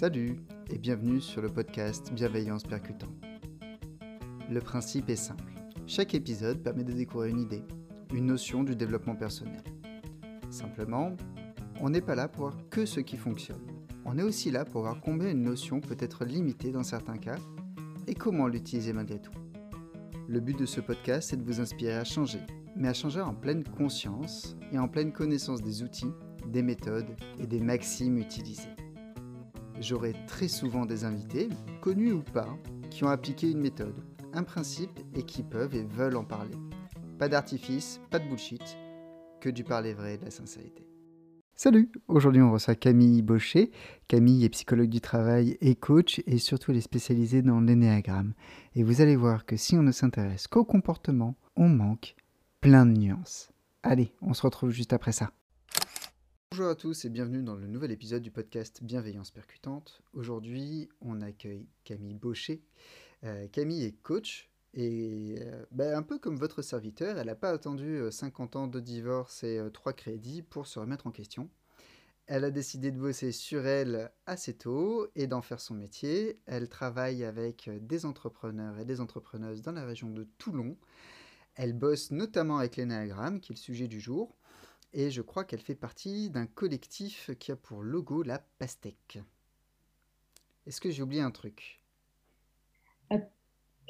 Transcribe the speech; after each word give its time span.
Salut 0.00 0.36
et 0.70 0.78
bienvenue 0.78 1.20
sur 1.20 1.42
le 1.42 1.48
podcast 1.48 2.12
Bienveillance 2.12 2.62
Percutant. 2.62 3.08
Le 4.48 4.60
principe 4.60 5.10
est 5.10 5.16
simple. 5.16 5.52
Chaque 5.88 6.14
épisode 6.14 6.62
permet 6.62 6.84
de 6.84 6.92
découvrir 6.92 7.34
une 7.34 7.40
idée, 7.40 7.64
une 8.14 8.26
notion 8.26 8.62
du 8.62 8.76
développement 8.76 9.16
personnel. 9.16 9.60
Simplement, 10.50 11.16
on 11.80 11.90
n'est 11.90 12.00
pas 12.00 12.14
là 12.14 12.28
pour 12.28 12.42
voir 12.42 12.56
que 12.70 12.86
ce 12.86 13.00
qui 13.00 13.16
fonctionne. 13.16 13.66
On 14.04 14.16
est 14.18 14.22
aussi 14.22 14.52
là 14.52 14.64
pour 14.64 14.82
voir 14.82 15.00
combien 15.00 15.30
une 15.30 15.42
notion 15.42 15.80
peut 15.80 15.96
être 15.98 16.24
limitée 16.24 16.70
dans 16.70 16.84
certains 16.84 17.18
cas 17.18 17.38
et 18.06 18.14
comment 18.14 18.46
l'utiliser 18.46 18.92
malgré 18.92 19.20
tout. 19.20 19.34
Le 20.28 20.38
but 20.38 20.56
de 20.56 20.66
ce 20.66 20.80
podcast 20.80 21.32
est 21.32 21.38
de 21.38 21.44
vous 21.44 21.60
inspirer 21.60 21.96
à 21.96 22.04
changer, 22.04 22.46
mais 22.76 22.86
à 22.86 22.94
changer 22.94 23.20
en 23.20 23.34
pleine 23.34 23.64
conscience 23.64 24.56
et 24.70 24.78
en 24.78 24.86
pleine 24.86 25.10
connaissance 25.10 25.60
des 25.60 25.82
outils, 25.82 26.12
des 26.46 26.62
méthodes 26.62 27.16
et 27.40 27.48
des 27.48 27.58
maximes 27.60 28.18
utilisées. 28.18 28.77
J'aurai 29.80 30.12
très 30.26 30.48
souvent 30.48 30.86
des 30.86 31.04
invités, 31.04 31.48
connus 31.80 32.12
ou 32.12 32.22
pas, 32.22 32.48
qui 32.90 33.04
ont 33.04 33.08
appliqué 33.08 33.48
une 33.50 33.60
méthode, 33.60 33.94
un 34.32 34.42
principe 34.42 34.98
et 35.14 35.22
qui 35.22 35.44
peuvent 35.44 35.74
et 35.74 35.84
veulent 35.84 36.16
en 36.16 36.24
parler. 36.24 36.56
Pas 37.18 37.28
d'artifice, 37.28 38.00
pas 38.10 38.18
de 38.18 38.28
bullshit, 38.28 38.76
que 39.40 39.48
du 39.48 39.62
parler 39.62 39.94
vrai 39.94 40.14
et 40.14 40.18
de 40.18 40.24
la 40.24 40.32
sincérité. 40.32 40.84
Salut 41.54 41.90
Aujourd'hui 42.08 42.42
on 42.42 42.52
reçoit 42.52 42.74
Camille 42.74 43.22
Baucher. 43.22 43.70
Camille 44.08 44.44
est 44.44 44.48
psychologue 44.48 44.90
du 44.90 45.00
travail 45.00 45.56
et 45.60 45.76
coach 45.76 46.22
et 46.26 46.38
surtout 46.38 46.72
elle 46.72 46.78
est 46.78 46.80
spécialisée 46.80 47.42
dans 47.42 47.60
l'énéagramme. 47.60 48.34
Et 48.74 48.82
vous 48.82 49.00
allez 49.00 49.16
voir 49.16 49.44
que 49.44 49.56
si 49.56 49.76
on 49.76 49.82
ne 49.82 49.92
s'intéresse 49.92 50.48
qu'au 50.48 50.64
comportement, 50.64 51.36
on 51.56 51.68
manque 51.68 52.16
plein 52.60 52.84
de 52.84 52.98
nuances. 52.98 53.50
Allez, 53.84 54.12
on 54.22 54.34
se 54.34 54.42
retrouve 54.42 54.70
juste 54.70 54.92
après 54.92 55.12
ça. 55.12 55.30
Bonjour 56.50 56.70
à 56.70 56.74
tous 56.74 57.04
et 57.04 57.10
bienvenue 57.10 57.42
dans 57.42 57.56
le 57.56 57.66
nouvel 57.66 57.90
épisode 57.90 58.22
du 58.22 58.30
podcast 58.30 58.82
Bienveillance 58.82 59.30
Percutante. 59.30 60.00
Aujourd'hui 60.14 60.88
on 61.02 61.20
accueille 61.20 61.68
Camille 61.84 62.14
Baucher. 62.14 62.62
Euh, 63.22 63.46
Camille 63.48 63.84
est 63.84 64.00
coach, 64.02 64.48
et 64.72 65.36
euh, 65.42 65.66
ben, 65.72 65.94
un 65.94 66.02
peu 66.02 66.18
comme 66.18 66.38
votre 66.38 66.62
serviteur, 66.62 67.18
elle 67.18 67.26
n'a 67.26 67.34
pas 67.34 67.50
attendu 67.50 68.00
50 68.10 68.56
euh, 68.56 68.58
ans 68.60 68.66
de 68.66 68.80
divorce 68.80 69.44
et 69.44 69.60
3 69.74 69.92
crédits 69.92 70.40
pour 70.40 70.66
se 70.66 70.78
remettre 70.78 71.06
en 71.06 71.10
question. 71.10 71.50
Elle 72.26 72.44
a 72.44 72.50
décidé 72.50 72.92
de 72.92 72.98
bosser 72.98 73.30
sur 73.30 73.66
elle 73.66 74.10
assez 74.24 74.54
tôt 74.54 75.06
et 75.16 75.26
d'en 75.26 75.42
faire 75.42 75.60
son 75.60 75.74
métier. 75.74 76.40
Elle 76.46 76.70
travaille 76.70 77.24
avec 77.24 77.70
des 77.82 78.06
entrepreneurs 78.06 78.78
et 78.78 78.86
des 78.86 79.00
entrepreneuses 79.02 79.60
dans 79.60 79.72
la 79.72 79.84
région 79.84 80.08
de 80.08 80.26
Toulon. 80.38 80.78
Elle 81.56 81.74
bosse 81.74 82.10
notamment 82.10 82.56
avec 82.56 82.76
l'énéagramme, 82.76 83.40
qui 83.40 83.52
est 83.52 83.56
le 83.56 83.60
sujet 83.60 83.88
du 83.88 84.00
jour. 84.00 84.37
Et 84.92 85.10
je 85.10 85.22
crois 85.22 85.44
qu'elle 85.44 85.60
fait 85.60 85.74
partie 85.74 86.30
d'un 86.30 86.46
collectif 86.46 87.30
qui 87.38 87.52
a 87.52 87.56
pour 87.56 87.82
logo 87.82 88.22
la 88.22 88.38
pastèque. 88.38 89.18
Est-ce 90.66 90.80
que 90.80 90.90
j'ai 90.90 91.02
oublié 91.02 91.22
un 91.22 91.30
truc? 91.30 91.82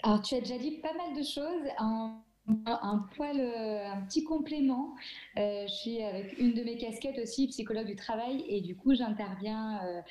Alors, 0.03 0.23
tu 0.23 0.35
as 0.37 0.41
déjà 0.41 0.59
dit 0.59 0.79
pas 0.81 0.95
mal 0.95 1.17
de 1.17 1.23
choses. 1.23 1.69
Un, 1.79 2.23
euh, 2.49 4.01
petit 4.07 4.25
complément. 4.25 4.95
Euh, 5.37 5.67
je 5.67 5.73
suis 5.73 6.03
avec 6.03 6.39
une 6.39 6.55
de 6.55 6.63
mes 6.63 6.79
casquettes 6.79 7.19
aussi, 7.19 7.49
psychologue 7.49 7.87
du 7.87 7.97
travail, 7.97 8.45
et 8.49 8.61
du 8.61 8.75
coup, 8.77 8.95
j'interviens 8.95 10.03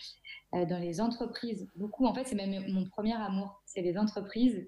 euh, 0.53 0.65
dans 0.65 0.79
les 0.79 1.01
entreprises. 1.01 1.67
Beaucoup, 1.75 2.05
en 2.05 2.13
fait, 2.13 2.25
c'est 2.25 2.35
même 2.35 2.71
mon 2.71 2.85
premier 2.85 3.13
amour, 3.13 3.61
c'est 3.65 3.81
les 3.81 3.97
entreprises, 3.97 4.67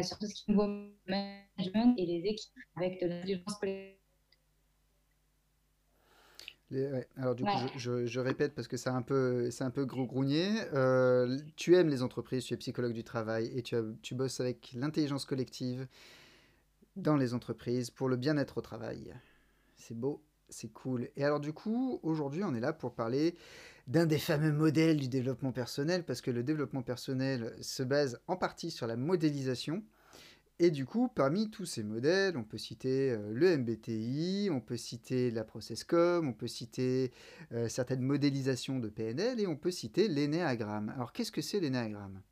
surtout 0.00 0.26
ce 0.26 0.34
qui 0.34 0.50
me 0.50 0.54
voit 0.54 0.68
management 1.08 1.94
et 1.98 2.06
les 2.06 2.28
équipes 2.28 2.52
avec 2.76 3.00
de 3.02 3.08
l'intelligence 3.08 3.56
collective 3.58 4.01
alors 7.16 7.34
du 7.34 7.44
coup, 7.44 7.50
je, 7.76 8.20
répète 8.20 8.54
parce 8.54 8.68
que 8.68 8.76
c'est 8.76 8.90
un 8.90 9.02
peu, 9.02 9.50
c'est 9.50 9.64
un 9.64 9.70
peu 9.70 9.84
gros 9.84 10.08
Euh, 10.24 11.38
tu 11.56 11.76
aimes 11.76 11.88
les 11.88 12.02
entreprises, 12.02 12.44
tu 12.44 12.54
es 12.54 12.56
psychologue 12.56 12.92
du 12.92 13.04
travail 13.04 13.50
et 13.54 13.62
tu, 13.62 13.76
tu 14.02 14.14
bosses 14.14 14.40
avec 14.40 14.72
l'intelligence 14.74 15.24
collective 15.24 15.86
dans 16.96 17.16
les 17.16 17.34
entreprises 17.34 17.90
pour 17.90 18.08
le 18.08 18.16
bien-être 18.16 18.58
au 18.58 18.60
travail. 18.60 19.14
C'est 19.76 19.96
beau, 19.96 20.22
c'est 20.48 20.72
cool. 20.72 21.08
Et 21.16 21.24
alors 21.24 21.40
du 21.40 21.52
coup, 21.52 22.00
aujourd'hui, 22.02 22.44
on 22.44 22.54
est 22.54 22.60
là 22.60 22.72
pour 22.72 22.94
parler 22.94 23.36
d'un 23.86 24.06
des 24.06 24.18
fameux 24.18 24.52
modèles 24.52 24.98
du 24.98 25.08
développement 25.08 25.52
personnel 25.52 26.04
parce 26.04 26.20
que 26.20 26.30
le 26.30 26.42
développement 26.42 26.82
personnel 26.82 27.54
se 27.60 27.82
base 27.82 28.20
en 28.28 28.36
partie 28.36 28.70
sur 28.70 28.86
la 28.86 28.96
modélisation. 28.96 29.82
Et 30.64 30.70
du 30.70 30.86
coup, 30.86 31.08
parmi 31.08 31.50
tous 31.50 31.64
ces 31.64 31.82
modèles, 31.82 32.36
on 32.36 32.44
peut 32.44 32.56
citer 32.56 33.10
euh, 33.10 33.32
le 33.32 33.58
MBTI, 33.58 34.48
on 34.52 34.60
peut 34.60 34.76
citer 34.76 35.32
la 35.32 35.42
ProcessCom, 35.42 36.28
on 36.28 36.32
peut 36.32 36.46
citer 36.46 37.10
euh, 37.50 37.68
certaines 37.68 38.02
modélisations 38.02 38.78
de 38.78 38.88
PNL 38.88 39.40
et 39.40 39.48
on 39.48 39.56
peut 39.56 39.72
citer 39.72 40.06
l'énéagramme. 40.06 40.90
Alors, 40.94 41.12
qu'est-ce 41.12 41.32
que 41.32 41.42
c'est 41.42 41.58
l'énéagramme? 41.58 42.22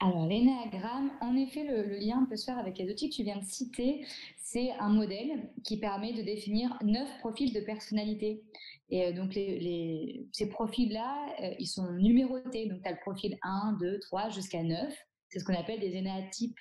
Alors, 0.00 0.26
l'énéagramme, 0.26 1.12
en 1.20 1.36
effet, 1.36 1.62
le, 1.62 1.96
lien 2.04 2.26
peut 2.28 2.34
se 2.34 2.46
faire 2.46 2.58
avec 2.58 2.78
les 2.78 2.90
outils 2.90 3.10
que 3.10 3.14
tu 3.14 3.22
viens 3.22 3.38
de 3.38 3.46
citer. 3.46 4.04
C'est 4.42 4.72
un 4.80 4.88
modèle 4.88 5.48
qui 5.62 5.78
permet 5.78 6.14
de 6.14 6.22
définir 6.22 6.76
neuf 6.82 7.08
profils 7.20 7.52
de 7.52 7.60
personnalité. 7.60 8.42
Et 8.90 9.04
euh, 9.04 9.12
donc, 9.12 9.34
ces 9.34 10.48
profils-là, 10.50 11.54
ils 11.60 11.68
sont 11.68 11.92
numérotés. 11.92 12.66
Donc, 12.66 12.82
tu 12.82 12.88
as 12.88 12.92
le 12.92 12.98
profil 13.02 13.38
1, 13.42 13.76
2, 13.78 14.00
3 14.00 14.30
jusqu'à 14.30 14.64
9. 14.64 14.92
C'est 15.28 15.38
ce 15.38 15.44
qu'on 15.44 15.54
appelle 15.54 15.78
des 15.78 15.94
énéatypes 15.94 16.58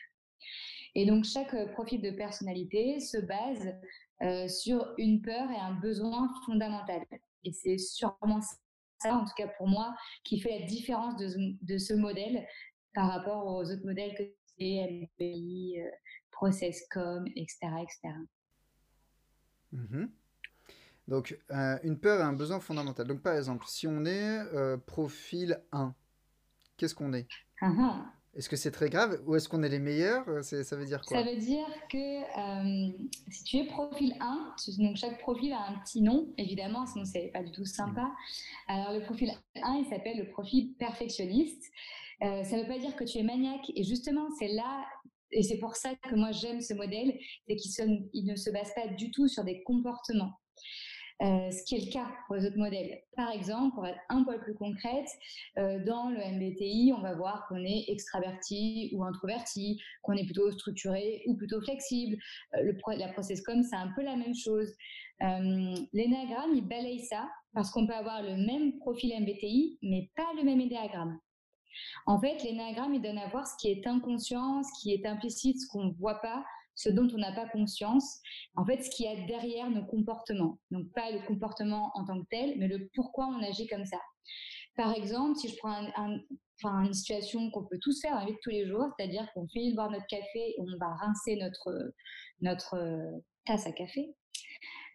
et 0.95 1.05
donc, 1.05 1.25
chaque 1.25 1.53
euh, 1.53 1.67
profil 1.67 2.01
de 2.01 2.11
personnalité 2.11 3.01
se 3.01 3.17
base 3.17 3.75
euh, 4.21 4.47
sur 4.47 4.93
une 4.97 5.21
peur 5.21 5.51
et 5.51 5.57
un 5.57 5.73
besoin 5.73 6.33
fondamental. 6.45 7.01
Et 7.43 7.51
c'est 7.51 7.77
sûrement 7.77 8.39
ça, 8.99 9.13
en 9.13 9.25
tout 9.25 9.33
cas 9.37 9.49
pour 9.57 9.67
moi, 9.67 9.93
qui 10.23 10.39
fait 10.39 10.59
la 10.59 10.65
différence 10.65 11.17
de, 11.17 11.77
ce 11.77 11.93
modèle 11.93 12.47
par 12.93 13.09
rapport 13.09 13.45
aux 13.45 13.63
autres 13.63 13.85
modèles 13.85 14.15
que 14.15 14.23
c'est 14.57 15.09
MBI, 15.19 15.81
euh, 15.81 15.89
ProcessCom, 16.31 17.25
etc. 17.35 17.57
etc. 17.83 18.15
Mmh 19.73 20.05
donc, 21.07 21.37
une 21.83 21.99
peur 21.99 22.19
et 22.19 22.23
un 22.23 22.33
besoin 22.33 22.59
fondamental. 22.59 23.05
Donc, 23.05 23.21
par 23.21 23.35
exemple, 23.35 23.65
si 23.67 23.85
on 23.85 24.05
est 24.05 24.39
profil 24.87 25.61
1, 25.71 25.93
qu'est-ce 26.77 26.95
qu'on 26.95 27.13
est, 27.13 27.27
ah 27.61 27.71
ah. 27.79 28.14
Est-ce 28.35 28.49
que 28.49 28.57
c'est 28.57 28.71
très 28.71 28.89
grave 28.89 29.21
ou 29.25 29.35
est-ce 29.35 29.47
qu'on 29.47 29.63
est 29.63 29.69
les 29.69 29.79
meilleurs 29.79 30.27
euh, 30.27 30.41
Ça 30.41 30.75
veut 30.75 30.85
dire 30.85 31.01
quoi? 31.01 31.17
Ça 31.17 31.23
veut 31.23 31.37
dire 31.37 31.65
que 31.89 31.97
euh, 31.97 32.91
si 33.31 33.43
tu 33.45 33.57
es 33.57 33.65
profil 33.65 34.13
1, 34.19 34.55
donc 34.79 34.97
chaque 34.97 35.19
profil 35.19 35.53
a 35.53 35.69
un 35.69 35.79
petit 35.79 36.01
nom, 36.01 36.27
évidemment, 36.37 36.85
sinon 36.85 37.05
c'est 37.05 37.31
pas 37.33 37.43
du 37.43 37.51
tout 37.51 37.63
sympa. 37.63 38.01
Mmh. 38.01 38.71
Alors 38.71 38.91
le 38.91 39.01
profil 39.05 39.31
1, 39.55 39.75
il 39.75 39.85
s'appelle 39.85 40.17
le 40.17 40.29
profil 40.29 40.73
perfectionniste. 40.77 41.63
Euh, 42.23 42.43
ça 42.43 42.57
ne 42.57 42.63
veut 42.63 42.67
pas 42.67 42.79
dire 42.79 42.95
que 42.97 43.05
tu 43.05 43.19
es 43.19 43.23
maniaque. 43.23 43.71
Et 43.73 43.83
justement, 43.83 44.27
c'est 44.37 44.49
là, 44.49 44.85
et 45.31 45.41
c'est 45.41 45.57
pour 45.57 45.77
ça 45.77 45.95
que 45.95 46.15
moi 46.15 46.31
j'aime 46.33 46.59
ce 46.59 46.73
modèle, 46.73 47.17
c'est 47.47 47.55
qu'il 47.55 48.25
ne 48.25 48.35
se 48.35 48.49
base 48.49 48.73
pas 48.75 48.87
du 48.87 49.11
tout 49.11 49.29
sur 49.29 49.45
des 49.45 49.63
comportements. 49.63 50.33
Euh, 51.21 51.49
ce 51.49 51.63
qui 51.63 51.75
est 51.75 51.85
le 51.85 51.91
cas 51.91 52.11
pour 52.27 52.35
les 52.35 52.45
autres 52.45 52.57
modèles. 52.57 53.01
Par 53.15 53.31
exemple, 53.31 53.73
pour 53.73 53.87
être 53.87 53.99
un 54.09 54.25
peu 54.25 54.37
plus 54.37 54.53
concrète, 54.53 55.07
euh, 55.57 55.81
dans 55.85 56.09
le 56.09 56.17
MBTI, 56.17 56.93
on 56.95 57.01
va 57.01 57.15
voir 57.15 57.45
qu'on 57.47 57.63
est 57.63 57.85
extraverti 57.87 58.89
ou 58.93 59.01
introverti, 59.01 59.81
qu'on 60.01 60.13
est 60.13 60.25
plutôt 60.25 60.51
structuré 60.51 61.23
ou 61.27 61.37
plutôt 61.37 61.61
flexible. 61.61 62.17
Euh, 62.55 62.63
le, 62.63 62.77
la 62.97 63.13
com, 63.13 63.63
c'est 63.63 63.75
un 63.75 63.93
peu 63.95 64.03
la 64.03 64.17
même 64.17 64.35
chose. 64.35 64.73
L'énéagramme, 65.21 66.53
il 66.53 66.67
balaye 66.67 66.99
ça 66.99 67.29
parce 67.53 67.71
qu'on 67.71 67.87
peut 67.87 67.93
avoir 67.93 68.21
le 68.21 68.35
même 68.35 68.77
profil 68.79 69.13
MBTI, 69.17 69.79
mais 69.81 70.11
pas 70.17 70.27
le 70.35 70.43
même 70.43 70.59
énéagramme. 70.59 71.17
En 72.05 72.19
fait, 72.19 72.43
l'énéagramme, 72.43 72.93
il 72.93 73.01
donne 73.01 73.17
à 73.17 73.29
voir 73.29 73.47
ce 73.47 73.55
qui 73.57 73.69
est 73.69 73.87
inconscient, 73.87 74.63
ce 74.63 74.81
qui 74.81 74.93
est 74.93 75.05
implicite, 75.05 75.61
ce 75.61 75.67
qu'on 75.67 75.85
ne 75.85 75.93
voit 75.93 76.21
pas, 76.21 76.43
ce 76.75 76.89
dont 76.89 77.07
on 77.13 77.17
n'a 77.17 77.31
pas 77.31 77.47
conscience, 77.47 78.19
en 78.55 78.65
fait, 78.65 78.81
ce 78.83 78.89
qu'il 78.89 79.05
y 79.05 79.09
a 79.09 79.25
derrière 79.25 79.69
nos 79.69 79.85
comportements. 79.85 80.59
Donc, 80.71 80.91
pas 80.93 81.11
le 81.11 81.25
comportement 81.25 81.91
en 81.95 82.05
tant 82.05 82.21
que 82.21 82.27
tel, 82.29 82.55
mais 82.57 82.67
le 82.67 82.89
pourquoi 82.93 83.27
on 83.27 83.41
agit 83.41 83.67
comme 83.67 83.85
ça. 83.85 83.99
Par 84.75 84.93
exemple, 84.93 85.37
si 85.37 85.47
je 85.47 85.55
prends 85.57 86.83
une 86.83 86.93
situation 86.93 87.49
qu'on 87.51 87.65
peut 87.65 87.79
tous 87.81 88.01
faire 88.01 88.11
dans 88.11 88.19
la 88.19 88.25
vie 88.25 88.33
de 88.33 88.39
tous 88.41 88.49
les 88.49 88.67
jours, 88.67 88.87
c'est-à-dire 88.97 89.27
qu'on 89.33 89.47
finit 89.47 89.71
de 89.71 89.75
boire 89.75 89.89
notre 89.89 90.07
café 90.07 90.49
et 90.49 90.55
on 90.59 90.65
va 90.77 90.93
rincer 90.95 91.37
notre, 91.37 91.93
notre 92.41 92.75
euh, 92.75 93.19
tasse 93.45 93.65
à 93.67 93.71
café, 93.71 94.13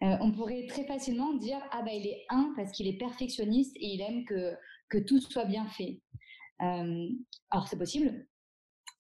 euh, 0.03 0.17
on 0.21 0.33
pourrait 0.33 0.67
très 0.67 0.85
facilement 0.85 1.35
dire 1.35 1.61
ah 1.73 1.83
bah 1.83 1.93
il 1.93 2.07
est 2.07 2.25
un 2.31 2.53
parce 2.57 2.73
qu'il 2.73 2.87
est 2.87 2.97
perfectionniste 2.97 3.77
et 3.77 3.95
il 3.95 4.01
aime 4.01 4.25
que, 4.25 4.55
que 4.89 4.99
tout 4.99 5.21
soit 5.21 5.45
bien 5.45 5.67
fait. 5.69 6.01
Euh, 6.63 7.09
alors 7.51 7.69
c'est 7.69 7.79
possible, 7.79 8.27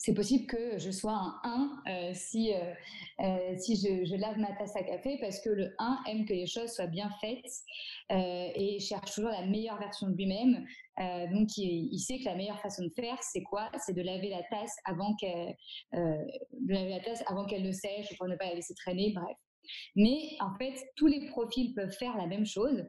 c'est 0.00 0.14
possible 0.14 0.47
que 0.47 0.79
je 0.79 0.91
sois 0.91 1.12
un 1.12 1.82
1 1.85 1.91
euh, 1.93 2.14
si, 2.14 2.55
euh, 2.55 2.73
euh, 3.20 3.55
si 3.58 3.76
je, 3.76 4.17
lave 4.17 4.38
ma 4.38 4.50
tasse 4.56 4.75
à 4.75 4.82
café 4.82 5.19
parce 5.20 5.41
que 5.41 5.50
le 5.50 5.75
1 5.79 5.99
aime 6.08 6.25
que 6.25 6.32
les 6.32 6.47
choses 6.47 6.70
soient 6.73 6.87
bien 6.87 7.11
faites 7.20 7.44
et 8.08 8.79
cherche 8.81 9.14
toujours 9.14 9.31
la 9.31 9.47
meilleure 9.47 9.79
version 9.79 10.08
de 10.08 10.17
lui-même. 10.17 10.64
donc, 11.32 11.49
il, 11.58 11.99
sait 11.99 12.19
que 12.19 12.25
la 12.25 12.35
meilleure 12.35 12.61
façon 12.61 12.82
de 12.82 12.91
faire, 12.97 13.23
c'est 13.23 13.43
quoi? 13.43 13.70
C'est 13.85 13.93
de 13.93 14.00
laver 14.00 14.31
la 14.31 14.43
tasse 14.44 14.75
avant 14.87 15.14
qu'elle 15.17 15.55
de 15.93 16.73
laver 16.73 16.91
la 16.91 17.00
tasse 17.00 17.23
avant 17.29 17.44
qu'elle 17.44 17.62
ne 17.62 17.73
sèche 17.73 18.17
pour 18.17 18.26
ne 18.26 18.37
pas 18.37 18.47
la 18.47 18.55
laisser 18.55 18.75
traîner, 18.75 19.12
bref. 19.14 19.37
Mais 19.97 20.31
en 20.41 20.56
fait, 20.56 20.75
tous 20.97 21.06
les 21.06 21.26
profils 21.29 21.75
peuvent 21.75 21.93
faire 21.93 22.17
la 22.17 22.26
même 22.26 22.47
chose. 22.47 22.85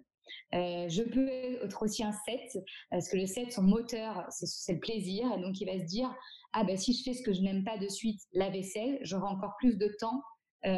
Je 0.51 1.03
peux 1.03 1.27
être 1.63 1.83
aussi 1.83 2.03
un 2.03 2.11
7, 2.11 2.63
parce 2.89 3.09
que 3.09 3.17
le 3.17 3.25
7, 3.25 3.51
son 3.51 3.63
moteur, 3.63 4.25
c'est 4.29 4.73
le 4.73 4.79
plaisir. 4.79 5.25
Et 5.37 5.41
donc, 5.41 5.59
il 5.61 5.65
va 5.65 5.79
se 5.79 5.85
dire, 5.85 6.13
ah 6.53 6.63
ben 6.63 6.77
si 6.77 6.93
je 6.93 7.03
fais 7.03 7.13
ce 7.13 7.23
que 7.23 7.33
je 7.33 7.41
n'aime 7.41 7.63
pas 7.63 7.77
de 7.77 7.87
suite, 7.87 8.19
la 8.33 8.49
vaisselle, 8.49 8.99
j'aurai 9.01 9.27
encore 9.27 9.55
plus 9.59 9.77
de 9.77 9.87
temps 9.99 10.21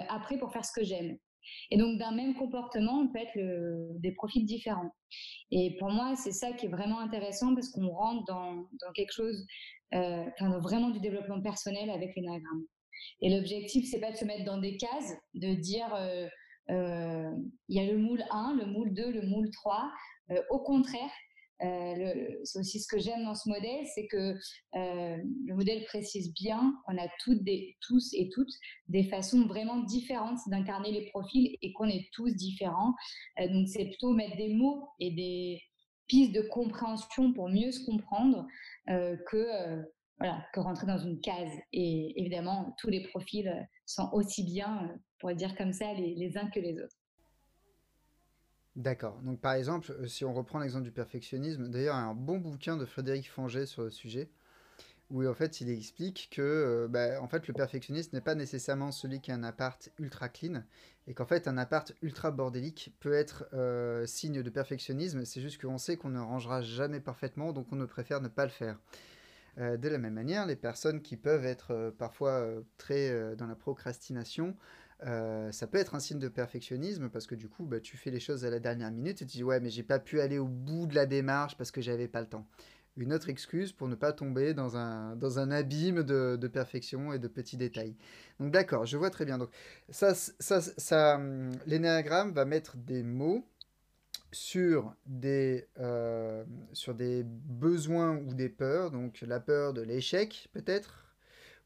après 0.09 0.38
pour 0.38 0.51
faire 0.51 0.65
ce 0.65 0.71
que 0.73 0.83
j'aime. 0.83 1.17
Et 1.71 1.77
donc, 1.77 1.97
d'un 1.97 2.11
même 2.11 2.35
comportement, 2.35 3.01
on 3.01 3.07
peut 3.11 3.19
être 3.19 4.00
des 4.00 4.11
profils 4.13 4.45
différents. 4.45 4.91
Et 5.51 5.75
pour 5.79 5.89
moi, 5.89 6.15
c'est 6.15 6.31
ça 6.31 6.51
qui 6.53 6.65
est 6.65 6.69
vraiment 6.69 6.99
intéressant 6.99 7.53
parce 7.53 7.69
qu'on 7.69 7.89
rentre 7.89 8.25
dans, 8.25 8.65
quelque 8.95 9.13
chose, 9.13 9.45
euh, 9.94 10.25
vraiment 10.61 10.89
du 10.89 10.99
développement 10.99 11.41
personnel 11.41 11.89
avec 11.89 12.15
l'énagramme. 12.15 12.65
Et 13.21 13.29
l'objectif, 13.29 13.88
c'est 13.89 13.99
pas 13.99 14.11
de 14.11 14.17
se 14.17 14.25
mettre 14.25 14.45
dans 14.45 14.57
des 14.57 14.77
cases, 14.77 15.13
de 15.33 15.53
dire 15.56 15.94
euh, 15.94 16.25
euh, 16.25 16.29
il 16.69 17.75
y 17.75 17.80
a 17.80 17.92
le 17.92 17.98
moule 17.98 18.24
1, 18.31 18.56
le 18.60 18.65
moule 18.65 18.94
2, 18.94 19.12
le 19.12 19.27
moule 19.27 19.50
3. 19.51 19.92
au 20.50 20.60
contraire, 20.60 21.12
euh, 21.63 22.36
c'est 22.44 22.60
aussi 22.60 22.80
ce 22.80 22.88
que 22.88 23.00
j'aime 23.00 23.24
dans 23.24 23.36
ce 23.36 23.48
modèle, 23.48 23.86
c'est 23.94 24.07
que 24.07 24.33
euh, 24.75 25.18
le 25.45 25.56
modèle 25.56 25.83
précise 25.86 26.33
bien 26.33 26.74
qu'on 26.86 26.98
a 26.98 27.07
tous 27.19 28.13
et 28.13 28.30
toutes 28.33 28.54
des 28.88 29.04
façons 29.04 29.45
vraiment 29.45 29.80
différentes 29.83 30.39
d'incarner 30.48 30.92
les 30.92 31.10
profils 31.10 31.56
et 31.62 31.74
qu'on 31.74 31.88
est 31.88 32.10
tous 32.13 32.36
différents. 32.36 32.94
Euh, 33.39 33.48
donc 33.48 33.68
c'est 33.68 33.86
plutôt 33.86 34.13
mettre 34.13 34.36
des 34.36 34.54
mots 34.54 34.89
et 35.00 35.12
des 35.12 35.62
pistes 36.07 36.33
de 36.33 36.42
compréhension 36.42 37.31
pour 37.33 37.50
mieux 37.50 37.71
se 37.71 37.86
comprendre 37.86 38.45
que 38.88 39.83
voilà 40.19 40.45
que 40.54 40.59
rentrer 40.59 40.86
dans 40.86 40.98
une 40.98 41.21
case. 41.21 41.51
Et 41.71 42.13
évidemment, 42.19 42.75
tous 42.77 42.89
les 42.89 43.07
profils 43.07 43.50
sont 43.86 44.09
aussi 44.12 44.44
bien, 44.44 44.94
pour 45.23 45.29
le 45.29 45.37
dire 45.37 45.55
comme 45.55 45.71
ça, 45.71 45.85
les 45.93 46.37
uns 46.37 46.49
que 46.49 46.59
les 46.59 46.77
autres. 46.81 46.97
D'accord. 48.75 49.21
Donc 49.21 49.39
par 49.39 49.53
exemple, 49.53 49.89
euh, 49.93 50.05
si 50.05 50.25
on 50.25 50.33
reprend 50.33 50.59
l'exemple 50.59 50.83
du 50.83 50.91
perfectionnisme, 50.91 51.69
d'ailleurs, 51.69 51.95
un 51.95 52.13
bon 52.13 52.39
bouquin 52.39 52.75
de 52.75 52.83
Frédéric 52.83 53.31
Fanget 53.31 53.65
sur 53.65 53.83
le 53.83 53.89
sujet, 53.89 54.27
où 55.09 55.25
en 55.25 55.33
fait 55.33 55.61
il 55.61 55.69
explique 55.69 56.27
que 56.29 56.41
euh, 56.41 56.87
bah, 56.89 57.21
en 57.21 57.29
fait, 57.29 57.47
le 57.47 57.53
perfectionniste 57.53 58.11
n'est 58.11 58.19
pas 58.19 58.35
nécessairement 58.35 58.91
celui 58.91 59.21
qui 59.21 59.31
a 59.31 59.35
un 59.35 59.43
appart 59.43 59.89
ultra 59.97 60.27
clean, 60.27 60.61
et 61.07 61.13
qu'en 61.13 61.25
fait 61.25 61.47
un 61.47 61.57
appart 61.57 61.93
ultra 62.01 62.29
bordélique 62.29 62.93
peut 62.99 63.13
être 63.13 63.45
euh, 63.53 64.05
signe 64.05 64.43
de 64.43 64.49
perfectionnisme, 64.49 65.23
c'est 65.23 65.39
juste 65.39 65.61
qu'on 65.61 65.77
sait 65.77 65.95
qu'on 65.95 66.09
ne 66.09 66.19
rangera 66.19 66.61
jamais 66.61 66.99
parfaitement, 66.99 67.53
donc 67.53 67.67
on 67.71 67.77
ne 67.77 67.85
préfère 67.85 68.19
ne 68.19 68.27
pas 68.27 68.43
le 68.43 68.51
faire. 68.51 68.77
de 69.55 69.87
la 69.87 69.99
même 69.99 70.15
manière, 70.15 70.45
les 70.47 70.57
personnes 70.57 71.01
qui 71.01 71.15
peuvent 71.15 71.45
être 71.45 71.93
parfois 71.97 72.43
très 72.77 73.35
dans 73.35 73.45
la 73.45 73.55
procrastination, 73.55 74.57
euh, 75.05 75.51
ça 75.51 75.67
peut 75.67 75.77
être 75.77 75.95
un 75.95 76.00
signe 76.00 76.19
de 76.19 76.27
perfectionnisme 76.27 77.09
parce 77.09 77.27
que 77.27 77.35
du 77.35 77.50
coup, 77.50 77.65
bah, 77.65 77.79
tu 77.79 77.97
fais 77.97 78.11
les 78.11 78.19
choses 78.19 78.45
à 78.45 78.50
la 78.50 78.59
dernière 78.59 78.91
minute 78.91 79.21
et 79.21 79.25
tu 79.25 79.38
dis 79.38 79.44
ouais, 79.44 79.59
mais 79.59 79.69
j'ai 79.69 79.83
pas 79.83 80.00
pu 80.00 80.21
aller 80.21 80.39
au 80.39 80.47
bout 80.47 80.88
de 80.88 80.95
la 80.95 81.05
démarche 81.05 81.57
parce 81.57 81.71
que 81.71 81.81
j'avais 81.81 82.07
pas 82.07 82.21
le 82.21 82.27
temps. 82.27 82.47
Une 82.95 83.11
autre 83.11 83.29
excuse 83.29 83.71
pour 83.71 83.88
ne 83.88 83.95
pas 83.95 84.13
tomber 84.13 84.53
dans 84.53 84.77
un, 84.77 85.15
dans 85.15 85.39
un 85.39 85.50
abîme 85.50 86.03
de, 86.03 86.47
perfection 86.47 87.11
et 87.11 87.19
de 87.19 87.27
petits 87.27 87.57
détails. 87.57 87.95
Donc 88.39 88.51
d'accord, 88.51 88.85
je 88.85 88.97
vois 88.97 89.09
très 89.09 89.25
bien. 89.25 89.39
Donc 89.39 89.50
ça, 89.89 90.13
ça, 90.13 90.61
ça 90.61 91.15
hum, 91.15 91.51
l'énéagramme 91.65 92.31
va 92.33 92.45
mettre 92.45 92.77
des 92.77 93.03
mots 93.03 93.47
sur 94.31 94.94
des, 95.06 95.67
euh, 95.79 96.44
sur 96.73 96.95
des 96.95 97.23
besoins 97.25 98.17
ou 98.17 98.33
des 98.33 98.49
peurs. 98.49 98.91
Donc 98.91 99.21
la 99.21 99.39
peur 99.39 99.73
de 99.73 99.81
l'échec 99.81 100.49
peut-être, 100.53 101.02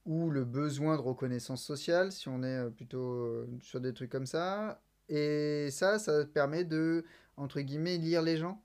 ou 0.08 0.30
le 0.30 0.46
besoin 0.46 0.96
de 0.96 1.02
reconnaissance 1.02 1.64
sociale, 1.64 2.14
si 2.14 2.30
on 2.30 2.42
est 2.42 2.58
euh, 2.58 2.70
plutôt 2.70 3.12
euh, 3.12 3.60
sur 3.62 3.82
des 3.82 3.94
trucs 3.94 4.10
comme 4.10 4.26
ça. 4.26 4.82
Et 5.10 5.68
ça, 5.70 6.00
ça 6.00 6.26
permet 6.26 6.64
de, 6.64 7.06
entre 7.36 7.60
guillemets, 7.60 7.98
lire 7.98 8.22
les 8.22 8.38
gens 8.38 8.60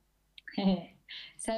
ça... 1.36 1.54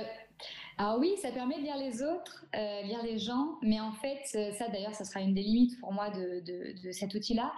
Alors 0.79 0.99
oui, 0.99 1.15
ça 1.23 1.31
permet 1.31 1.59
de 1.59 1.63
lire 1.63 1.77
les 1.77 2.03
autres, 2.03 2.47
euh, 2.57 2.83
lire 2.83 3.03
les 3.05 3.19
gens, 3.19 3.59
mais 3.63 3.79
en 3.79 3.93
fait, 3.93 4.25
ça 4.25 4.69
d'ailleurs, 4.69 4.95
ça 4.95 5.05
sera 5.05 5.21
une 5.21 5.33
des 5.33 5.43
limites 5.43 5.79
pour 5.79 5.93
moi 5.93 6.11
de, 6.11 6.83
de, 6.83 6.91
cet 6.91 7.15
outil-là. 7.15 7.53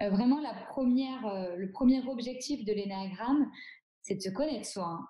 vraiment, 0.00 0.38
la 0.40 0.52
première, 0.52 1.56
le 1.56 1.70
premier 1.70 2.06
objectif 2.06 2.66
de 2.66 2.72
l'énéagramme, 2.74 3.50
c'est 4.02 4.16
de 4.16 4.20
se 4.20 4.28
connaître 4.28 4.66
soi. 4.66 4.84
Hein. 4.84 5.08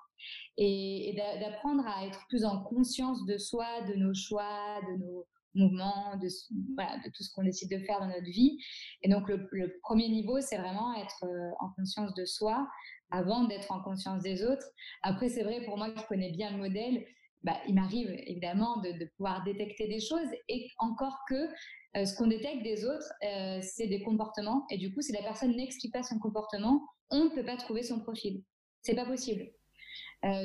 et 0.56 1.16
d'apprendre 1.40 1.84
à 1.84 2.06
être 2.06 2.24
plus 2.28 2.44
en 2.44 2.62
conscience 2.62 3.26
de 3.26 3.36
soi, 3.38 3.82
de 3.88 3.94
nos 3.94 4.14
choix, 4.14 4.80
de 4.88 5.04
nos, 5.04 5.26
mouvement, 5.54 6.16
de, 6.16 6.26
de 6.26 7.10
tout 7.10 7.22
ce 7.22 7.32
qu'on 7.34 7.44
décide 7.44 7.70
de 7.70 7.78
faire 7.84 8.00
dans 8.00 8.08
notre 8.08 8.30
vie. 8.30 8.58
Et 9.02 9.08
donc, 9.08 9.28
le, 9.28 9.78
premier 9.82 10.08
niveau, 10.08 10.40
c'est 10.40 10.58
vraiment 10.58 10.94
être 10.94 11.24
euh, 11.24 11.50
en 11.60 11.70
conscience 11.76 12.14
de 12.14 12.24
soi 12.24 12.68
avant 13.10 13.44
d'être 13.44 13.70
en 13.72 13.82
conscience 13.82 14.22
des 14.22 14.44
autres. 14.44 14.66
Après, 15.02 15.28
c'est 15.28 15.42
vrai, 15.42 15.64
pour 15.64 15.78
moi 15.78 15.90
qui 15.90 16.04
connais 16.04 16.30
bien 16.30 16.50
le 16.52 16.58
modèle, 16.58 17.04
bah, 17.42 17.56
il 17.68 17.74
m'arrive 17.74 18.10
évidemment 18.26 18.78
de, 18.78 19.04
pouvoir 19.16 19.44
détecter 19.44 19.88
des 19.88 20.00
choses 20.00 20.28
et 20.48 20.68
encore 20.78 21.18
que 21.28 21.48
euh, 21.96 22.04
ce 22.04 22.14
qu'on 22.16 22.26
détecte 22.26 22.62
des 22.62 22.84
autres, 22.84 23.10
euh, 23.24 23.60
c'est 23.62 23.86
des 23.86 24.02
comportements. 24.02 24.66
Et 24.70 24.78
du 24.78 24.92
coup, 24.92 25.00
si 25.00 25.12
la 25.12 25.22
personne 25.22 25.56
n'explique 25.56 25.92
pas 25.92 26.02
son 26.02 26.18
comportement, 26.18 26.82
on 27.10 27.24
ne 27.24 27.30
peut 27.30 27.44
pas 27.44 27.56
trouver 27.56 27.82
son 27.82 28.00
profil. 28.00 28.42
C'est 28.82 28.94
pas 28.94 29.06
possible. 29.06 29.50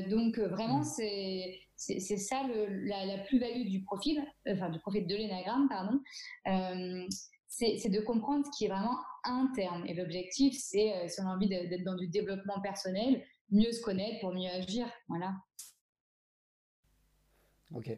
donc 0.09 0.37
vraiment, 0.39 0.79
mmh. 0.79 0.83
c'est 0.83 1.59
c'est 1.85 2.17
ça 2.17 2.43
la, 2.47 3.17
plus-value 3.25 3.67
du 3.67 3.83
profil, 3.83 4.23
enfin 4.47 4.69
du 4.69 4.79
profil 4.79 5.07
de 5.07 5.15
l'énagramme, 5.15 5.67
pardon. 5.69 5.99
Euh, 6.47 7.07
c'est 7.47 7.89
de 7.89 7.99
comprendre 7.99 8.45
ce 8.45 8.57
qui 8.57 8.65
est 8.65 8.69
vraiment 8.69 8.97
interne. 9.23 9.85
Et 9.87 9.93
l'objectif, 9.93 10.55
c'est, 10.57 10.93
euh, 10.95 11.07
si 11.07 11.21
on 11.21 11.27
a 11.27 11.35
envie 11.35 11.47
d'être 11.47 11.83
dans 11.83 11.95
du 11.95 12.07
développement 12.07 12.59
personnel, 12.61 13.23
mieux 13.51 13.71
se 13.71 13.81
connaître 13.81 14.19
pour 14.21 14.33
mieux 14.33 14.49
agir. 14.49 14.87
Voilà. 15.07 15.35
Ok. 17.75 17.95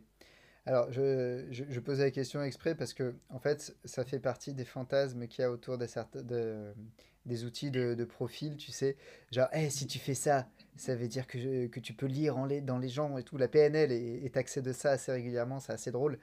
Alors, 0.66 0.92
je, 0.92 1.46
je, 1.52 1.80
posais 1.80 2.04
la 2.04 2.12
question 2.12 2.42
exprès 2.42 2.76
parce 2.76 2.94
que, 2.94 3.16
en 3.30 3.40
fait, 3.40 3.78
ça 3.86 4.04
fait 4.04 4.20
partie 4.20 4.54
des 4.54 4.66
fantasmes 4.66 5.28
qu'il 5.28 5.44
y 5.44 5.46
a 5.46 5.52
autour 5.52 5.78
des, 5.78 5.88
de, 6.24 6.74
des 7.26 7.46
outils 7.46 7.70
de, 7.70 8.04
profil, 8.04 8.58
tu 8.58 8.72
sais. 8.72 8.98
Genre, 9.32 9.48
hey, 9.52 9.70
si 9.70 9.86
tu 9.86 10.00
fais 10.00 10.16
ça, 10.16 10.50
ça 10.75 10.95
veut 10.95 11.07
dire 11.07 11.25
que, 11.27 11.68
que 11.68 11.80
tu 11.80 11.94
peux 11.94 12.06
lire 12.06 12.38
en 12.38 12.45
les, 12.45 12.62
dans 12.62 12.77
les 12.77 12.89
gens 12.89 13.18
et 13.18 13.24
tout. 13.24 13.38
La 13.38 13.48
PNL 13.48 13.92
est, 13.92 14.38
accès 14.38 14.62
de 14.62 14.74
ça 14.74 14.92
assez 14.92 15.12
régulièrement, 15.12 15.60
c'est 15.60 15.74
assez 15.74 15.92
drôle. 15.92 16.19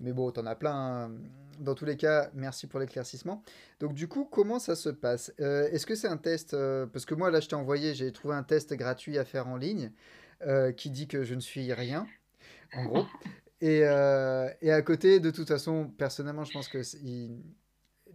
Mais 0.00 0.12
bon, 0.12 0.30
t'en 0.30 0.46
as 0.46 0.56
plein. 0.56 0.74
Hein. 0.74 1.12
Dans 1.60 1.74
tous 1.74 1.84
les 1.84 1.96
cas, 1.96 2.30
merci 2.34 2.66
pour 2.66 2.80
l'éclaircissement. 2.80 3.42
Donc, 3.78 3.94
du 3.94 4.08
coup, 4.08 4.24
comment 4.24 4.58
ça 4.58 4.74
se 4.74 4.88
passe? 4.88 5.32
Euh, 5.40 5.68
Est-ce 5.70 5.86
que 5.86 5.94
c'est 5.94 6.08
un 6.08 6.16
test 6.16 6.54
euh, 6.54 6.86
Parce 6.86 7.04
que 7.04 7.14
moi, 7.14 7.30
là, 7.30 7.40
je 7.40 7.48
t'ai 7.48 7.54
envoyé, 7.54 7.94
j'ai 7.94 8.10
trouvé 8.12 8.34
un 8.34 8.42
test 8.42 8.72
gratuit 8.74 9.18
à 9.18 9.24
faire 9.24 9.46
en 9.46 9.56
ligne 9.56 9.92
euh, 10.46 10.72
qui 10.72 10.90
dit 10.90 11.06
que 11.06 11.22
je 11.22 11.34
ne 11.34 11.40
suis 11.40 11.72
rien, 11.72 12.06
en 12.74 12.84
gros. 12.84 13.06
Et, 13.64 13.82
et, 13.82 14.72
à 14.72 14.82
côté, 14.82 15.20
de 15.20 15.30
toute 15.30 15.46
façon, 15.46 15.86
personnellement, 15.96 16.42
je 16.42 16.52
pense 16.52 16.66
que 16.66 16.82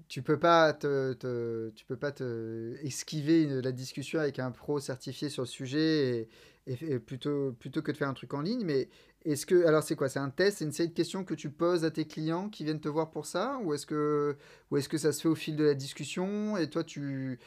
tu 0.08 0.22
peux 0.22 0.40
pas 0.40 0.74
te, 0.74 1.70
tu 1.76 1.86
peux 1.86 1.98
pas 1.98 2.12
te 2.12 2.76
esquiver 2.84 3.62
la 3.62 3.72
discussion 3.72 4.20
avec 4.20 4.40
un 4.40 4.52
pro 4.52 4.80
certifié 4.80 5.30
sur 5.30 5.44
le 5.44 5.48
sujet 5.48 6.28
et, 6.68 7.00
plutôt 7.00 7.54
plutôt 7.54 7.82
que 7.82 7.92
de 7.92 7.98
faire 7.98 8.10
un 8.10 8.14
truc 8.14 8.34
en 8.34 8.42
ligne. 8.42 8.64
Mais 8.66 8.90
est-ce 9.26 9.46
que 9.46 9.66
alors 9.66 9.84
c'est 9.84 9.96
quoi? 9.96 10.10
C'est 10.10 10.20
un 10.20 10.30
test? 10.30 10.60
C'est 10.60 10.66
une 10.66 10.72
série 10.72 10.90
de 10.90 10.94
questions 10.94 11.24
que 11.24 11.34
tu 11.34 11.50
poses 11.50 11.84
à 11.86 11.92
tes 11.92 12.06
clients 12.06 12.50
qui 12.50 12.64
viennent 12.64 12.80
te 12.80 12.90
voir 12.90 13.10
pour 13.12 13.26
ça? 13.26 13.60
Ou 13.64 13.74
est-ce 13.74 13.86
que 13.86 14.36
ou 14.72 14.78
est-ce 14.78 14.90
que 14.90 14.98
ça 14.98 15.12
se 15.12 15.22
fait 15.22 15.30
au 15.30 15.36
fil 15.36 15.56
de 15.56 15.64
la 15.64 15.74
discussion? 15.74 16.58
Et 16.58 16.70
toi 16.70 16.84
tu 16.84 17.40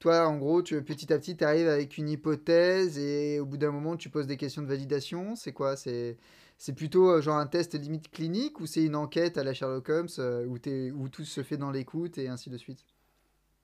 toi 0.00 0.26
en 0.28 0.38
gros 0.38 0.62
tu 0.62 0.80
petit 0.82 1.12
à 1.12 1.18
petit 1.18 1.36
tu 1.36 1.44
arrives 1.44 1.68
avec 1.68 1.98
une 1.98 2.08
hypothèse 2.08 2.98
et 2.98 3.40
au 3.40 3.46
bout 3.46 3.56
d'un 3.58 3.72
moment 3.72 3.96
tu 3.96 4.10
poses 4.10 4.26
des 4.26 4.36
questions 4.36 4.62
de 4.62 4.68
validation? 4.68 5.36
C'est 5.36 5.52
quoi? 5.52 5.76
C'est 5.76 6.16
c'est 6.58 6.74
plutôt 6.74 7.08
euh, 7.08 7.22
genre 7.22 7.36
un 7.36 7.46
test 7.46 7.74
limite 7.74 8.10
clinique 8.10 8.58
ou 8.60 8.66
c'est 8.66 8.82
une 8.84 8.96
enquête 8.96 9.38
à 9.38 9.44
la 9.44 9.54
Sherlock 9.54 9.88
Holmes 9.88 10.08
euh, 10.18 10.44
où, 10.44 10.58
où 11.00 11.08
tout 11.08 11.24
se 11.24 11.44
fait 11.44 11.56
dans 11.56 11.70
l'écoute 11.70 12.18
et 12.18 12.28
ainsi 12.28 12.50
de 12.50 12.58
suite? 12.58 12.84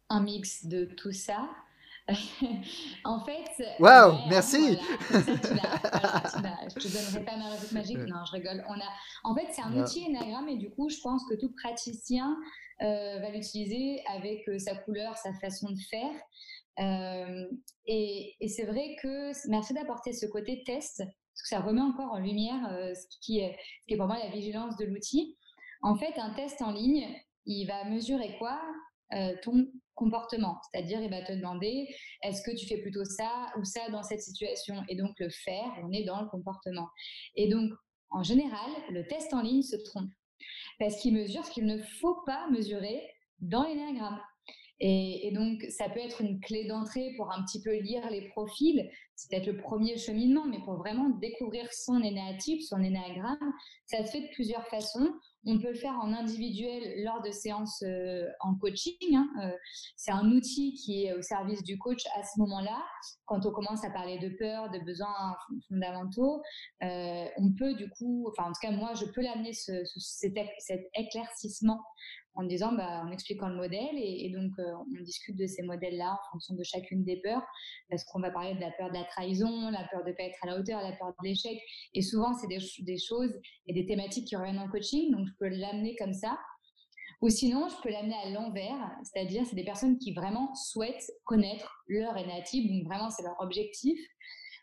Un 0.08 0.22
mix 0.22 0.64
de 0.66 0.84
tout 0.84 1.12
ça. 1.12 1.50
en 3.04 3.24
fait. 3.24 3.64
Waouh, 3.80 4.28
merci. 4.28 4.78
je 5.10 5.18
te 6.78 6.88
donnerai 6.88 7.24
pas 7.24 7.36
ma 7.36 7.48
recette 7.50 7.72
magique. 7.72 7.96
Non, 7.96 8.24
je 8.26 8.32
rigole. 8.32 8.62
On 8.68 8.74
a, 8.74 8.88
en 9.24 9.34
fait, 9.34 9.46
c'est 9.52 9.62
un 9.62 9.82
outil 9.82 10.06
Enneagram 10.06 10.48
et 10.48 10.56
du 10.56 10.70
coup, 10.70 10.88
je 10.90 11.00
pense 11.02 11.24
que 11.28 11.34
tout 11.34 11.50
praticien 11.62 12.36
euh, 12.82 13.18
va 13.20 13.30
l'utiliser 13.30 14.02
avec 14.14 14.48
sa 14.60 14.76
couleur, 14.76 15.16
sa 15.16 15.32
façon 15.40 15.70
de 15.70 15.80
faire. 15.90 17.56
et, 17.86 18.36
et 18.38 18.48
c'est 18.48 18.66
vrai 18.66 18.96
que 19.02 19.48
merci 19.48 19.72
d'apporter 19.72 20.12
ce 20.12 20.26
côté 20.26 20.62
test 20.64 21.02
parce 21.34 21.42
que 21.42 21.48
ça 21.48 21.60
remet 21.60 21.80
encore 21.80 22.12
en 22.12 22.18
lumière 22.18 22.68
euh, 22.70 22.94
ce, 22.94 23.06
qui 23.20 23.40
est, 23.40 23.56
pour 23.96 24.06
moi 24.06 24.18
la 24.18 24.30
vigilance 24.30 24.76
de 24.76 24.84
l'outil. 24.84 25.36
En 25.82 25.96
fait, 25.96 26.16
un 26.16 26.32
test 26.34 26.62
en 26.62 26.70
ligne, 26.70 27.08
il 27.44 27.66
va 27.66 27.84
mesurer 27.84 28.36
quoi 28.38 28.60
euh, 29.12 29.34
Ton 29.42 29.66
comportement? 29.94 30.60
C'est-à-dire, 30.70 31.02
il 31.02 31.10
va 31.10 31.22
te 31.22 31.32
demander 31.32 31.88
est-ce 32.22 32.42
que 32.42 32.56
tu 32.56 32.68
fais 32.68 32.80
plutôt 32.80 33.04
ça 33.04 33.52
ou 33.58 33.64
ça 33.64 33.90
dans 33.90 34.04
cette 34.04 34.20
situation? 34.20 34.84
Et 34.88 34.94
donc, 34.94 35.10
le 35.18 35.28
faire, 35.28 35.72
on 35.82 35.90
est 35.90 36.04
dans 36.04 36.22
le 36.22 36.28
comportement. 36.28 36.88
Et 37.34 37.48
donc, 37.48 37.72
en 38.10 38.22
général, 38.22 38.70
le 38.90 39.04
test 39.08 39.34
en 39.34 39.42
ligne 39.42 39.62
se 39.62 39.76
trompe 39.76 40.10
parce 40.78 40.96
qu'il 41.00 41.14
mesure 41.14 41.44
ce 41.44 41.50
qu'il 41.50 41.66
ne 41.66 41.82
faut 42.00 42.22
pas 42.26 42.48
mesurer 42.50 43.02
dans 43.40 43.64
l'énéagramme. 43.64 44.20
Et, 44.86 45.30
donc, 45.32 45.62
ça 45.70 45.88
peut 45.88 46.00
être 46.00 46.20
une 46.20 46.40
clé 46.40 46.66
d'entrée 46.66 47.14
pour 47.16 47.32
un 47.32 47.42
petit 47.44 47.62
peu 47.62 47.74
lire 47.74 48.06
les 48.10 48.28
profils. 48.28 48.86
C'est 49.16 49.30
peut-être 49.30 49.46
le 49.46 49.56
premier 49.56 49.96
cheminement, 49.96 50.44
mais 50.44 50.58
pour 50.62 50.74
vraiment 50.74 51.08
découvrir 51.08 51.66
son 51.72 52.02
énéatype, 52.02 52.60
son 52.60 52.82
énéagramme, 52.82 53.52
ça 53.86 54.04
se 54.04 54.10
fait 54.10 54.20
de 54.20 54.28
plusieurs 54.34 54.66
façons. 54.66 55.08
On 55.46 55.58
peut 55.58 55.68
le 55.68 55.78
faire 55.78 55.98
en 56.02 56.12
individuel 56.12 57.02
lors 57.02 57.22
de 57.22 57.30
séances 57.30 57.82
euh, 57.82 58.26
en 58.40 58.56
coaching. 58.56 58.92
Hein, 59.14 59.28
euh, 59.42 59.56
c'est 59.96 60.10
un 60.10 60.30
outil 60.32 60.74
qui 60.74 61.04
est 61.04 61.14
au 61.14 61.22
service 61.22 61.62
du 61.62 61.78
coach 61.78 62.04
à 62.18 62.22
ce 62.22 62.38
moment-là. 62.40 62.84
Quand 63.24 63.46
on 63.46 63.52
commence 63.52 63.84
à 63.84 63.90
parler 63.90 64.18
de 64.18 64.36
peur, 64.36 64.70
de 64.70 64.80
besoins 64.80 65.34
fondamentaux, 65.68 66.42
euh, 66.82 67.24
on 67.38 67.54
peut 67.54 67.72
du 67.74 67.88
coup, 67.88 68.26
enfin 68.28 68.50
en 68.50 68.52
tout 68.52 68.60
cas 68.60 68.72
moi, 68.72 68.92
je 68.92 69.06
peux 69.06 69.22
l'amener 69.22 69.54
ce, 69.54 69.72
cet, 69.96 70.36
éclaircissement 70.94 71.80
en 72.34 72.42
disant, 72.44 72.72
bah, 72.72 73.02
en 73.04 73.10
expliquant 73.10 73.48
le 73.48 73.56
modèle 73.56 73.94
et, 73.96 74.30
donc 74.30 74.52
on 74.58 75.02
discute 75.02 75.36
de 75.36 75.46
ces 75.46 75.62
modèles-là 75.62 76.12
en 76.12 76.30
fonction 76.32 76.54
de 76.54 76.62
chacune 76.62 77.04
des 77.04 77.20
peurs, 77.20 77.42
parce 77.88 78.04
qu'on 78.04 78.20
va 78.20 78.30
parler 78.30 78.54
de 78.54 78.60
la 78.60 78.70
peur 78.72 78.88
de 78.88 78.94
la 78.94 79.04
trahison, 79.04 79.70
la 79.70 79.86
peur 79.90 80.04
de 80.04 80.10
ne 80.10 80.14
pas 80.14 80.24
être 80.24 80.38
à 80.42 80.46
la 80.46 80.58
hauteur, 80.58 80.80
la 80.80 80.92
peur 80.92 81.14
de 81.22 81.28
l'échec, 81.28 81.58
et 81.94 82.02
souvent 82.02 82.34
c'est 82.34 82.48
des, 82.48 82.98
choses 82.98 83.32
et 83.66 83.72
des 83.72 83.86
thématiques 83.86 84.26
qui 84.26 84.36
reviennent 84.36 84.58
en 84.58 84.68
coaching, 84.68 85.12
donc 85.12 85.26
je 85.26 85.32
peux 85.38 85.48
l'amener 85.48 85.96
comme 85.96 86.12
ça. 86.12 86.38
Ou 87.22 87.30
sinon, 87.30 87.68
je 87.68 87.76
peux 87.82 87.90
l'amener 87.90 88.16
à 88.22 88.30
l'envers, 88.30 88.90
c'est-à-dire 89.02 89.46
c'est 89.46 89.56
des 89.56 89.64
personnes 89.64 89.98
qui 89.98 90.12
vraiment 90.12 90.54
souhaitent 90.54 91.10
connaître 91.24 91.84
leur 91.88 92.16
énative, 92.18 92.70
donc 92.70 92.86
vraiment 92.86 93.08
c'est 93.10 93.22
leur 93.22 93.40
objectif. 93.40 93.98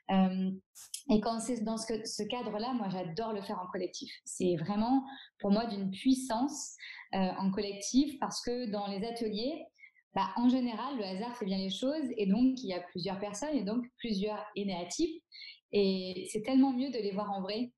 Et 0.10 1.20
quand 1.22 1.40
c'est 1.40 1.64
dans 1.64 1.78
ce, 1.78 2.24
cadre-là, 2.28 2.74
moi 2.74 2.90
j'adore 2.90 3.34
le 3.34 3.42
faire 3.42 3.60
en 3.60 3.68
collectif. 3.72 4.12
C'est 4.26 4.56
vraiment 4.58 5.04
pour 5.40 5.52
moi 5.52 5.66
d'une 5.66 5.92
puissance 5.92 6.76
en 7.14 7.52
collectif 7.52 8.20
parce 8.20 8.42
que 8.42 8.70
dans 8.72 8.88
les 8.88 9.06
ateliers, 9.06 9.66
bah, 10.14 10.30
en 10.36 10.50
général, 10.50 10.98
le 10.98 11.04
hasard 11.06 11.38
fait 11.38 11.46
bien 11.46 11.58
les 11.58 11.70
choses 11.70 12.10
et 12.18 12.28
donc 12.28 12.62
il 12.62 12.70
y 12.70 12.74
a 12.74 12.82
plusieurs 12.82 13.20
personnes 13.20 13.56
et 13.56 13.64
donc 13.64 13.86
plusieurs 13.98 14.44
énéatypes. 14.56 15.24
Et 15.72 16.28
c'est 16.32 16.42
tellement 16.42 16.74
mieux 16.74 16.90
de 16.90 16.98
les 16.98 17.12
voir 17.12 17.32
en 17.32 17.42
vrai 17.42 17.72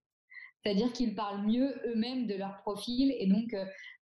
c'est-à-dire 0.63 0.93
qu'ils 0.93 1.13
parlent 1.13 1.45
mieux 1.45 1.75
eux-mêmes 1.87 2.25
de 2.25 2.35
leur 2.35 2.57
profil 2.61 3.13
et 3.19 3.27
donc 3.27 3.53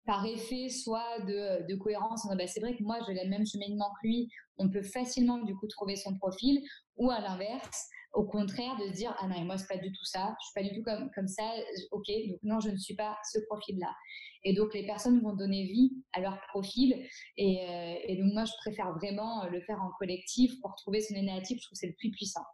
par 0.06 0.26
effet 0.26 0.70
soit 0.70 1.20
de, 1.26 1.76
cohérence, 1.76 2.28
bah, 2.28 2.48
c'est 2.48 2.60
vrai 2.60 2.76
que 2.76 2.84
moi 2.84 3.00
j'ai 3.08 3.14
le 3.14 3.30
même 3.30 3.46
cheminement 3.46 3.90
que 4.02 4.08
lui, 4.08 4.30
on 4.58 4.70
peut 4.70 4.84
facilement 4.84 5.40
du 5.40 5.56
coup 5.56 5.68
trouver 5.68 5.96
son 5.96 6.16
profil, 6.18 6.62
ou 6.98 7.10
à 7.10 7.20
l'inverse, 7.20 7.88
au 8.14 8.24
contraire 8.24 8.76
de 8.78 8.92
dire 8.92 9.16
ah 9.20 9.28
non 9.28 9.46
moi 9.46 9.58
c'est 9.58 9.68
pas 9.68 9.82
du 9.82 9.92
tout 9.92 10.06
ça, 10.06 10.36
je 10.40 10.46
suis 10.46 10.54
pas 10.54 10.64
du 10.64 10.76
tout 10.76 10.84
comme 10.84 11.10
comme 11.16 11.28
ça, 11.28 11.44
ok 11.92 12.08
donc 12.30 12.40
non 12.44 12.60
je 12.60 12.70
ne 12.70 12.78
suis 12.78 12.96
pas 12.96 13.18
ce 13.32 13.40
profil-là. 13.48 13.94
Et 14.44 14.54
donc 14.54 14.74
les 14.74 14.86
personnes 14.86 15.22
vont 15.22 15.34
donner 15.34 15.64
vie 15.66 15.94
à 16.14 16.20
leur 16.20 16.40
profil 16.50 17.06
et, 17.38 17.70
euh, 17.70 17.96
et 18.08 18.18
donc 18.18 18.34
moi 18.34 18.46
je 18.46 18.54
préfère 18.62 18.92
vraiment 18.94 19.46
le 19.48 19.62
faire 19.62 19.82
en 19.82 19.92
collectif 20.00 20.60
pour 20.62 20.76
trouver 20.76 21.02
son 21.02 21.16
énéatype, 21.16 21.60
je 21.60 21.66
trouve 21.66 21.76
que 21.76 21.80
c'est 21.80 21.88
le 21.88 21.96
plus 21.98 22.12
puissant. 22.12 22.46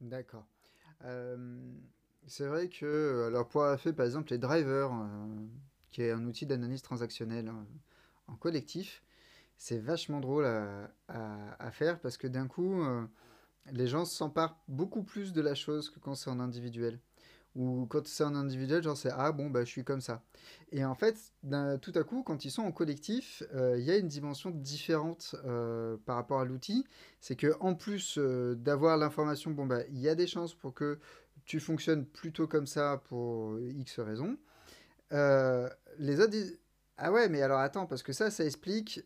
D'accord. 0.00 0.46
Euh, 1.04 1.58
c'est 2.26 2.46
vrai 2.46 2.68
que, 2.68 2.84
euh, 2.86 3.26
alors 3.26 3.48
pour 3.48 3.64
avoir 3.64 3.80
fait 3.80 3.92
par 3.92 4.06
exemple 4.06 4.30
les 4.30 4.38
drivers, 4.38 4.92
euh, 4.92 5.46
qui 5.90 6.02
est 6.02 6.10
un 6.10 6.24
outil 6.26 6.46
d'analyse 6.46 6.82
transactionnelle 6.82 7.52
en 8.26 8.36
collectif, 8.36 9.02
c'est 9.56 9.78
vachement 9.78 10.20
drôle 10.20 10.46
à, 10.46 11.70
faire 11.70 12.00
parce 12.00 12.16
que 12.16 12.26
d'un 12.26 12.46
coup, 12.48 12.82
euh, 12.82 13.06
les 13.72 13.86
gens 13.86 14.04
s'emparent 14.04 14.58
beaucoup 14.68 15.02
plus 15.02 15.32
de 15.32 15.40
la 15.40 15.54
chose 15.54 15.90
que 15.90 15.98
quand 15.98 16.14
c'est 16.14 16.30
en 16.30 16.40
individuel. 16.40 16.98
Ou 17.56 17.86
quand 17.86 18.04
c'est 18.08 18.24
en 18.24 18.34
individuel, 18.34 18.82
genre 18.82 18.96
c'est 18.96 19.12
ah 19.12 19.30
bon, 19.30 19.48
bah 19.48 19.60
je 19.60 19.70
suis 19.70 19.84
comme 19.84 20.00
ça. 20.00 20.22
Et 20.72 20.84
en 20.84 20.96
fait, 20.96 21.16
tout 21.80 21.92
à 21.94 22.02
coup, 22.02 22.24
quand 22.24 22.44
ils 22.44 22.50
sont 22.50 22.62
en 22.62 22.72
collectif, 22.72 23.44
il 23.54 23.84
y 23.84 23.92
a 23.92 23.96
une 23.96 24.08
dimension 24.08 24.50
différente 24.50 25.36
par 26.04 26.16
rapport 26.16 26.40
à 26.40 26.44
l'outil. 26.44 26.84
C'est 27.20 27.36
que 27.36 27.54
en 27.60 27.76
plus 27.76 28.18
d'avoir 28.18 28.96
l'information, 28.96 29.52
bon, 29.52 29.66
bah 29.66 29.82
il 29.90 30.00
y 30.00 30.08
a 30.08 30.16
des 30.16 30.26
chances 30.26 30.52
pour 30.52 30.74
que 30.74 30.98
tu 31.44 31.60
fonctionnes 31.60 32.06
plutôt 32.06 32.48
comme 32.48 32.66
ça 32.66 33.00
pour 33.04 33.56
X 33.60 34.00
raisons. 34.00 34.36
Euh, 35.12 35.68
les 35.98 36.20
autres 36.20 36.30
disent 36.30 36.58
Ah 36.96 37.12
ouais, 37.12 37.28
mais 37.28 37.42
alors 37.42 37.60
attends, 37.60 37.86
parce 37.86 38.02
que 38.02 38.12
ça, 38.12 38.30
ça 38.30 38.44
explique 38.44 39.04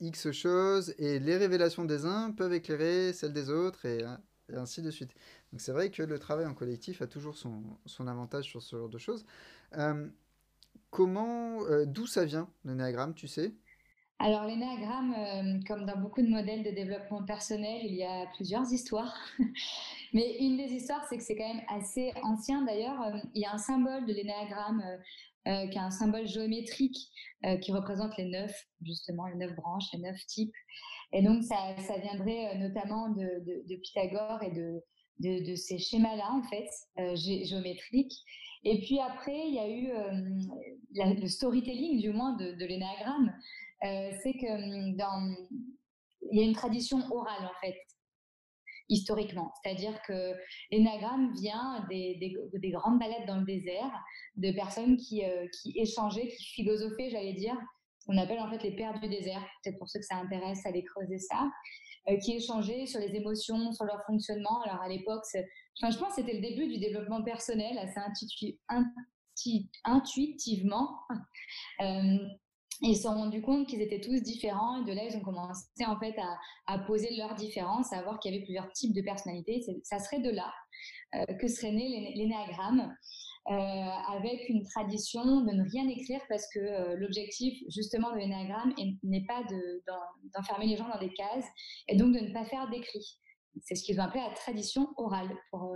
X 0.00 0.30
choses, 0.30 0.94
et 0.98 1.18
les 1.18 1.36
révélations 1.36 1.84
des 1.84 2.06
uns 2.06 2.30
peuvent 2.30 2.52
éclairer 2.52 3.12
celles 3.12 3.32
des 3.32 3.50
autres, 3.50 3.84
et, 3.86 4.04
ainsi 4.54 4.82
de 4.82 4.90
suite. 4.90 5.10
Donc 5.52 5.60
c'est 5.60 5.72
vrai 5.72 5.90
que 5.90 6.02
le 6.02 6.18
travail 6.18 6.46
en 6.46 6.54
collectif 6.54 7.02
a 7.02 7.06
toujours 7.06 7.36
son, 7.36 7.62
son 7.86 8.06
avantage 8.06 8.44
sur 8.44 8.62
ce 8.62 8.76
genre 8.76 8.88
de 8.88 8.98
choses. 8.98 9.24
Euh, 9.76 10.08
comment, 10.90 11.62
euh, 11.64 11.84
d'où 11.84 12.06
ça 12.06 12.24
vient, 12.24 12.48
le 12.64 12.74
néagramme, 12.74 13.14
tu 13.14 13.28
sais? 13.28 13.54
Alors, 14.20 14.46
l'énéagramme, 14.46 15.14
euh, 15.16 15.60
comme 15.68 15.86
dans 15.86 15.96
beaucoup 15.96 16.22
de 16.22 16.28
modèles 16.28 16.64
de 16.64 16.70
développement 16.70 17.22
personnel, 17.24 17.82
il 17.84 17.94
y 17.94 18.02
a 18.02 18.26
plusieurs 18.34 18.72
histoires. 18.72 19.14
Mais 20.12 20.38
une 20.40 20.56
des 20.56 20.72
histoires, 20.72 21.06
c'est 21.08 21.18
que 21.18 21.22
c'est 21.22 21.36
quand 21.36 21.46
même 21.46 21.64
assez 21.68 22.12
ancien. 22.24 22.62
D'ailleurs, 22.62 23.12
il 23.34 23.42
y 23.42 23.44
a 23.44 23.52
un 23.52 23.58
symbole 23.58 24.06
de 24.06 24.12
l'énéagramme 24.12 24.82
euh, 25.46 25.66
qui 25.68 25.78
est 25.78 25.80
un 25.80 25.90
symbole 25.90 26.26
géométrique 26.26 26.96
qui 27.62 27.70
représente 27.70 28.16
les 28.16 28.24
neuf, 28.24 28.52
justement, 28.82 29.26
les 29.26 29.36
neuf 29.36 29.54
branches, 29.54 29.84
les 29.92 30.00
neuf 30.00 30.18
types. 30.26 30.52
Et 31.12 31.22
donc, 31.22 31.44
ça, 31.44 31.56
viendrait 32.02 32.58
notamment 32.58 33.10
de, 33.10 33.76
Pythagore 33.76 34.42
et 34.42 34.50
de, 34.50 34.82
de, 35.20 35.54
ces 35.54 35.78
schémas-là, 35.78 36.32
en 36.32 36.42
fait, 36.42 36.68
géométriques. 37.16 38.12
Et 38.64 38.80
puis 38.80 38.98
après, 38.98 39.46
il 39.46 39.54
y 39.54 39.60
a 39.60 39.68
eu 39.68 41.14
le 41.14 41.28
storytelling, 41.28 42.00
du 42.00 42.10
moins, 42.10 42.36
de. 42.38 42.56
Euh, 43.84 44.10
c'est 44.22 44.32
que 44.32 44.90
hum, 44.90 44.96
dans, 44.96 45.36
y 46.32 46.40
a 46.40 46.42
une 46.42 46.54
tradition 46.54 46.98
orale 47.12 47.46
en 47.46 47.60
fait 47.60 47.76
historiquement. 48.88 49.52
C'est-à-dire 49.62 50.00
que 50.02 50.34
l'énagramme 50.70 51.32
vient 51.34 51.86
des, 51.90 52.16
des, 52.52 52.70
grandes 52.70 52.98
balades 52.98 53.26
dans 53.26 53.38
le 53.38 53.44
désert, 53.44 53.92
de 54.36 54.50
personnes 54.52 54.96
qui, 54.96 55.24
euh, 55.24 55.46
qui 55.60 55.72
échangeaient, 55.76 56.28
qui 56.28 56.44
philosophaient, 56.44 57.10
j'allais 57.10 57.34
dire, 57.34 57.56
ce 58.00 58.06
qu'on 58.06 58.18
appelle 58.18 58.40
en 58.40 58.50
fait 58.50 58.62
les 58.62 58.74
pères 58.74 58.98
du 59.00 59.08
désert, 59.08 59.44
peut-être 59.62 59.78
pour 59.78 59.88
ceux 59.88 60.00
que 60.00 60.06
ça 60.06 60.16
intéresse, 60.16 60.64
aller 60.64 60.84
creuser 60.84 61.18
ça, 61.18 61.50
euh, 62.08 62.16
qui 62.18 62.32
échangeaient 62.32 62.86
sur 62.86 63.00
les 63.00 63.14
émotions, 63.14 63.72
sur 63.72 63.84
leur 63.84 64.02
fonctionnement. 64.06 64.62
Alors 64.62 64.80
à 64.82 64.88
l'époque, 64.88 65.24
enfin, 65.34 65.90
je 65.90 65.98
pense 65.98 66.08
que 66.10 66.22
c'était 66.22 66.34
le 66.34 66.40
début 66.40 66.68
du 66.68 66.78
développement 66.78 67.22
personnel, 67.22 67.78
assez 67.78 68.00
intuitivement. 69.84 70.98
ils 72.80 72.96
se 72.96 73.02
sont 73.02 73.14
rendus 73.14 73.42
compte 73.42 73.66
qu'ils 73.66 73.82
étaient 73.82 74.00
tous 74.00 74.22
différents 74.22 74.82
et 74.82 74.84
de 74.84 74.92
là 74.92 75.04
ils 75.04 75.16
ont 75.16 75.22
commencé 75.22 75.84
en 75.86 75.98
fait 75.98 76.14
à, 76.66 76.78
poser 76.80 77.16
leurs 77.16 77.34
différences, 77.34 77.92
à 77.92 78.02
voir 78.02 78.20
qu'il 78.20 78.32
y 78.32 78.36
avait 78.36 78.44
plusieurs 78.44 78.70
types 78.72 78.94
de 78.94 79.02
personnalités. 79.02 79.62
Ça 79.82 79.98
serait 79.98 80.20
de 80.20 80.30
là 80.30 80.52
euh, 81.14 81.24
que 81.40 81.48
serait 81.48 81.72
né 81.72 82.12
l'énéagramme, 82.14 82.94
euh, 83.50 83.52
avec 83.52 84.48
une 84.48 84.62
tradition 84.62 85.40
de 85.40 85.52
ne 85.52 85.68
rien 85.70 85.88
écrire 85.88 86.20
parce 86.28 86.46
que 86.54 86.60
euh, 86.60 86.96
l'objectif 86.96 87.58
justement 87.68 88.12
de 88.12 88.18
l'énéagramme 88.18 88.74
n'est 89.02 89.24
pas 89.24 89.42
d'enfermer 90.34 90.66
les 90.66 90.76
gens 90.76 90.88
dans 90.88 91.00
des 91.00 91.12
cases 91.12 91.46
et 91.88 91.96
donc 91.96 92.14
de 92.14 92.20
ne 92.20 92.32
pas 92.32 92.44
faire 92.44 92.68
d'écrit. 92.70 93.18
C'est 93.62 93.74
ce 93.74 93.82
qu'ils 93.82 93.98
ont 94.00 94.04
appelé 94.04 94.22
la 94.22 94.34
tradition 94.34 94.86
orale 94.98 95.34
pour, 95.50 95.74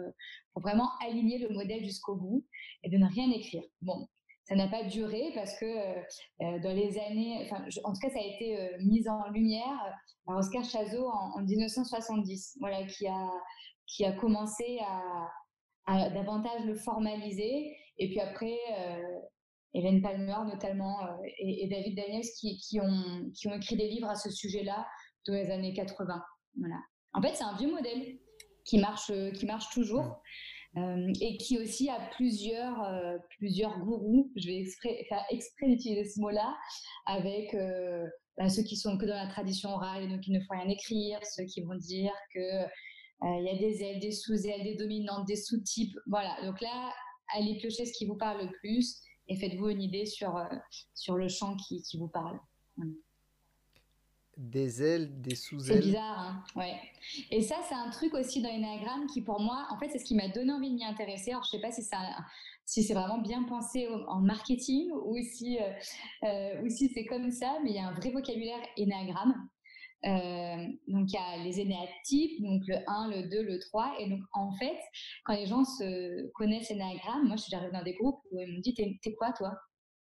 pour 0.52 0.62
vraiment 0.62 0.88
aligner 1.04 1.38
le 1.38 1.49
modèle 1.49 1.85
jusqu'au 1.85 2.14
bout 2.14 2.47
et 2.85 2.90
de 2.90 2.97
ne 2.97 3.06
rien 3.06 3.28
écrire. 3.32 3.64
Bon, 3.80 4.06
ça 4.52 4.59
n'a 4.59 4.68
pas 4.68 4.85
duré 4.85 5.32
parce 5.35 5.59
que 5.59 5.64
euh, 5.64 6.02
euh, 6.42 6.59
dans 6.61 6.75
les 6.75 6.99
années, 6.99 7.50
en 7.85 7.92
tout 7.92 8.00
cas, 8.00 8.11
ça 8.11 8.18
a 8.18 8.35
été 8.35 8.61
euh, 8.61 8.76
mis 8.80 9.09
en 9.09 9.30
lumière 9.30 9.78
par 10.26 10.37
Oscar 10.37 10.62
Chazot 10.62 11.06
en, 11.06 11.40
1970, 11.40 12.59
voilà, 12.61 12.85
qui 12.85 13.06
a, 13.06 13.30
qui 13.87 14.04
a 14.04 14.12
commencé 14.12 14.78
à, 15.87 16.11
davantage 16.11 16.64
le 16.66 16.75
formaliser. 16.75 17.75
Et 17.99 18.09
puis 18.09 18.21
après, 18.21 18.56
Hélène 19.75 20.00
Palmer 20.00 20.37
notamment 20.47 20.99
et, 21.38 21.66
David 21.68 21.97
Daniels 21.97 22.23
qui, 22.38 22.59
qui, 22.59 22.80
ont, 22.80 23.30
qui 23.35 23.49
ont 23.49 23.54
écrit 23.54 23.76
des 23.76 23.88
livres 23.88 24.09
à 24.09 24.14
ce 24.14 24.30
sujet-là 24.30 24.87
dans 25.26 25.35
les 25.35 25.50
années 25.50 25.73
80. 25.73 26.23
Voilà. 26.59 26.76
En 27.14 27.23
fait, 27.23 27.35
c'est 27.35 27.44
un 27.44 27.56
vieux 27.56 27.71
modèle 27.71 28.18
qui 28.64 28.78
marche, 28.78 29.11
qui 29.35 29.47
marche 29.47 29.71
toujours. 29.71 30.23
Euh, 30.79 31.12
et 31.21 31.37
qui 31.37 31.59
aussi 31.59 31.91
a 31.91 31.99
plusieurs, 32.17 32.83
euh, 32.85 33.19
plusieurs 33.37 33.79
gourous, 33.81 34.33
je 34.37 34.47
vais 34.47 34.61
exprès, 34.61 35.05
faire 35.07 35.23
exprès 35.31 35.69
d'utiliser 35.69 36.05
ce 36.05 36.19
mot-là, 36.21 36.57
avec 37.05 37.52
euh, 37.52 38.07
bah, 38.38 38.49
ceux 38.49 38.62
qui 38.62 38.76
sont 38.76 38.97
que 38.97 39.05
dans 39.05 39.17
la 39.17 39.26
tradition 39.26 39.69
orale 39.69 40.05
et 40.05 40.09
donc 40.09 40.21
qui 40.21 40.31
ne 40.31 40.41
font 40.41 40.55
rien 40.55 40.69
écrire, 40.69 41.19
ceux 41.25 41.45
qui 41.45 41.61
vont 41.61 41.75
dire 41.75 42.12
que 42.35 42.64
il 43.25 43.45
y 43.45 43.50
a 43.50 43.57
des 43.57 43.85
ailes, 43.85 44.00
des 44.00 44.11
sous-ailes, 44.11 44.64
des 44.64 44.75
dominantes, 44.75 45.29
des 45.29 45.37
sous-types. 45.37 45.97
Voilà, 46.07 46.37
donc 46.45 46.61
là, 46.61 46.93
allez 47.37 47.57
piocher 47.57 47.87
ce 47.87 47.93
qui 47.93 48.05
vous 48.05 48.17
parle 48.17 48.47
le 48.47 48.50
plus 48.50 49.00
et 49.29 49.37
faites-vous 49.37 49.69
une 49.69 49.81
idée 49.81 50.07
sur, 50.07 50.45
sur 50.95 51.17
le 51.17 51.29
champ 51.29 51.57
qui, 51.57 51.83
qui 51.83 51.99
vous 51.99 52.09
parle. 52.09 52.41
Des 54.37 54.83
ailes, 54.83 55.21
des 55.21 55.35
sous-ailes. 55.35 55.83
C'est 55.83 55.89
bizarre, 55.89 56.19
hein 56.19 56.45
ouais. 56.57 56.75
Et 57.31 57.43
ça, 57.43 57.57
c'est 57.69 57.75
un 57.75 57.91
truc 57.91 58.15
aussi 58.15 58.41
dans 58.41 58.51
l'énagramme 58.51 59.07
qui, 59.07 59.23
pour 59.23 59.41
moi, 59.41 59.67
en 59.71 59.79
fait, 59.79 59.89
c'est 59.91 59.99
ce 59.99 60.05
qui 60.05 60.15
m'a 60.15 60.29
donné 60.29 60.53
envie 60.53 60.71
de 60.71 60.75
m'y 60.75 60.85
intéresser. 60.85 61.31
Alors, 61.31 61.45
je 61.45 61.51
sais 61.51 61.61
pas 61.61 61.73
si 61.73 61.83
si 62.65 62.83
c'est 62.83 62.95
vraiment 62.95 63.19
bien 63.19 63.43
pensé 63.45 63.89
en 64.09 64.21
marketing 64.21 64.91
ou 64.93 65.17
si, 65.23 65.59
euh, 65.59 65.73
euh, 66.25 66.62
ou 66.62 66.69
si 66.69 66.89
c'est 66.95 67.05
comme 67.05 67.31
ça, 67.31 67.59
mais 67.62 67.71
il 67.71 67.77
y 67.77 67.79
a 67.79 67.89
un 67.89 67.95
vrai 67.95 68.11
vocabulaire 68.11 68.61
énagramme. 68.77 69.35
Euh, 70.05 70.67
donc 70.89 71.12
il 71.12 71.15
y 71.15 71.17
a 71.17 71.45
les 71.45 71.61
énéatypes, 71.61 72.43
donc 72.43 72.62
le 72.67 72.77
1, 72.89 73.09
le 73.09 73.29
2, 73.29 73.43
le 73.43 73.59
3. 73.59 73.95
Et 74.01 74.09
donc 74.09 74.21
en 74.33 74.53
fait, 74.53 74.79
quand 75.25 75.35
les 75.35 75.47
gens 75.47 75.65
se 75.65 76.31
connaissent 76.33 76.71
l'énagramme, 76.71 77.27
moi 77.27 77.37
je 77.37 77.43
suis 77.43 77.55
arrivée 77.55 77.73
dans 77.73 77.85
des 77.85 77.95
groupes 77.95 78.21
où 78.31 78.41
ils 78.41 78.53
m'ont 78.53 78.61
dit 78.61 78.75
T'es 78.75 79.15
quoi 79.15 79.33
toi? 79.33 79.53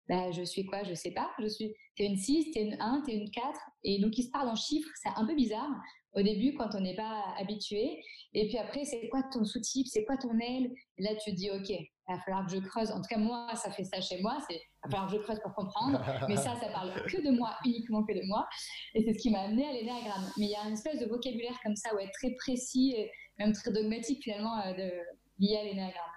Bah, 0.08 0.30
je 0.30 0.42
suis 0.42 0.64
quoi? 0.66 0.84
Je 0.84 0.94
sais 0.94 1.10
pas. 1.10 1.30
Je 1.38 1.48
suis. 1.48 1.74
T'es 1.96 2.06
une 2.06 2.16
6, 2.16 2.52
t'es 2.52 2.62
une 2.62 2.76
1, 2.80 3.02
t'es 3.06 3.14
une 3.14 3.30
4. 3.30 3.58
Et 3.84 4.00
donc, 4.00 4.16
ils 4.18 4.24
se 4.24 4.30
parlent 4.30 4.48
en 4.48 4.54
chiffres. 4.54 4.90
C'est 5.02 5.10
un 5.16 5.26
peu 5.26 5.34
bizarre 5.34 5.70
au 6.14 6.22
début 6.22 6.54
quand 6.54 6.74
on 6.74 6.80
n'est 6.80 6.96
pas 6.96 7.34
habitué. 7.38 8.02
Et 8.32 8.48
puis 8.48 8.58
après, 8.58 8.84
c'est 8.84 9.08
quoi 9.08 9.22
ton 9.32 9.44
sous-type? 9.44 9.86
C'est 9.86 10.04
quoi 10.04 10.16
ton 10.16 10.38
aile? 10.38 10.72
Là, 10.98 11.10
tu 11.16 11.32
dis, 11.32 11.50
OK, 11.50 11.68
il 11.68 11.88
va 12.08 12.18
falloir 12.20 12.46
que 12.46 12.52
je 12.52 12.58
creuse. 12.58 12.90
En 12.90 12.96
tout 13.00 13.08
cas, 13.08 13.18
moi, 13.18 13.48
ça 13.54 13.70
fait 13.70 13.84
ça 13.84 14.00
chez 14.00 14.20
moi. 14.22 14.38
C'est, 14.48 14.56
il 14.56 14.60
va 14.84 14.90
falloir 14.90 15.10
que 15.10 15.16
je 15.16 15.22
creuse 15.22 15.40
pour 15.42 15.54
comprendre. 15.54 16.00
Mais 16.28 16.36
ça, 16.36 16.54
ça 16.56 16.68
parle 16.68 16.92
que 17.06 17.20
de 17.20 17.30
moi, 17.36 17.56
uniquement 17.64 18.02
que 18.04 18.14
de 18.14 18.26
moi. 18.26 18.48
Et 18.94 19.02
c'est 19.02 19.12
ce 19.12 19.18
qui 19.18 19.30
m'a 19.30 19.40
amené 19.40 19.66
à 19.66 19.72
l'énéagramme. 19.72 20.30
Mais 20.38 20.46
il 20.46 20.50
y 20.50 20.56
a 20.56 20.66
une 20.66 20.74
espèce 20.74 21.00
de 21.00 21.06
vocabulaire 21.06 21.58
comme 21.62 21.76
ça, 21.76 21.94
ouais, 21.94 22.08
très 22.12 22.30
précis, 22.34 22.94
et 22.96 23.10
même 23.38 23.52
très 23.52 23.72
dogmatique 23.72 24.22
finalement, 24.22 24.58
euh, 24.60 24.72
de, 24.72 24.90
lié 25.38 25.56
à 25.56 25.64
l'énéagramme. 25.64 26.15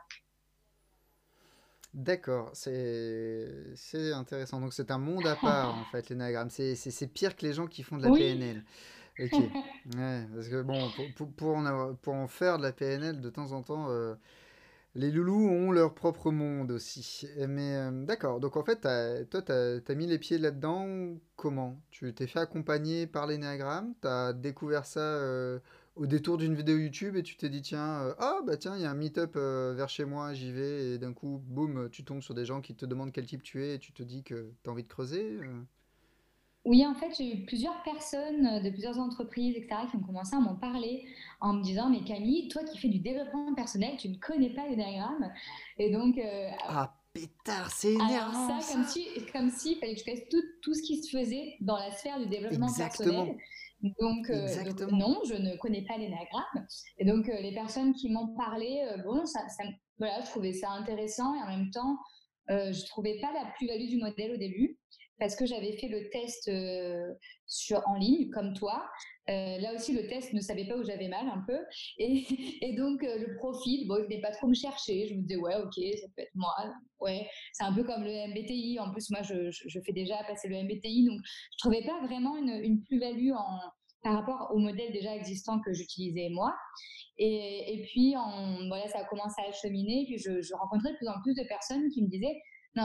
D'accord, 1.93 2.51
c'est 2.53 3.49
intéressant. 4.13 4.61
Donc 4.61 4.73
c'est 4.73 4.91
un 4.91 4.99
monde 4.99 5.25
à 5.25 5.35
part 5.35 5.75
en 5.75 5.85
fait, 5.85 6.09
l'énagramme. 6.09 6.49
C'est 6.49 7.07
pire 7.13 7.35
que 7.35 7.45
les 7.45 7.53
gens 7.53 7.67
qui 7.67 7.83
font 7.83 7.97
de 7.97 8.03
la 8.03 8.11
PNL. 8.11 8.63
Ok. 9.19 9.31
Ouais, 9.97 10.27
parce 10.33 10.47
que 10.47 10.61
bon, 10.61 10.87
pour, 11.15 11.31
pour, 11.31 11.57
en 11.57 11.95
pour 11.95 12.13
en 12.13 12.27
faire 12.27 12.57
de 12.57 12.63
la 12.63 12.71
PNL, 12.71 13.21
de 13.21 13.29
temps 13.29 13.53
en 13.53 13.63
temps, 13.63 13.87
euh, 13.89 14.13
les 14.95 15.11
loulous 15.11 15.49
ont 15.49 15.71
leur 15.71 15.95
propre 15.95 16.31
monde 16.31 16.71
aussi. 16.71 17.27
Mais 17.47 17.75
euh, 17.75 18.05
d'accord, 18.05 18.39
donc 18.39 18.55
en 18.55 18.63
fait, 18.63 18.81
toi, 19.29 19.41
tu 19.41 19.51
as, 19.51 19.95
mis 19.95 20.05
les 20.05 20.19
pieds 20.19 20.37
là-dedans 20.37 21.17
comment? 21.35 21.79
Tu 21.91 22.13
t'es 22.13 22.27
fait 22.27 22.39
accompagner 22.39 23.07
par 23.07 23.25
l'énagramme 23.25 23.93
Tu 24.01 24.07
as 24.07 24.33
découvert 24.33 24.85
ça 24.85 24.99
euh, 24.99 25.59
au 25.99 26.05
détour 26.05 26.37
d'une 26.37 26.55
vidéo 26.55 26.77
YouTube 26.77 27.17
et 27.17 27.23
tu 27.23 27.35
t'es 27.35 27.49
dit 27.49 27.61
tiens 27.61 28.01
euh, 28.03 28.13
ah 28.19 28.39
bah 28.47 28.55
tiens 28.55 28.75
il 28.77 28.81
y 28.81 28.85
a 28.85 28.89
un 28.89 28.95
meet-up 28.95 29.33
euh, 29.35 29.73
vers 29.75 29.89
chez 29.89 30.05
moi 30.05 30.33
j'y 30.33 30.51
vais 30.51 30.93
et 30.93 30.97
d'un 30.97 31.11
coup 31.11 31.41
boum 31.45 31.89
tu 31.91 32.05
tombes 32.05 32.21
sur 32.21 32.33
des 32.33 32.45
gens 32.45 32.61
qui 32.61 32.73
te 32.73 32.85
demandent 32.85 33.11
quel 33.11 33.25
type 33.25 33.43
tu 33.43 33.65
es 33.65 33.75
et 33.75 33.79
tu 33.79 33.91
te 33.91 34.01
dis 34.01 34.23
que 34.23 34.53
tu 34.63 34.69
as 34.69 34.71
envie 34.71 34.83
de 34.83 34.87
creuser 34.87 35.37
euh. 35.43 35.61
Oui, 36.65 36.85
en 36.85 36.93
fait, 36.93 37.07
j'ai 37.17 37.35
eu 37.35 37.45
plusieurs 37.45 37.81
personnes 37.83 38.61
de 38.61 38.69
plusieurs 38.69 38.99
entreprises, 38.99 39.55
etc., 39.55 39.83
qui 39.89 39.95
ont 39.95 40.01
commencé 40.01 40.35
à 40.35 40.41
m'en 40.41 40.55
parler 40.55 41.05
en 41.39 41.53
me 41.53 41.63
disant 41.63 41.89
Mais 41.89 42.03
Camille, 42.03 42.49
toi 42.49 42.63
qui 42.65 42.77
fais 42.77 42.89
du 42.89 42.99
développement 42.99 43.55
personnel, 43.55 43.95
tu 43.97 44.09
ne 44.09 44.17
connais 44.17 44.53
pas 44.53 44.67
l'énagramme. 44.67 45.31
Et 45.77 45.89
donc. 45.89 46.19
ah, 46.67 46.98
pétard, 47.13 47.71
c'est 47.71 47.93
énervant. 47.93 48.59
ça, 48.59 48.73
comme 48.73 48.83
si, 48.85 49.07
comme 49.31 49.49
si 49.49 49.75
fallait 49.75 49.95
que 49.95 49.99
je 49.99 50.11
fasse 50.11 50.27
tout, 50.29 50.43
tout, 50.61 50.73
ce 50.73 50.81
qui 50.81 51.01
se 51.01 51.17
faisait 51.17 51.55
dans 51.61 51.77
la 51.77 51.91
sphère 51.91 52.19
du 52.19 52.27
développement 52.27 52.67
Exactement. 52.67 53.25
personnel. 53.25 53.37
Donc, 53.81 54.29
euh, 54.29 54.87
non, 54.91 55.21
je 55.25 55.35
ne 55.35 55.55
connais 55.57 55.83
pas 55.83 55.97
l'énagramme. 55.97 56.67
Et 56.97 57.05
donc, 57.05 57.29
euh, 57.29 57.39
les 57.41 57.53
personnes 57.53 57.93
qui 57.93 58.09
m'ont 58.09 58.35
parlé, 58.35 58.85
euh, 58.91 59.01
bon, 59.03 59.25
ça, 59.25 59.39
voilà, 59.97 60.21
je 60.21 60.25
trouvais 60.25 60.53
ça 60.53 60.71
intéressant 60.71 61.33
et 61.35 61.41
en 61.41 61.47
même 61.47 61.71
temps, 61.71 61.97
je 62.49 62.85
trouvais 62.87 63.19
pas 63.21 63.31
la 63.31 63.51
plus-value 63.57 63.87
du 63.87 63.97
modèle 63.97 64.33
au 64.33 64.37
début 64.37 64.79
parce 65.19 65.35
que 65.35 65.45
j'avais 65.45 65.73
fait 65.73 65.87
le 65.87 66.09
test 66.09 66.49
sur, 67.45 67.81
en 67.87 67.95
ligne, 67.95 68.29
comme 68.29 68.53
toi. 68.53 68.89
là 69.27 69.73
aussi, 69.75 69.93
le 69.93 70.07
test 70.07 70.33
ne 70.33 70.41
savait 70.41 70.65
pas 70.65 70.77
où 70.77 70.83
j'avais 70.83 71.07
mal 71.07 71.27
un 71.27 71.43
peu. 71.45 71.59
Et, 71.97 72.25
et 72.61 72.73
donc, 72.75 73.01
le 73.03 73.35
profil, 73.37 73.87
bon, 73.87 73.97
il 73.97 74.03
venait 74.05 74.21
pas 74.21 74.31
trop 74.31 74.47
me 74.47 74.53
chercher. 74.53 75.07
Je 75.07 75.15
me 75.15 75.21
disais, 75.21 75.37
ouais, 75.37 75.55
ok, 75.55 75.73
ça 75.73 76.07
peut 76.15 76.23
être 76.23 76.35
moi. 76.35 76.53
Ouais, 76.99 77.27
c'est 77.53 77.63
un 77.63 77.73
peu 77.73 77.83
comme 77.83 78.03
le 78.03 78.27
MBTI. 78.29 78.79
En 78.79 78.91
plus, 78.91 79.09
moi, 79.09 79.21
je, 79.23 79.51
fais 79.85 79.93
déjà 79.93 80.15
passer 80.27 80.47
le 80.47 80.63
MBTI. 80.63 81.05
Donc, 81.05 81.19
je 81.23 81.57
trouvais 81.59 81.83
pas 81.85 81.99
vraiment 82.05 82.37
une, 82.37 82.83
plus-value 82.83 83.31
par 84.03 84.13
rapport 84.13 84.51
au 84.53 84.59
modèle 84.59 84.91
déjà 84.93 85.15
existant 85.15 85.59
que 85.59 85.73
j'utilisais 85.73 86.29
moi. 86.31 86.53
Et, 87.17 87.73
et 87.73 87.81
puis, 87.83 88.15
voilà, 88.67 88.87
ça 88.87 88.99
a 88.99 89.03
commencé 89.05 89.41
à 89.47 89.51
cheminer. 89.51 90.05
Puis, 90.07 90.17
je, 90.17 90.41
je 90.41 90.53
rencontrais 90.55 90.91
de 90.91 90.97
plus 90.97 91.07
en 91.07 91.21
plus 91.21 91.35
de 91.35 91.43
personnes 91.47 91.89
qui 91.89 92.03
me 92.03 92.09
disaient, 92.09 92.41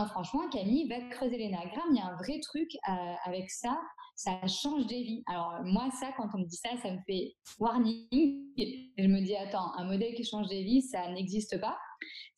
franchement, 0.06 0.48
Camille, 0.50 0.88
va 0.88 1.00
creuser 1.10 1.38
l'énagramme. 1.38 1.88
Il 1.90 1.96
y 1.96 2.00
a 2.00 2.06
un 2.06 2.16
vrai 2.16 2.40
truc 2.40 2.68
euh, 2.88 2.92
avec 3.24 3.50
ça. 3.50 3.78
Ça 4.16 4.46
change 4.46 4.86
des 4.86 5.02
vies. 5.02 5.22
Alors, 5.26 5.60
moi, 5.64 5.88
ça, 5.98 6.12
quand 6.16 6.28
on 6.34 6.38
me 6.38 6.44
dit 6.44 6.56
ça, 6.56 6.70
ça 6.82 6.90
me 6.90 6.98
fait 7.06 7.34
warning. 7.58 8.06
Je 8.96 9.06
me 9.06 9.20
dis, 9.24 9.34
attends, 9.36 9.72
un 9.76 9.84
modèle 9.84 10.14
qui 10.14 10.24
change 10.24 10.48
des 10.48 10.62
vies, 10.62 10.82
ça 10.82 11.10
n'existe 11.10 11.60
pas. 11.60 11.76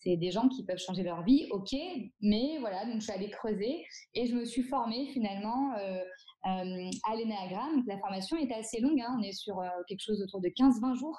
C'est 0.00 0.16
des 0.16 0.30
gens 0.30 0.48
qui 0.48 0.64
peuvent 0.64 0.78
changer 0.78 1.02
leur 1.02 1.22
vie, 1.24 1.46
ok. 1.50 1.74
Mais 2.20 2.58
voilà, 2.60 2.86
donc 2.86 2.96
je 2.96 3.00
suis 3.00 3.12
allée 3.12 3.30
creuser 3.30 3.84
et 4.14 4.26
je 4.26 4.34
me 4.34 4.44
suis 4.44 4.62
formée 4.62 5.06
finalement 5.12 5.74
euh, 5.74 5.98
euh, 6.46 6.90
à 7.10 7.16
l'énagramme. 7.16 7.84
La 7.86 7.98
formation 7.98 8.36
est 8.38 8.52
assez 8.52 8.80
longue. 8.80 9.00
Hein. 9.00 9.16
On 9.18 9.22
est 9.22 9.32
sur 9.32 9.62
quelque 9.88 10.02
chose 10.02 10.22
autour 10.22 10.40
de 10.40 10.48
15-20 10.48 10.94
jours 10.98 11.18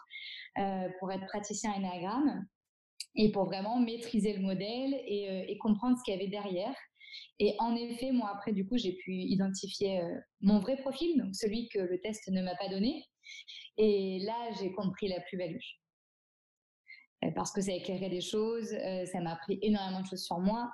pour 0.99 1.11
être 1.11 1.25
praticien 1.27 1.73
énagramme 1.73 2.47
et 3.17 3.31
pour 3.31 3.45
vraiment 3.45 3.79
maîtriser 3.79 4.33
le 4.33 4.41
modèle 4.41 4.93
et, 5.05 5.29
euh, 5.29 5.55
comprendre 5.59 5.97
ce 5.97 6.03
qu'il 6.03 6.13
y 6.13 6.17
avait 6.17 6.29
derrière. 6.29 6.75
Et 7.39 7.55
en 7.59 7.75
effet, 7.75 8.11
moi, 8.11 8.31
après, 8.33 8.53
du 8.53 8.65
coup, 8.67 8.77
j'ai 8.77 8.93
pu 8.93 9.11
identifier 9.11 9.99
euh, 9.99 10.19
mon 10.39 10.59
vrai 10.59 10.77
profil, 10.77 11.17
donc 11.17 11.35
celui 11.35 11.67
que 11.69 11.79
le 11.79 11.99
test 11.99 12.29
ne 12.29 12.41
m'a 12.43 12.55
pas 12.55 12.69
donné. 12.69 13.03
Et 13.77 14.19
là, 14.19 14.51
j'ai 14.59 14.71
compris 14.71 15.07
la 15.07 15.19
plus-value. 15.21 15.57
Euh, 17.23 17.31
parce 17.35 17.51
que 17.51 17.61
ça 17.61 17.71
a 17.71 17.75
éclairé 17.75 18.09
des 18.09 18.21
choses, 18.21 18.69
ça 19.11 19.19
m'a 19.19 19.33
appris 19.33 19.57
énormément 19.63 20.01
de 20.01 20.05
choses 20.05 20.23
sur 20.23 20.37
moi, 20.37 20.69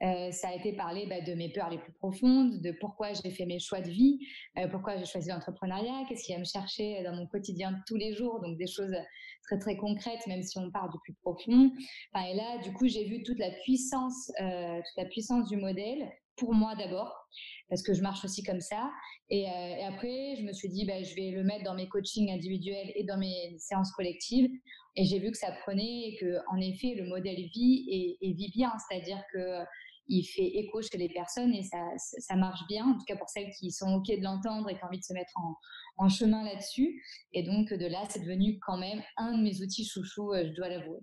ça 0.00 0.48
a 0.48 0.54
été 0.54 0.72
parlé 0.74 1.06
bah, 1.06 1.20
de 1.20 1.34
mes 1.34 1.52
peurs 1.52 1.68
les 1.68 1.78
plus 1.78 1.92
profondes, 1.92 2.62
de 2.62 2.72
pourquoi 2.80 3.12
j'ai 3.12 3.30
fait 3.30 3.44
mes 3.44 3.58
choix 3.58 3.82
de 3.82 3.90
vie, 3.90 4.18
pourquoi 4.70 4.96
j'ai 4.96 5.04
choisi 5.04 5.28
l'entrepreneuriat, 5.28 6.04
qu'est-ce 6.08 6.24
qui 6.24 6.32
va 6.32 6.38
me 6.38 6.44
chercher 6.44 7.02
dans 7.02 7.14
mon 7.14 7.26
quotidien 7.26 7.72
de 7.72 7.78
tous 7.86 7.96
les 7.96 8.14
jours, 8.14 8.40
donc 8.40 8.56
des 8.56 8.66
choses 8.66 8.94
très 9.44 9.58
très 9.58 9.76
concrètes, 9.76 10.26
même 10.26 10.42
si 10.42 10.58
on 10.58 10.70
part 10.70 10.90
du 10.90 10.98
plus 11.02 11.14
profond. 11.14 11.70
Et 12.16 12.34
là, 12.34 12.58
du 12.62 12.72
coup, 12.72 12.86
j'ai 12.88 13.04
vu 13.04 13.22
toute 13.22 13.38
la 13.38 13.50
puissance, 13.62 14.30
euh, 14.40 14.76
toute 14.76 14.96
la 14.96 15.06
puissance 15.06 15.48
du 15.48 15.56
modèle 15.56 16.10
pour 16.36 16.52
moi 16.52 16.74
d'abord, 16.74 17.14
parce 17.68 17.82
que 17.82 17.94
je 17.94 18.02
marche 18.02 18.24
aussi 18.24 18.42
comme 18.42 18.60
ça. 18.60 18.90
Et, 19.30 19.46
après, 19.86 20.34
je 20.36 20.42
me 20.42 20.52
suis 20.52 20.68
dit, 20.68 20.84
bah, 20.84 21.02
je 21.02 21.14
vais 21.14 21.30
le 21.30 21.44
mettre 21.44 21.64
dans 21.64 21.74
mes 21.74 21.88
coachings 21.88 22.30
individuels 22.30 22.90
et 22.96 23.04
dans 23.04 23.16
mes 23.16 23.54
séances 23.58 23.92
collectives 23.92 24.50
et 24.96 25.04
j'ai 25.04 25.18
vu 25.18 25.30
que 25.30 25.36
ça 25.36 25.52
prenait 25.62 26.08
et 26.08 26.16
que, 26.20 26.38
en 26.52 26.60
effet, 26.60 26.94
le 26.96 27.06
modèle 27.06 27.48
vit 27.52 28.16
et, 28.20 28.32
vit 28.32 28.50
bien. 28.54 28.72
C'est-à-dire 28.88 29.22
que 29.32 29.64
il 30.06 30.24
fait 30.24 30.58
écho 30.58 30.82
chez 30.82 30.98
les 30.98 31.08
personnes 31.08 31.52
et 31.52 31.62
ça, 31.62 32.36
marche 32.36 32.66
bien, 32.68 32.84
en 32.86 32.94
tout 32.94 33.04
cas 33.06 33.16
pour 33.16 33.28
celles 33.28 33.50
qui 33.58 33.70
sont 33.70 33.94
OK 33.94 34.06
de 34.06 34.22
l'entendre 34.22 34.68
et 34.68 34.76
qui 34.76 34.84
ont 34.84 34.88
envie 34.88 34.98
de 34.98 35.04
se 35.04 35.12
mettre 35.12 35.32
en, 35.96 36.08
chemin 36.08 36.44
là-dessus. 36.44 37.02
Et 37.32 37.42
donc, 37.42 37.72
de 37.72 37.86
là, 37.86 38.04
c'est 38.10 38.20
devenu 38.20 38.58
quand 38.60 38.76
même 38.76 39.02
un 39.16 39.36
de 39.36 39.42
mes 39.42 39.62
outils 39.62 39.86
chouchou, 39.86 40.32
euh, 40.32 40.44
je 40.46 40.54
dois 40.54 40.68
l'avouer. 40.68 41.00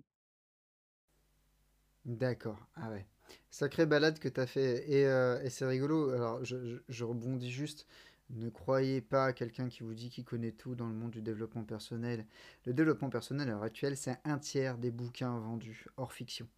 D'accord. 2.04 2.58
Ah 2.76 2.90
ouais. 2.90 3.06
Sacrée 3.50 3.86
balade 3.86 4.18
que 4.18 4.28
tu 4.28 4.40
as 4.40 4.46
fait. 4.46 4.88
Et, 4.90 5.06
euh, 5.06 5.42
et 5.42 5.50
c'est 5.50 5.66
rigolo. 5.66 6.10
Alors, 6.10 6.44
je, 6.44 6.80
je, 6.88 7.04
rebondis 7.04 7.50
juste. 7.50 7.86
Ne 8.30 8.48
croyez 8.48 9.00
pas 9.00 9.26
à 9.26 9.32
quelqu'un 9.32 9.68
qui 9.68 9.82
vous 9.82 9.94
dit 9.94 10.08
qu'il 10.08 10.24
connaît 10.24 10.52
tout 10.52 10.74
dans 10.74 10.86
le 10.86 10.94
monde 10.94 11.10
du 11.10 11.22
développement 11.22 11.64
personnel. 11.64 12.26
Le 12.64 12.72
développement 12.72 13.10
personnel 13.10 13.48
à 13.48 13.52
l'heure 13.52 13.62
actuelle, 13.62 13.96
c'est 13.96 14.18
un 14.24 14.38
tiers 14.38 14.78
des 14.78 14.90
bouquins 14.90 15.38
vendus, 15.38 15.86
hors 15.96 16.12
fiction. 16.12 16.48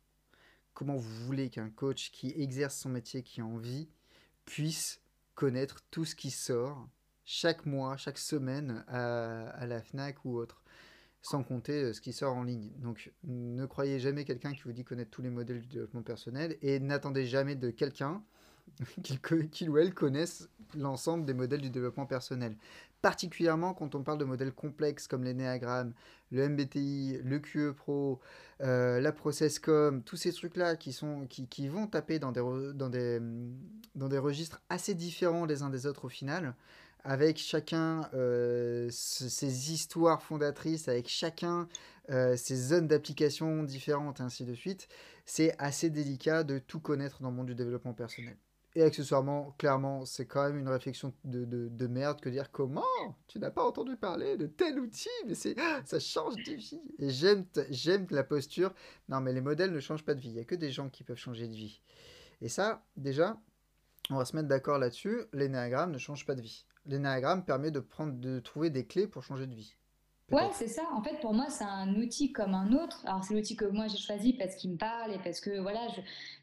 Comment 0.74 0.96
vous 0.96 1.26
voulez 1.26 1.50
qu'un 1.50 1.70
coach 1.70 2.10
qui 2.10 2.32
exerce 2.36 2.76
son 2.76 2.88
métier, 2.88 3.22
qui 3.22 3.40
a 3.40 3.46
envie, 3.46 3.88
puisse 4.44 5.00
connaître 5.34 5.84
tout 5.90 6.04
ce 6.04 6.14
qui 6.14 6.30
sort 6.30 6.88
chaque 7.24 7.64
mois, 7.64 7.96
chaque 7.96 8.18
semaine 8.18 8.84
à, 8.88 9.66
la 9.66 9.80
FNAC 9.80 10.24
ou 10.24 10.36
autre, 10.36 10.62
sans 11.22 11.42
compter 11.42 11.84
euh, 11.84 11.92
ce 11.92 12.00
qui 12.00 12.12
sort 12.12 12.34
en 12.34 12.42
ligne. 12.42 12.70
Donc 12.78 13.12
ne 13.24 13.64
croyez 13.66 13.98
jamais 13.98 14.24
quelqu'un 14.24 14.52
qui 14.52 14.62
vous 14.62 14.72
dit 14.72 14.84
connaître 14.84 15.10
tous 15.10 15.22
les 15.22 15.30
modèles 15.30 15.60
du 15.60 15.68
développement 15.68 16.02
personnel 16.02 16.58
et 16.60 16.80
n'attendez 16.80 17.24
jamais 17.24 17.54
de 17.54 17.70
quelqu'un 17.70 18.22
qu'il 19.52 19.70
ou 19.70 19.78
elle 19.78 19.94
connaisse 19.94 20.48
l'ensemble 20.76 21.24
des 21.24 21.34
modèles 21.34 21.60
du 21.60 21.70
développement 21.70 22.06
personnel. 22.06 22.56
Particulièrement 23.02 23.74
quand 23.74 23.94
on 23.94 24.02
parle 24.02 24.18
de 24.18 24.24
modèles 24.24 24.52
complexes 24.52 25.06
comme 25.06 25.24
l'énéagramme, 25.24 25.92
le 26.30 26.48
MBTI, 26.48 27.18
le 27.22 27.38
QE 27.38 27.72
Pro, 27.72 28.20
euh, 28.62 29.00
la 29.00 29.12
ProcessCom, 29.12 30.02
tous 30.02 30.16
ces 30.16 30.32
trucs-là 30.32 30.76
qui, 30.76 30.98
qui, 31.28 31.46
qui 31.46 31.68
vont 31.68 31.86
taper 31.86 32.18
dans 32.18 32.32
des, 32.32 32.42
dans, 32.74 32.88
des, 32.88 33.20
dans 33.94 34.08
des 34.08 34.18
registres 34.18 34.62
assez 34.68 34.94
différents 34.94 35.44
les 35.44 35.62
uns 35.62 35.70
des 35.70 35.86
autres 35.86 36.06
au 36.06 36.08
final, 36.08 36.54
avec 37.04 37.36
chacun 37.36 38.08
euh, 38.14 38.88
ses 38.90 39.72
histoires 39.72 40.22
fondatrices, 40.22 40.88
avec 40.88 41.08
chacun 41.08 41.68
euh, 42.10 42.36
ses 42.36 42.56
zones 42.56 42.88
d'application 42.88 43.62
différentes, 43.62 44.20
et 44.20 44.22
ainsi 44.22 44.44
de 44.44 44.54
suite, 44.54 44.88
c'est 45.26 45.54
assez 45.58 45.90
délicat 45.90 46.42
de 46.42 46.58
tout 46.58 46.80
connaître 46.80 47.22
dans 47.22 47.30
le 47.30 47.36
monde 47.36 47.46
du 47.46 47.54
développement 47.54 47.92
personnel. 47.92 48.36
Et 48.76 48.82
accessoirement, 48.82 49.54
clairement, 49.56 50.04
c'est 50.04 50.26
quand 50.26 50.42
même 50.42 50.58
une 50.58 50.68
réflexion 50.68 51.14
de, 51.24 51.44
de, 51.44 51.68
de 51.68 51.86
merde 51.86 52.20
que 52.20 52.28
dire 52.28 52.50
comment 52.50 52.82
tu 53.28 53.38
n'as 53.38 53.50
pas 53.50 53.64
entendu 53.64 53.96
parler 53.96 54.36
de 54.36 54.46
tel 54.46 54.80
outil, 54.80 55.08
mais 55.26 55.34
c'est 55.34 55.54
ça 55.84 56.00
change 56.00 56.34
de 56.34 56.54
vie. 56.54 56.80
Et 56.98 57.10
j'aime 57.10 57.44
j'aime 57.70 58.06
la 58.10 58.24
posture. 58.24 58.74
Non, 59.08 59.20
mais 59.20 59.32
les 59.32 59.40
modèles 59.40 59.72
ne 59.72 59.78
changent 59.78 60.04
pas 60.04 60.14
de 60.14 60.20
vie. 60.20 60.30
Il 60.30 60.34
n'y 60.34 60.40
a 60.40 60.44
que 60.44 60.56
des 60.56 60.72
gens 60.72 60.88
qui 60.88 61.04
peuvent 61.04 61.16
changer 61.16 61.46
de 61.46 61.54
vie. 61.54 61.80
Et 62.40 62.48
ça, 62.48 62.84
déjà, 62.96 63.40
on 64.10 64.16
va 64.16 64.24
se 64.24 64.34
mettre 64.34 64.48
d'accord 64.48 64.78
là-dessus. 64.78 65.22
L'énéagramme 65.32 65.92
ne 65.92 65.98
change 65.98 66.26
pas 66.26 66.34
de 66.34 66.42
vie. 66.42 66.66
L'énéagramme 66.86 67.44
permet 67.44 67.70
de 67.70 67.80
prendre, 67.80 68.14
de 68.14 68.40
trouver 68.40 68.70
des 68.70 68.86
clés 68.86 69.06
pour 69.06 69.22
changer 69.22 69.46
de 69.46 69.54
vie. 69.54 69.76
Ouais, 70.30 70.48
c'est 70.52 70.68
ça. 70.68 70.82
En 70.94 71.02
fait, 71.02 71.20
pour 71.20 71.34
moi, 71.34 71.50
c'est 71.50 71.64
un 71.64 71.94
outil 71.96 72.32
comme 72.32 72.54
un 72.54 72.72
autre. 72.72 73.04
Alors, 73.06 73.22
c'est 73.24 73.34
l'outil 73.34 73.56
que 73.56 73.66
moi 73.66 73.88
j'ai 73.88 73.98
choisi 73.98 74.32
parce 74.32 74.56
qu'il 74.56 74.72
me 74.72 74.78
parle 74.78 75.12
et 75.12 75.18
parce 75.18 75.40
que 75.40 75.60
voilà, 75.60 75.86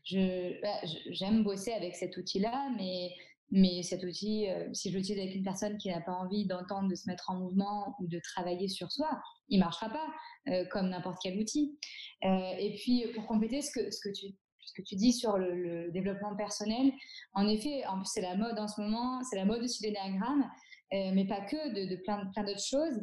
je, 0.03 0.61
bah, 0.61 0.79
j'aime 1.09 1.43
bosser 1.43 1.73
avec 1.73 1.95
cet 1.95 2.15
outil-là, 2.15 2.69
mais 2.77 3.11
mais 3.51 3.83
cet 3.83 4.03
outil, 4.03 4.49
euh, 4.49 4.73
si 4.73 4.89
je 4.89 4.97
l'utilise 4.97 5.21
avec 5.21 5.35
une 5.35 5.43
personne 5.43 5.77
qui 5.77 5.89
n'a 5.89 5.99
pas 5.99 6.13
envie 6.13 6.45
d'entendre, 6.45 6.87
de 6.89 6.95
se 6.95 7.09
mettre 7.09 7.29
en 7.29 7.35
mouvement 7.35 7.95
ou 7.99 8.07
de 8.07 8.19
travailler 8.19 8.69
sur 8.69 8.91
soi, 8.91 9.09
il 9.49 9.59
marchera 9.59 9.89
pas 9.89 10.07
euh, 10.47 10.65
comme 10.71 10.89
n'importe 10.89 11.17
quel 11.21 11.37
outil. 11.37 11.77
Euh, 12.23 12.53
et 12.57 12.75
puis, 12.75 13.05
pour 13.13 13.27
compléter 13.27 13.61
ce 13.61 13.71
que 13.71 13.91
ce 13.91 13.99
que 14.01 14.13
tu 14.13 14.27
ce 14.63 14.73
que 14.73 14.83
tu 14.83 14.95
dis 14.95 15.11
sur 15.11 15.37
le, 15.37 15.91
développement 15.91 16.35
personnel, 16.35 16.93
en 17.33 17.47
effet, 17.47 17.83
en 17.87 17.97
plus 17.97 18.09
c'est 18.13 18.21
la 18.21 18.37
mode 18.37 18.57
en 18.57 18.67
ce 18.69 18.79
moment, 18.79 19.21
c'est 19.23 19.35
la 19.35 19.43
mode 19.43 19.63
aussi 19.63 19.81
des 19.81 19.91
diagrammes, 19.91 20.49
mais 20.91 21.25
pas 21.27 21.41
que, 21.41 21.73
de, 21.73 21.89
de 21.89 22.01
plein, 22.01 22.25
plein 22.27 22.43
d'autres 22.43 22.63
choses. 22.63 23.01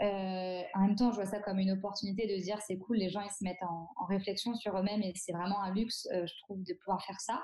Euh, 0.00 0.62
en 0.74 0.80
même 0.80 0.96
temps, 0.96 1.10
je 1.10 1.16
vois 1.16 1.26
ça 1.26 1.40
comme 1.40 1.58
une 1.58 1.72
opportunité 1.72 2.26
de 2.28 2.40
dire 2.40 2.60
c'est 2.60 2.78
cool, 2.78 2.98
les 2.98 3.10
gens 3.10 3.20
ils 3.20 3.30
se 3.30 3.42
mettent 3.42 3.62
en, 3.62 3.88
réflexion 4.06 4.54
sur 4.54 4.76
eux-mêmes 4.76 5.02
et 5.02 5.12
c'est 5.16 5.32
vraiment 5.32 5.60
un 5.60 5.74
luxe, 5.74 6.08
euh, 6.12 6.24
je 6.26 6.34
trouve, 6.44 6.62
de 6.62 6.74
pouvoir 6.74 7.04
faire 7.04 7.20
ça. 7.20 7.42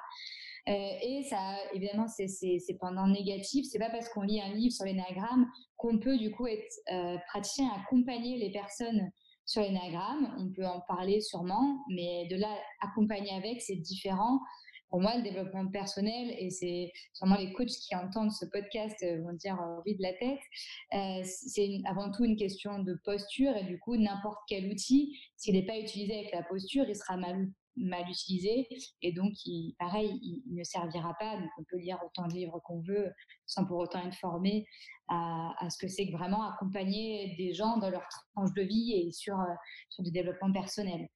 Euh, 0.68 0.72
et 0.72 1.24
ça, 1.28 1.56
évidemment, 1.74 2.06
c'est 2.08 2.78
pendant 2.80 3.06
négatif. 3.06 3.66
C'est 3.70 3.78
pas 3.78 3.90
parce 3.90 4.08
qu'on 4.08 4.22
lit 4.22 4.40
un 4.40 4.54
livre 4.54 4.72
sur 4.74 4.84
l'énagramme 4.86 5.50
qu'on 5.76 5.98
peut 5.98 6.16
du 6.16 6.30
coup 6.30 6.46
être 6.46 7.20
praticien 7.28 7.68
accompagner 7.82 8.38
les 8.38 8.50
personnes 8.50 9.10
sur 9.44 9.60
l'énagramme. 9.60 10.34
On 10.38 10.50
peut 10.50 10.66
en 10.66 10.80
parler 10.88 11.20
sûrement, 11.20 11.84
mais 11.90 12.26
de 12.30 12.36
là 12.36 12.48
accompagner 12.80 13.32
avec, 13.34 13.60
c'est 13.60 13.76
différent 13.76 14.40
pour 14.88 15.00
moi, 15.00 15.16
le 15.16 15.22
développement 15.22 15.66
personnel, 15.68 16.34
et 16.38 16.50
c'est 16.50 16.92
sûrement 17.12 17.36
les 17.36 17.52
coachs 17.52 17.66
qui 17.66 17.96
entendent 17.96 18.30
ce 18.30 18.46
podcast 18.46 18.96
euh, 19.02 19.22
vont 19.22 19.32
dire 19.32 19.60
euh, 19.60 19.80
oui 19.84 19.96
de 19.96 20.02
la 20.02 20.12
tête, 20.12 20.38
euh, 20.94 21.22
c'est 21.24 21.80
avant 21.86 22.10
tout 22.10 22.24
une 22.24 22.36
question 22.36 22.78
de 22.78 22.94
posture 23.04 23.56
et 23.56 23.64
du 23.64 23.78
coup, 23.78 23.96
n'importe 23.96 24.38
quel 24.48 24.70
outil, 24.70 25.18
s'il 25.36 25.54
n'est 25.54 25.66
pas 25.66 25.78
utilisé 25.78 26.14
avec 26.14 26.32
la 26.32 26.42
posture, 26.44 26.84
il 26.88 26.94
sera 26.94 27.16
mal, 27.16 27.48
mal 27.76 28.08
utilisé 28.08 28.68
et 29.02 29.12
donc, 29.12 29.32
il, 29.44 29.74
pareil, 29.78 30.18
il, 30.22 30.54
ne 30.54 30.62
servira 30.62 31.14
pas. 31.18 31.38
Donc, 31.38 31.50
on 31.58 31.64
peut 31.64 31.78
lire 31.78 31.98
autant 32.04 32.28
de 32.28 32.34
livres 32.34 32.60
qu'on 32.64 32.80
veut 32.82 33.10
sans 33.46 33.64
pour 33.64 33.78
autant 33.78 34.06
être 34.06 34.16
formé 34.16 34.64
à, 35.08 35.54
ce 35.70 35.76
que 35.78 35.88
c'est 35.88 36.06
que 36.06 36.12
vraiment 36.12 36.48
accompagner 36.48 37.34
des 37.36 37.52
gens 37.52 37.78
dans 37.78 37.90
leur 37.90 38.06
tranche 38.34 38.52
de 38.54 38.62
vie 38.62 38.92
et 38.92 39.12
sur, 39.12 39.36
sur 39.88 40.04
du 40.04 40.12
développement 40.12 40.52
personnel. 40.52 41.08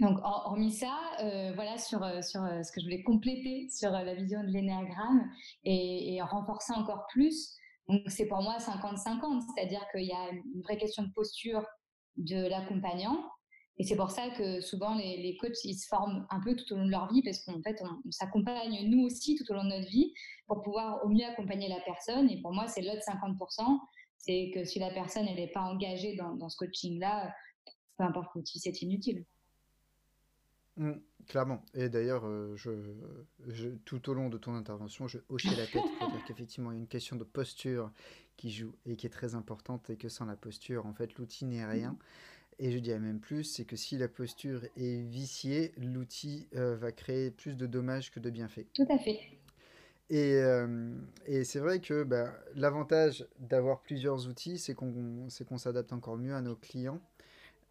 Donc, 0.00 0.18
hormis 0.22 0.72
ça, 0.72 0.98
euh, 1.22 1.52
voilà 1.54 1.76
sur, 1.76 2.02
euh, 2.02 2.22
sur 2.22 2.42
euh, 2.42 2.62
ce 2.62 2.72
que 2.72 2.80
je 2.80 2.86
voulais 2.86 3.02
compléter 3.02 3.68
sur 3.68 3.90
la 3.90 4.14
vision 4.14 4.42
de 4.42 4.48
l'énéagramme 4.48 5.30
et, 5.64 6.20
renforcer 6.22 6.72
encore 6.72 7.06
plus. 7.12 7.54
Donc, 7.86 8.02
c'est 8.06 8.26
pour 8.26 8.40
moi 8.40 8.56
50-50, 8.58 9.42
c'est-à-dire 9.54 9.84
qu'il 9.92 10.06
y 10.06 10.12
a 10.12 10.30
une 10.30 10.62
vraie 10.62 10.78
question 10.78 11.02
de 11.02 11.12
posture 11.12 11.64
de 12.16 12.48
l'accompagnant. 12.48 13.22
Et 13.76 13.84
c'est 13.84 13.96
pour 13.96 14.10
ça 14.10 14.30
que 14.30 14.60
souvent 14.60 14.94
les, 14.94 15.18
les, 15.18 15.36
coachs, 15.36 15.64
ils 15.64 15.76
se 15.76 15.86
forment 15.86 16.26
un 16.30 16.40
peu 16.40 16.54
tout 16.56 16.72
au 16.72 16.76
long 16.76 16.86
de 16.86 16.90
leur 16.90 17.12
vie 17.12 17.22
parce 17.22 17.42
qu'en 17.44 17.60
fait, 17.62 17.82
on, 17.82 18.10
s'accompagne 18.10 18.88
nous 18.88 19.04
aussi 19.04 19.36
tout 19.36 19.50
au 19.50 19.54
long 19.54 19.64
de 19.64 19.70
notre 19.70 19.88
vie 19.88 20.12
pour 20.46 20.62
pouvoir 20.62 21.04
au 21.04 21.08
mieux 21.08 21.24
accompagner 21.24 21.68
la 21.68 21.80
personne. 21.80 22.30
Et 22.30 22.40
pour 22.40 22.52
moi, 22.52 22.68
c'est 22.68 22.82
l'autre 22.82 23.02
50%. 23.06 23.78
C'est 24.18 24.50
que 24.54 24.64
si 24.64 24.78
la 24.78 24.90
personne, 24.90 25.26
elle 25.28 25.36
n'est 25.36 25.52
pas 25.52 25.62
engagée 25.62 26.16
dans, 26.16 26.48
ce 26.48 26.56
coaching-là, 26.56 27.34
peu 27.96 28.04
importe 28.04 28.28
l'outil, 28.34 28.58
c'est 28.58 28.82
inutile. 28.82 29.24
Mmh, 30.80 30.92
clairement. 31.26 31.62
Et 31.74 31.90
d'ailleurs, 31.90 32.22
euh, 32.24 32.56
je, 32.56 33.68
tout 33.84 34.08
au 34.08 34.14
long 34.14 34.30
de 34.30 34.38
ton 34.38 34.54
intervention, 34.54 35.06
je 35.08 35.18
hochais 35.28 35.54
la 35.54 35.66
tête 35.66 35.82
pour 35.98 36.08
dire 36.10 36.24
qu'effectivement, 36.26 36.72
il 36.72 36.76
y 36.76 36.78
a 36.78 36.80
une 36.80 36.88
question 36.88 37.16
de 37.16 37.24
posture 37.24 37.90
qui 38.38 38.50
joue 38.50 38.74
et 38.86 38.96
qui 38.96 39.06
est 39.06 39.10
très 39.10 39.34
importante 39.34 39.90
et 39.90 39.96
que 39.96 40.08
sans 40.08 40.24
la 40.24 40.36
posture, 40.36 40.86
en 40.86 40.94
fait, 40.94 41.16
l'outil 41.16 41.44
n'est 41.44 41.66
rien. 41.66 41.98
Et 42.58 42.72
je 42.72 42.78
dirais 42.78 42.98
même 42.98 43.20
plus, 43.20 43.44
c'est 43.44 43.66
que 43.66 43.76
si 43.76 43.98
la 43.98 44.08
posture 44.08 44.64
est 44.74 45.02
viciée, 45.02 45.72
l'outil 45.76 46.48
euh, 46.56 46.76
va 46.76 46.92
créer 46.92 47.30
plus 47.30 47.56
de 47.56 47.66
dommages 47.66 48.10
que 48.10 48.18
de 48.18 48.30
bienfaits. 48.30 48.66
Tout 48.74 48.86
à 48.88 48.96
fait. 48.96 49.20
Et, 50.08 50.36
euh, 50.36 50.94
et 51.26 51.44
c'est 51.44 51.60
vrai 51.60 51.80
que 51.80 52.04
bah, 52.04 52.32
l'avantage 52.54 53.26
d'avoir 53.38 53.82
plusieurs 53.82 54.28
outils, 54.28 54.58
c'est 54.58 54.74
qu'on 54.74 55.28
qu'on 55.46 55.58
s'adapte 55.58 55.92
encore 55.92 56.16
mieux 56.16 56.34
à 56.34 56.40
nos 56.40 56.56
clients 56.56 57.00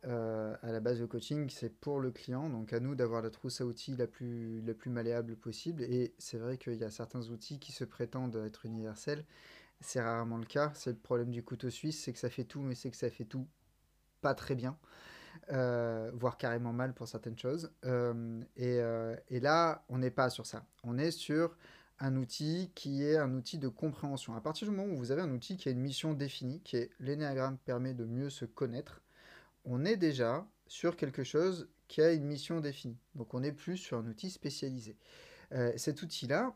euh, 0.05 0.55
à 0.61 0.71
la 0.71 0.79
base, 0.79 0.99
le 0.99 1.07
coaching, 1.07 1.49
c'est 1.49 1.69
pour 1.69 1.99
le 1.99 2.11
client, 2.11 2.49
donc 2.49 2.71
à 2.71 2.79
nous 2.79 2.95
d'avoir 2.95 3.21
la 3.21 3.29
trousse 3.29 3.59
à 3.61 3.65
outils 3.65 3.95
la 3.95 4.07
plus, 4.07 4.61
la 4.61 4.73
plus 4.73 4.89
malléable 4.89 5.35
possible. 5.35 5.83
Et 5.83 6.13
c'est 6.17 6.37
vrai 6.37 6.57
qu'il 6.57 6.75
y 6.75 6.83
a 6.83 6.91
certains 6.91 7.29
outils 7.29 7.59
qui 7.59 7.71
se 7.71 7.83
prétendent 7.83 8.37
être 8.37 8.65
universels. 8.65 9.25
C'est 9.81 10.01
rarement 10.01 10.37
le 10.37 10.45
cas. 10.45 10.71
C'est 10.75 10.91
le 10.91 10.97
problème 10.97 11.31
du 11.31 11.43
couteau 11.43 11.69
suisse, 11.69 12.01
c'est 12.01 12.13
que 12.13 12.19
ça 12.19 12.29
fait 12.29 12.45
tout, 12.45 12.61
mais 12.61 12.75
c'est 12.75 12.91
que 12.91 12.97
ça 12.97 13.09
fait 13.09 13.25
tout 13.25 13.47
pas 14.21 14.33
très 14.33 14.55
bien, 14.55 14.77
euh, 15.51 16.11
voire 16.13 16.37
carrément 16.37 16.73
mal 16.73 16.93
pour 16.93 17.07
certaines 17.07 17.37
choses. 17.37 17.71
Euh, 17.85 18.41
et, 18.57 18.79
et, 19.29 19.39
là, 19.39 19.83
on 19.89 19.97
n'est 19.97 20.11
pas 20.11 20.29
sur 20.29 20.45
ça. 20.45 20.65
On 20.83 20.97
est 20.97 21.11
sur 21.11 21.57
un 21.99 22.15
outil 22.15 22.71
qui 22.75 23.03
est 23.03 23.17
un 23.17 23.33
outil 23.33 23.57
de 23.57 23.67
compréhension. 23.67 24.35
À 24.35 24.41
partir 24.41 24.67
du 24.69 24.75
moment 24.75 24.91
où 24.93 24.97
vous 24.97 25.11
avez 25.11 25.21
un 25.21 25.31
outil 25.31 25.57
qui 25.57 25.67
a 25.69 25.71
une 25.71 25.79
mission 25.79 26.13
définie, 26.13 26.61
qui 26.61 26.77
est 26.77 26.89
l'énéagramme 26.99 27.57
permet 27.57 27.93
de 27.93 28.05
mieux 28.05 28.29
se 28.29 28.45
connaître, 28.45 29.01
on 29.65 29.85
est 29.85 29.97
déjà 29.97 30.47
sur 30.67 30.95
quelque 30.95 31.23
chose 31.23 31.67
qui 31.87 32.01
a 32.01 32.13
une 32.13 32.23
mission 32.23 32.61
définie. 32.61 32.97
Donc 33.15 33.33
on 33.33 33.41
n'est 33.41 33.51
plus 33.51 33.77
sur 33.77 33.97
un 33.97 34.07
outil 34.07 34.29
spécialisé. 34.29 34.95
Euh, 35.51 35.73
cet 35.75 36.01
outil-là, 36.01 36.55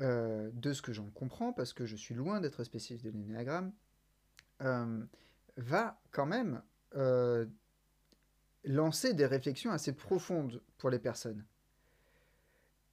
euh, 0.00 0.50
de 0.52 0.72
ce 0.72 0.82
que 0.82 0.92
j'en 0.92 1.08
comprends, 1.10 1.52
parce 1.52 1.72
que 1.72 1.86
je 1.86 1.96
suis 1.96 2.14
loin 2.14 2.40
d'être 2.40 2.64
spécialiste 2.64 3.04
de 3.06 3.10
l'énéagramme, 3.10 3.72
euh, 4.62 5.04
va 5.56 6.00
quand 6.10 6.26
même 6.26 6.62
lancer 8.64 9.14
des 9.14 9.24
réflexions 9.24 9.70
assez 9.70 9.92
profondes 9.92 10.62
pour 10.76 10.90
les 10.90 10.98
personnes. 10.98 11.42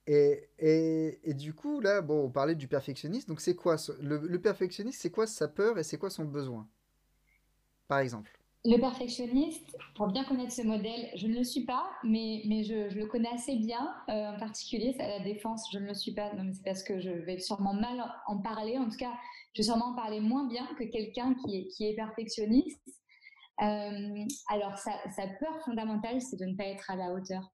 Et, 0.08 1.34
du 1.36 1.54
coup, 1.54 1.82
là, 1.82 2.02
bon, 2.02 2.26
on 2.26 2.30
parlait 2.30 2.56
du 2.56 2.68
perfectionniste. 2.68 3.28
Donc, 3.28 3.42
c'est 3.42 3.56
quoi 3.56 3.76
le 4.00 4.38
perfectionniste 4.38 5.02
C'est 5.02 5.12
quoi 5.12 5.28
sa 5.28 5.48
peur 5.50 5.78
et 5.78 5.84
c'est 5.84 5.98
quoi 5.98 6.10
son 6.10 6.24
besoin? 6.24 6.68
Par 7.90 8.00
exemple. 8.00 8.39
Le 8.66 8.78
perfectionniste, 8.78 9.78
pour 9.96 10.08
bien 10.08 10.26
connaître 10.26 10.52
ce 10.52 10.64
modèle, 10.64 11.10
je 11.16 11.28
ne 11.28 11.36
le 11.38 11.46
suis 11.46 11.64
pas, 11.64 11.90
mais, 12.04 12.42
mais 12.46 12.66
je, 12.66 12.94
le 12.94 13.06
connais 13.06 13.30
assez 13.30 13.56
bien. 13.56 13.96
Euh, 14.10 14.36
en 14.36 14.38
particulier, 14.38 14.94
c'est 14.98 15.04
à 15.04 15.20
la 15.20 15.24
défense, 15.24 15.70
je 15.72 15.80
ne 15.80 15.88
le 15.88 15.94
suis 15.94 16.14
pas. 16.14 16.34
Non, 16.34 16.44
mais 16.44 16.52
c'est 16.52 16.66
parce 16.66 16.84
que 16.84 17.00
je 17.00 17.10
vais 17.10 17.40
sûrement 17.40 17.74
mal 17.74 18.04
en 18.28 18.38
parler. 18.38 18.78
En 18.78 18.90
tout 18.90 18.98
cas, 18.98 19.14
je 19.54 19.62
vais 19.62 19.66
sûrement 19.66 19.92
en 19.92 19.96
parler 19.96 20.20
moins 20.20 20.46
bien 20.50 20.68
que 20.78 20.84
quelqu'un 20.84 21.36
qui 21.36 21.56
est, 21.56 21.68
qui 21.68 21.88
est 21.88 21.96
perfectionniste. 21.96 22.82
Euh, 23.62 24.26
alors, 24.50 24.78
sa, 24.78 24.92
peur 25.40 25.62
fondamentale, 25.64 26.22
c'est 26.22 26.38
de 26.38 26.46
ne 26.46 26.56
pas 26.56 26.66
être 26.66 26.92
à 26.92 26.98
la 26.98 27.14
hauteur. 27.14 27.50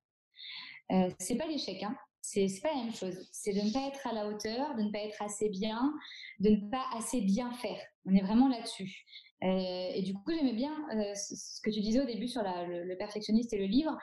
Euh, 0.92 1.12
c'est 1.20 1.36
pas 1.38 1.46
l'échec, 1.46 1.84
hein. 1.84 1.96
C'est 2.22 2.48
pas 2.64 2.70
la 2.74 2.84
même 2.84 2.96
chose. 2.96 3.30
C'est 3.32 3.54
de 3.54 3.62
ne 3.62 3.72
pas 3.72 3.88
être 3.88 4.08
à 4.08 4.12
la 4.12 4.28
hauteur, 4.28 4.76
de 4.76 4.82
ne 4.82 4.92
pas 4.92 4.98
être 4.98 5.22
assez 5.22 5.50
bien, 5.50 5.94
de 6.40 6.50
ne 6.50 6.72
pas 6.72 6.84
assez 6.96 7.22
bien 7.22 7.52
faire. 7.52 7.80
On 8.08 8.16
est 8.16 8.24
vraiment 8.24 8.48
là-dessus. 8.48 9.06
Euh, 9.46 9.92
et 9.94 10.02
du 10.02 10.14
coup, 10.14 10.32
j'aimais 10.32 10.54
bien 10.54 10.74
euh, 10.92 11.14
ce 11.14 11.62
que 11.62 11.70
tu 11.70 11.82
disais 11.82 12.02
au 12.02 12.06
début 12.06 12.28
sur 12.28 12.42
le, 12.42 12.96
perfectionniste 12.98 13.54
et 13.54 13.60
le 13.60 13.66
livre, 13.66 13.96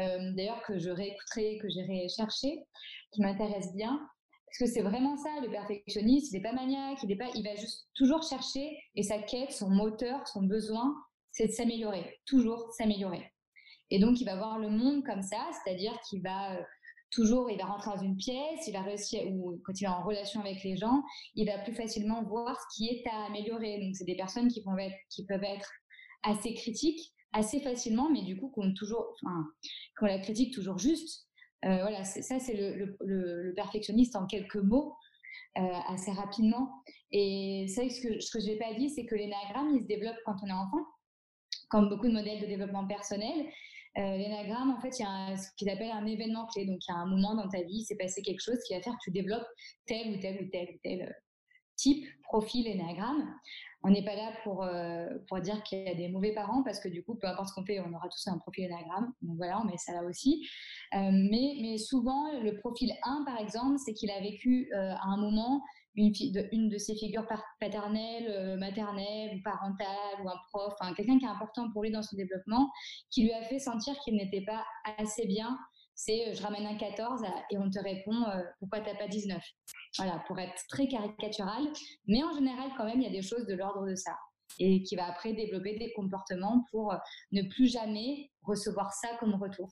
euh, 0.00 0.32
d'ailleurs 0.34 0.62
que 0.66 0.78
je 0.78 0.90
réécouterai, 0.90 1.58
que 1.58 1.68
j'irai 1.68 2.08
chercher, 2.08 2.64
qui 3.12 3.20
m'intéresse 3.20 3.72
bien. 3.74 4.00
Parce 4.46 4.58
que 4.58 4.66
c'est 4.66 4.82
vraiment 4.82 5.16
ça, 5.16 5.28
le 5.42 5.50
perfectionniste, 5.50 6.32
il 6.32 6.36
n'est 6.36 6.42
pas 6.42 6.52
maniaque, 6.52 6.98
il, 7.02 7.12
est 7.12 7.16
pas, 7.16 7.28
il 7.34 7.44
va 7.44 7.54
juste 7.54 7.88
toujours 7.94 8.22
chercher, 8.22 8.76
et 8.96 9.02
sa 9.02 9.18
quête, 9.18 9.52
son 9.52 9.70
moteur, 9.70 10.26
son 10.26 10.42
besoin, 10.42 10.94
c'est 11.30 11.46
de 11.46 11.52
s'améliorer, 11.52 12.18
toujours 12.26 12.72
s'améliorer. 12.72 13.30
Et 13.90 14.00
donc, 14.00 14.20
il 14.20 14.24
va 14.24 14.36
voir 14.36 14.58
le 14.58 14.70
monde 14.70 15.04
comme 15.04 15.22
ça, 15.22 15.48
c'est-à-dire 15.52 15.96
qu'il 16.08 16.22
va 16.22 16.58
toujours, 17.10 17.50
il 17.50 17.58
va 17.58 17.64
rentrer 17.64 17.90
dans 17.90 18.02
une 18.02 18.16
pièce, 18.16 18.66
il 18.66 18.72
va 18.72 18.82
réussir, 18.82 19.22
ou 19.30 19.60
quand 19.64 19.80
il 19.80 19.84
est 19.84 19.88
en 19.88 20.02
relation 20.02 20.40
avec 20.40 20.62
les 20.62 20.76
gens, 20.76 21.02
il 21.34 21.46
va 21.46 21.58
plus 21.58 21.74
facilement 21.74 22.22
voir 22.24 22.58
ce 22.60 22.76
qui 22.76 22.88
est 22.88 23.06
à 23.08 23.26
améliorer. 23.26 23.80
Donc, 23.80 23.94
c'est 23.94 24.04
des 24.04 24.16
personnes 24.16 24.48
qui 24.48 24.62
peuvent 24.62 24.78
être, 24.78 24.96
qui 25.10 25.24
peuvent 25.24 25.44
être 25.44 25.70
assez 26.22 26.54
critiques, 26.54 27.12
assez 27.32 27.60
facilement, 27.60 28.10
mais 28.10 28.22
du 28.22 28.36
coup, 28.36 28.50
qui 28.52 28.60
ont 28.60 28.72
toujours, 28.74 29.14
enfin, 29.22 29.44
la 30.02 30.18
critique 30.18 30.54
toujours 30.54 30.78
juste. 30.78 31.26
Euh, 31.64 31.80
voilà, 31.80 32.04
ça, 32.04 32.38
c'est 32.38 32.54
le, 32.54 33.52
perfectionniste 33.54 34.16
en 34.16 34.26
quelques 34.26 34.56
mots, 34.56 34.94
euh, 35.58 35.62
assez 35.88 36.12
rapidement. 36.12 36.70
Et 37.10 37.66
c'est 37.68 37.88
ce 37.88 38.00
que, 38.00 38.20
ce 38.20 38.30
que 38.30 38.40
je 38.40 38.46
n'ai 38.46 38.58
pas 38.58 38.74
dit, 38.74 38.90
c'est 38.90 39.06
que 39.06 39.14
l'énagramme, 39.14 39.74
il 39.74 39.82
se 39.82 39.86
développe 39.86 40.16
quand 40.24 40.36
on 40.42 40.46
est 40.46 40.52
enfant, 40.52 40.86
comme 41.70 41.88
beaucoup 41.88 42.06
de 42.06 42.12
modèles 42.12 42.40
de 42.40 42.46
développement 42.46 42.86
personnel. 42.86 43.46
L'énagramme, 43.96 44.70
en 44.70 44.80
fait, 44.80 44.98
il 44.98 45.02
y 45.02 45.06
a 45.06 45.36
ce 45.36 45.48
qu'il 45.56 45.68
appelle 45.70 45.90
un 45.90 46.06
événement 46.06 46.46
clé. 46.46 46.66
Donc, 46.66 46.78
il 46.86 46.92
y 46.92 46.94
a 46.94 46.98
un 46.98 47.06
moment 47.06 47.34
dans 47.34 47.48
ta 47.48 47.62
vie, 47.62 47.78
il 47.78 47.84
s'est 47.84 47.96
passé 47.96 48.22
quelque 48.22 48.40
chose 48.40 48.58
qui 48.66 48.74
va 48.74 48.80
faire 48.80 48.92
que 48.92 49.04
tu 49.04 49.10
développes 49.10 49.46
tel 49.86 50.16
ou 50.16 50.20
tel 50.20 50.42
ou 50.42 50.48
tel 50.50 50.78
tel 50.82 51.14
type, 51.78 52.06
profil 52.24 52.66
énagramme. 52.66 53.34
On 53.84 53.90
n'est 53.90 54.04
pas 54.04 54.16
là 54.16 54.32
pour, 54.42 54.64
euh, 54.64 55.06
pour 55.28 55.40
dire 55.40 55.62
qu'il 55.62 55.84
y 55.84 55.88
a 55.88 55.94
des 55.94 56.08
mauvais 56.08 56.34
parents 56.34 56.64
parce 56.64 56.80
que 56.80 56.88
du 56.88 57.04
coup, 57.04 57.14
peu 57.14 57.28
importe 57.28 57.48
ce 57.48 57.54
qu'on 57.54 57.64
fait, 57.64 57.78
on 57.80 57.94
aura 57.94 58.08
tous 58.08 58.26
un 58.26 58.36
profil 58.38 58.64
énagramme. 58.64 59.12
Donc 59.22 59.36
voilà, 59.36 59.60
on 59.60 59.64
met 59.64 59.76
ça 59.76 59.92
là 59.92 60.02
aussi. 60.02 60.46
Euh, 60.94 61.10
mais, 61.12 61.56
mais 61.62 61.78
souvent, 61.78 62.32
le 62.42 62.58
profil 62.58 62.92
1, 63.04 63.24
par 63.24 63.38
exemple, 63.38 63.76
c'est 63.78 63.94
qu'il 63.94 64.10
a 64.10 64.20
vécu 64.20 64.68
euh, 64.74 64.92
à 64.94 65.06
un 65.06 65.16
moment 65.16 65.62
une, 65.98 66.12
de, 66.32 66.48
une 66.52 66.68
de 66.68 66.78
ses 66.78 66.94
figures 66.94 67.26
paternelles, 67.60 68.56
maternelles 68.58 69.36
ou 69.36 69.42
parentales 69.42 70.22
ou 70.24 70.28
un 70.28 70.36
prof, 70.50 70.74
quelqu'un 70.96 71.18
qui 71.18 71.24
est 71.24 71.28
important 71.28 71.70
pour 71.70 71.82
lui 71.82 71.90
dans 71.90 72.02
son 72.02 72.16
développement, 72.16 72.70
qui 73.10 73.24
lui 73.24 73.32
a 73.32 73.42
fait 73.42 73.58
sentir 73.58 73.94
qu'il 74.00 74.16
n'était 74.16 74.44
pas 74.44 74.64
assez 74.98 75.26
bien 75.26 75.58
c'est 76.00 76.32
je 76.32 76.40
ramène 76.44 76.64
un 76.64 76.76
14 76.76 77.22
et 77.50 77.58
on 77.58 77.68
te 77.68 77.80
répond 77.80 78.24
pourquoi 78.60 78.80
t'as 78.80 78.94
pas 78.94 79.08
19 79.08 79.42
voilà, 79.96 80.22
pour 80.26 80.38
être 80.38 80.66
très 80.68 80.88
caricatural. 80.88 81.68
Mais 82.06 82.22
en 82.22 82.32
général, 82.34 82.70
quand 82.76 82.84
même, 82.84 83.00
il 83.00 83.04
y 83.04 83.08
a 83.08 83.12
des 83.12 83.22
choses 83.22 83.46
de 83.46 83.54
l'ordre 83.54 83.86
de 83.86 83.94
ça. 83.94 84.16
Et 84.58 84.82
qui 84.82 84.96
va 84.96 85.06
après 85.06 85.34
développer 85.34 85.78
des 85.78 85.92
comportements 85.92 86.64
pour 86.70 86.92
euh, 86.92 86.96
ne 87.32 87.42
plus 87.42 87.70
jamais 87.70 88.30
recevoir 88.42 88.92
ça 88.92 89.08
comme 89.20 89.34
retour. 89.34 89.68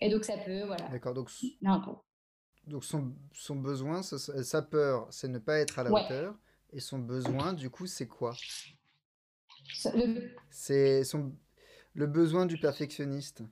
Et 0.00 0.08
donc, 0.08 0.24
ça 0.24 0.38
peut, 0.38 0.62
voilà. 0.64 0.88
D'accord, 0.88 1.14
donc, 1.14 1.30
donc 2.66 2.84
son, 2.84 3.12
son 3.32 3.56
besoin, 3.56 4.02
sa, 4.02 4.62
peur, 4.62 5.08
c'est 5.10 5.28
ne 5.28 5.38
pas 5.38 5.58
être 5.58 5.78
à 5.78 5.84
la 5.84 5.90
hauteur. 5.90 6.34
Et 6.72 6.80
son 6.80 6.98
besoin, 6.98 7.52
du 7.52 7.68
coup, 7.68 7.86
c'est 7.86 8.06
quoi? 8.06 8.34
C'est 10.50 11.04
son... 11.04 11.32
le 11.94 12.06
besoin 12.06 12.46
du 12.46 12.58
perfectionniste. 12.58 13.42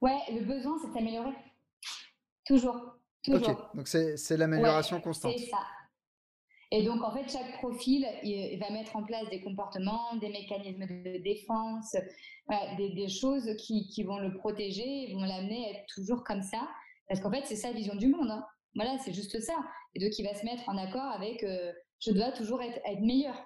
Ouais, 0.00 0.18
le 0.30 0.44
besoin, 0.44 0.78
c'est 0.80 0.92
d'améliorer. 0.94 1.34
Toujours. 2.46 2.98
Ok, 3.26 3.74
donc 3.74 3.88
c'est 3.88 4.36
l'amélioration 4.36 5.00
constante. 5.00 5.34
C'est 5.36 5.46
ça. 5.46 5.58
Et 6.70 6.82
donc, 6.82 7.02
en 7.02 7.12
fait, 7.12 7.30
chaque 7.30 7.52
profil 7.58 8.06
il 8.22 8.58
va 8.58 8.70
mettre 8.70 8.94
en 8.96 9.02
place 9.02 9.28
des 9.30 9.40
comportements, 9.40 10.16
des 10.16 10.28
mécanismes 10.28 10.86
de 10.86 11.22
défense, 11.22 11.96
des, 12.76 13.08
choses 13.08 13.54
qui, 13.58 13.88
qui, 13.88 14.02
vont 14.04 14.18
le 14.18 14.34
protéger, 14.34 15.12
vont 15.14 15.24
l'amener 15.24 15.66
à 15.66 15.78
être 15.78 15.86
toujours 15.94 16.24
comme 16.24 16.42
ça. 16.42 16.68
Parce 17.08 17.20
qu'en 17.20 17.30
fait, 17.30 17.44
c'est 17.46 17.56
sa 17.56 17.72
vision 17.72 17.94
du 17.94 18.08
monde. 18.08 18.30
Hein. 18.30 18.44
Voilà, 18.74 18.98
c'est 18.98 19.12
juste 19.12 19.40
ça. 19.40 19.54
Et 19.94 20.00
donc, 20.00 20.18
il 20.18 20.24
va 20.24 20.34
se 20.34 20.44
mettre 20.44 20.68
en 20.68 20.76
accord 20.76 21.10
avec 21.12 21.42
euh, 21.42 21.72
je 22.00 22.12
dois 22.12 22.32
toujours 22.32 22.62
être, 22.62 22.78
être 22.84 23.00
meilleur. 23.00 23.36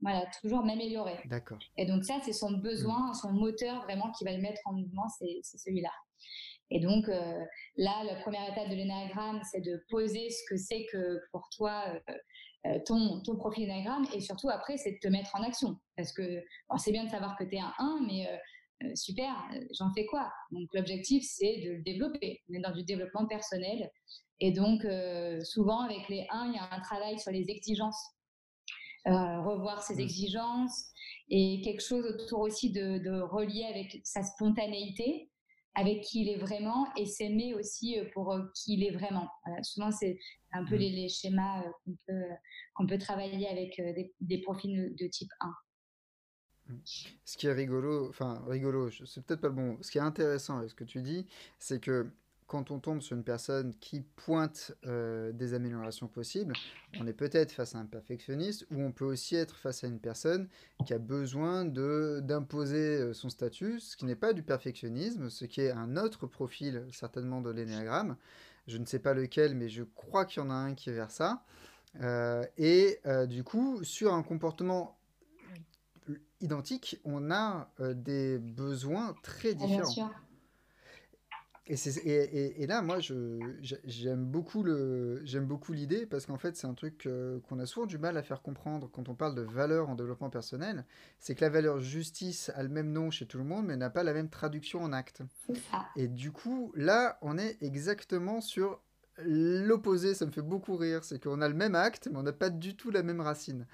Voilà, 0.00 0.26
toujours 0.42 0.62
m'améliorer. 0.62 1.16
D'accord. 1.24 1.58
Et 1.78 1.86
donc, 1.86 2.04
ça, 2.04 2.18
c'est 2.22 2.34
son 2.34 2.52
besoin, 2.52 3.10
mmh. 3.10 3.14
son 3.14 3.32
moteur 3.32 3.82
vraiment 3.84 4.10
qui 4.12 4.24
va 4.24 4.32
le 4.32 4.42
mettre 4.42 4.60
en 4.66 4.74
mouvement, 4.74 5.08
c'est 5.18 5.40
celui-là. 5.42 5.92
Et 6.70 6.80
donc 6.80 7.08
euh, 7.08 7.44
là, 7.76 8.02
la 8.04 8.16
première 8.16 8.50
étape 8.50 8.68
de 8.68 8.74
l'énagramme, 8.74 9.40
c'est 9.50 9.60
de 9.60 9.84
poser 9.88 10.30
ce 10.30 10.42
que 10.48 10.56
c'est 10.56 10.86
que 10.90 11.20
pour 11.30 11.48
toi 11.50 11.84
euh, 11.88 12.14
euh, 12.66 12.78
ton, 12.84 13.22
ton 13.22 13.36
profil 13.36 13.64
énagramme 13.64 14.06
et 14.12 14.20
surtout 14.20 14.48
après, 14.50 14.76
c'est 14.76 14.92
de 14.92 14.98
te 15.00 15.08
mettre 15.08 15.34
en 15.34 15.42
action. 15.42 15.76
Parce 15.96 16.12
que 16.12 16.42
c'est 16.78 16.92
bien 16.92 17.04
de 17.04 17.10
savoir 17.10 17.36
que 17.36 17.44
tu 17.44 17.54
es 17.54 17.60
un 17.60 17.72
1, 17.78 18.00
mais 18.06 18.28
super, 18.94 19.34
j'en 19.78 19.92
fais 19.94 20.06
quoi? 20.06 20.30
Donc 20.50 20.68
l'objectif, 20.74 21.24
c'est 21.26 21.62
de 21.64 21.72
le 21.72 21.82
développer. 21.82 22.42
On 22.48 22.54
est 22.54 22.60
dans 22.60 22.72
du 22.72 22.84
développement 22.84 23.26
personnel. 23.26 23.90
Et 24.40 24.52
donc, 24.52 24.86
souvent, 25.44 25.80
avec 25.80 26.08
les 26.08 26.26
1, 26.30 26.48
il 26.48 26.54
y 26.54 26.58
a 26.58 26.74
un 26.74 26.80
travail 26.80 27.18
sur 27.18 27.32
les 27.32 27.48
exigences. 27.50 28.00
revoir 29.06 29.82
ses 29.82 29.96
mmh. 29.96 30.00
exigences 30.00 30.84
et 31.30 31.62
quelque 31.64 31.82
chose 31.82 32.04
autour 32.04 32.40
aussi 32.40 32.70
de, 32.70 32.98
de 32.98 33.20
relier 33.22 33.64
avec 33.64 34.00
sa 34.04 34.22
spontanéité 34.22 35.30
avec 35.76 36.00
qui 36.00 36.22
il 36.22 36.30
est 36.30 36.38
vraiment 36.38 36.86
et 36.96 37.04
s'aimer 37.04 37.54
aussi 37.54 37.98
euh, 37.98 38.04
pour 38.14 38.32
euh, 38.32 38.42
qui 38.54 38.74
il 38.74 38.84
est 38.84 38.90
vraiment. 38.90 39.28
souvent, 39.62 39.90
c'est 39.92 40.18
un 40.52 40.64
peu 40.64 40.74
mmh. 40.74 40.78
les, 40.78 41.08
schémas 41.08 41.60
euh, 41.60 41.70
qu'on 41.84 41.96
peut, 42.06 42.24
qu'on 42.74 42.86
peut 42.86 42.98
travailler 42.98 43.46
avec 43.48 43.80
des, 44.20 44.40
profils 44.40 44.94
de 44.98 45.06
type 45.06 45.30
1. 45.40 45.52
Ce 47.24 47.36
qui 47.36 47.46
est 47.46 47.52
rigolo, 47.52 48.08
enfin 48.08 48.42
rigolo, 48.48 48.90
c'est 48.90 49.24
peut-être 49.24 49.40
pas 49.40 49.48
le 49.48 49.54
bon. 49.54 49.78
Ce 49.82 49.90
qui 49.90 49.98
est 49.98 50.02
intéressant 50.02 50.58
avec 50.58 50.70
ce 50.70 50.74
que 50.74 50.84
tu 50.84 51.00
dis, 51.00 51.26
c'est 51.58 51.80
que 51.80 52.06
quand 52.46 52.70
on 52.70 52.78
tombe 52.78 53.00
sur 53.00 53.16
une 53.16 53.24
personne 53.24 53.74
qui 53.80 54.00
pointe 54.00 54.72
euh, 54.86 55.32
des 55.32 55.54
améliorations 55.54 56.06
possibles, 56.06 56.54
on 57.00 57.06
est 57.06 57.12
peut-être 57.12 57.50
face 57.50 57.74
à 57.74 57.78
un 57.78 57.86
perfectionniste 57.86 58.66
ou 58.70 58.80
on 58.82 58.92
peut 58.92 59.04
aussi 59.04 59.34
être 59.34 59.56
face 59.56 59.82
à 59.82 59.88
une 59.88 59.98
personne 59.98 60.48
qui 60.86 60.94
a 60.94 60.98
besoin 60.98 61.64
d'imposer 61.64 62.98
euh, 62.98 63.14
son 63.14 63.30
statut, 63.30 63.80
ce 63.80 63.96
qui 63.96 64.04
n'est 64.04 64.16
pas 64.16 64.32
du 64.32 64.42
perfectionnisme, 64.42 65.28
ce 65.28 65.44
qui 65.44 65.60
est 65.60 65.72
un 65.72 65.96
autre 65.96 66.26
profil 66.26 66.84
certainement 66.92 67.40
de 67.40 67.50
l'énéagramme. 67.50 68.16
Je 68.68 68.78
ne 68.78 68.84
sais 68.84 69.00
pas 69.00 69.14
lequel, 69.14 69.54
mais 69.54 69.68
je 69.68 69.82
crois 69.82 70.24
qu'il 70.24 70.42
y 70.42 70.46
en 70.46 70.50
a 70.50 70.54
un 70.54 70.74
qui 70.74 70.90
est 70.90 70.94
vers 70.94 71.10
ça. 71.10 71.42
Euh, 72.00 72.44
et 72.58 73.00
du 73.28 73.44
coup, 73.44 73.82
sur 73.84 74.12
un 74.12 74.22
comportement 74.22 74.95
identique, 76.40 77.00
on 77.04 77.30
a 77.30 77.70
des 77.94 78.38
besoins 78.38 79.14
très 79.22 79.54
différents. 79.54 80.10
Et, 81.68 81.74
et, 81.74 82.62
et, 82.62 82.66
là, 82.68 82.80
moi, 82.80 82.98
j'aime 83.00 84.24
beaucoup 84.24 84.62
l'idée 85.72 86.06
parce 86.06 86.24
qu'en 86.24 86.38
fait, 86.38 86.56
c'est 86.56 86.68
un 86.68 86.74
truc 86.74 87.08
qu'on 87.48 87.58
a 87.58 87.66
souvent 87.66 87.86
du 87.86 87.98
mal 87.98 88.16
à 88.16 88.22
faire 88.22 88.40
comprendre 88.40 88.88
quand 88.92 89.08
on 89.08 89.14
parle 89.16 89.34
de 89.34 89.42
valeur 89.42 89.88
en 89.88 89.96
développement 89.96 90.30
personnel. 90.30 90.84
C'est 91.18 91.34
que 91.34 91.44
la 91.44 91.50
valeur 91.50 91.80
justice 91.80 92.52
a 92.54 92.62
le 92.62 92.68
même 92.68 92.92
nom 92.92 93.10
chez 93.10 93.26
tout 93.26 93.38
le 93.38 93.44
monde, 93.44 93.66
mais 93.66 93.76
n'a 93.76 93.90
pas 93.90 94.04
la 94.04 94.12
même 94.12 94.28
traduction 94.28 94.80
en 94.80 94.92
acte. 94.92 95.22
Et 95.96 96.06
du 96.06 96.30
coup, 96.30 96.72
là, 96.76 97.18
on 97.20 97.36
est 97.36 97.60
exactement 97.60 98.40
sur 98.40 98.80
l'opposé. 99.24 100.14
Ça 100.14 100.24
me 100.24 100.30
fait 100.30 100.42
beaucoup 100.42 100.76
rire. 100.76 101.02
C'est 101.02 101.20
qu'on 101.20 101.40
a 101.40 101.48
le 101.48 101.54
même 101.54 101.74
acte, 101.74 102.08
mais 102.12 102.18
on 102.18 102.22
n'a 102.22 102.32
pas 102.32 102.50
du 102.50 102.76
tout 102.76 102.92
la 102.92 103.02
même 103.02 103.20
racine. 103.20 103.66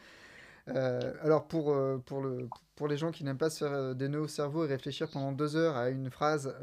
Euh, 0.69 1.13
alors 1.23 1.49
pour, 1.49 1.71
euh, 1.71 1.99
pour, 1.99 2.21
le, 2.21 2.49
pour 2.77 2.89
les 2.89 2.97
gens 2.97 3.11
qui 3.11 3.25
n'aiment 3.25 3.39
pas 3.39 3.51
se 3.51 3.65
faire 3.65 3.73
euh, 3.73 3.95
des 3.95 4.09
nœuds 4.09 4.21
au 4.21 4.29
cerveau 4.29 4.65
et 4.65 4.69
réfléchir 4.69 5.09
pendant 5.09 5.33
deux 5.33 5.57
heures 5.57 5.77
à 5.77 5.91
une 5.91 6.11
phrase 6.11 6.55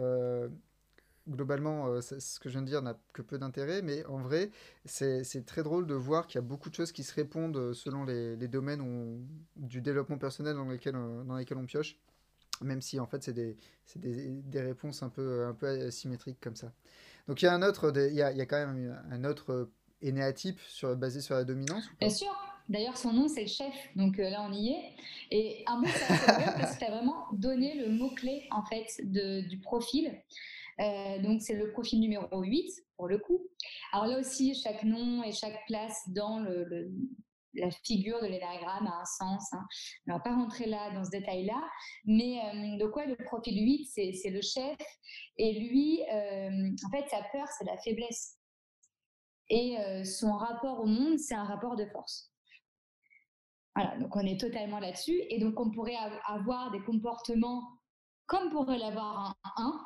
globalement, 1.28 2.02
ce 2.02 2.40
que 2.40 2.50
je 2.50 2.54
viens 2.54 2.64
de 2.64 2.68
dire 2.68 2.82
n'a 2.82 2.98
que 3.14 3.22
peu 3.22 3.38
d'intérêt, 3.38 3.84
mais 3.84 4.04
en 4.08 4.18
vrai, 4.18 4.50
c'est 4.86 5.46
très 5.46 5.62
drôle 5.62 5.86
de 5.86 5.94
voir 5.94 6.26
qu'il 6.26 6.36
y 6.36 6.44
a 6.44 6.48
beaucoup 6.48 6.72
de 6.72 6.76
choses 6.76 6.92
qui 6.92 7.04
se 7.04 7.14
répondent 7.14 7.72
selon 7.74 8.04
les, 8.04 8.48
domaines 8.48 9.24
du 9.56 9.80
développement 9.80 10.18
personnel 10.18 10.56
dans 10.56 10.68
lesquels, 10.68 10.94
dans 10.94 11.36
lesquels 11.36 11.60
on 11.60 11.68
pioche, 11.68 12.00
même 12.62 12.82
si 12.82 13.00
en 13.00 13.06
fait 13.06 13.22
c'est 13.22 13.34
des, 13.34 13.58
des, 13.98 14.42
des, 14.42 14.62
réponses 14.62 15.04
un 15.04 15.10
peu, 15.10 15.46
un 15.46 15.54
peu 15.54 15.68
asymétriques 15.68 16.40
comme 16.42 16.56
ça. 16.56 16.72
Donc 17.28 17.44
il 17.44 17.46
y 17.46 17.48
a 17.48 17.60
y 17.60 18.22
a, 18.24 18.32
y 18.32 18.42
a 18.42 18.46
quand 18.48 18.66
même 18.66 19.00
un 19.12 19.24
autre 19.24 19.70
énéatype 20.02 20.60
sur, 20.62 20.96
basé 20.96 21.22
sur 21.22 21.36
la 21.36 21.44
dominance 21.44 21.84
Bien 22.00 22.10
sûr. 22.10 22.49
D'ailleurs, 22.70 22.98
son 22.98 23.14
nom, 23.14 23.28
c'est 23.28 23.42
le 23.42 23.48
chef. 23.48 23.74
Donc 23.96 24.18
là, 24.18 24.46
on 24.48 24.54
y 24.54 24.70
est. 24.70 24.96
Et 25.32 25.64
un 25.66 25.78
mot, 25.78 25.88
c'est 25.88 26.08
parce 26.08 26.76
que 26.76 26.80
tu 26.80 26.86
as 26.86 26.92
vraiment 26.92 27.26
donné 27.34 27.74
le 27.74 27.90
mot-clé, 27.90 28.48
en 28.52 28.64
fait, 28.64 28.86
du 29.04 29.60
profil. 29.60 30.22
Euh, 30.80 31.20
donc, 31.20 31.42
c'est 31.42 31.56
le 31.56 31.72
profil 31.72 32.00
numéro 32.00 32.42
8 32.42 32.72
pour 32.96 33.08
le 33.08 33.18
coup. 33.18 33.42
Alors 33.92 34.08
là 34.08 34.20
aussi, 34.20 34.54
chaque 34.56 34.84
nom 34.84 35.24
et 35.24 35.32
chaque 35.32 35.66
place 35.68 35.98
dans 36.10 36.46
la 37.56 37.72
figure 37.84 38.22
de 38.22 38.28
l'énagramme 38.28 38.88
a 38.88 39.02
un 39.02 39.06
sens. 39.06 39.52
Hein. 39.54 39.66
On 40.08 40.12
ne 40.12 40.18
va 40.18 40.24
pas 40.24 40.36
rentrer 40.36 40.68
là 40.68 40.92
dans 40.94 41.04
ce 41.04 41.10
détail-là. 41.10 41.62
Mais 42.06 42.40
euh, 42.40 42.78
de 42.78 42.86
quoi 42.86 43.06
le 43.06 43.16
profil 43.16 43.60
8, 43.62 43.86
c'est 43.88 44.30
le 44.30 44.42
chef. 44.42 44.78
Et 45.38 45.60
lui, 45.60 46.02
euh, 46.14 46.70
en 46.86 46.90
fait, 46.92 47.10
sa 47.10 47.24
peur, 47.32 47.48
c'est 47.58 47.66
la 47.66 47.78
faiblesse. 47.78 48.36
Et 49.52 49.78
son 50.06 50.34
rapport 50.34 50.80
au 50.80 50.86
monde, 50.86 51.18
c'est 51.18 51.34
un 51.34 51.44
rapport 51.44 51.76
de 51.76 51.84
force. 51.88 52.32
Voilà, 53.80 53.98
donc 53.98 54.14
on 54.16 54.20
est 54.20 54.40
totalement 54.40 54.80
là-dessus. 54.80 55.22
Et 55.30 55.40
donc 55.40 55.58
on 55.60 55.72
pourrait 55.72 55.96
avoir 56.28 56.72
des 56.72 56.82
comportements 56.82 57.64
comme 58.26 58.50
pourrait 58.50 58.78
l'avoir 58.78 59.36
un 59.58 59.64
1, 59.64 59.80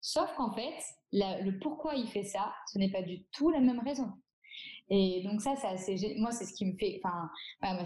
Sauf 0.00 0.32
qu'en 0.36 0.52
fait, 0.52 0.78
le 1.12 1.58
pourquoi 1.58 1.94
il 1.94 2.08
fait 2.08 2.24
ça, 2.24 2.54
ce 2.72 2.78
n'est 2.78 2.90
pas 2.90 3.02
du 3.02 3.24
tout 3.32 3.50
la 3.50 3.60
même 3.60 3.80
raison. 3.80 4.10
Et 4.92 5.22
donc 5.22 5.40
ça, 5.40 5.54
c'est 5.76 5.96
moi, 6.16 6.32
c'est 6.32 6.44
ce 6.44 6.52
qui 6.52 6.66
me 6.66 6.76
fait, 6.76 7.00
enfin, 7.04 7.30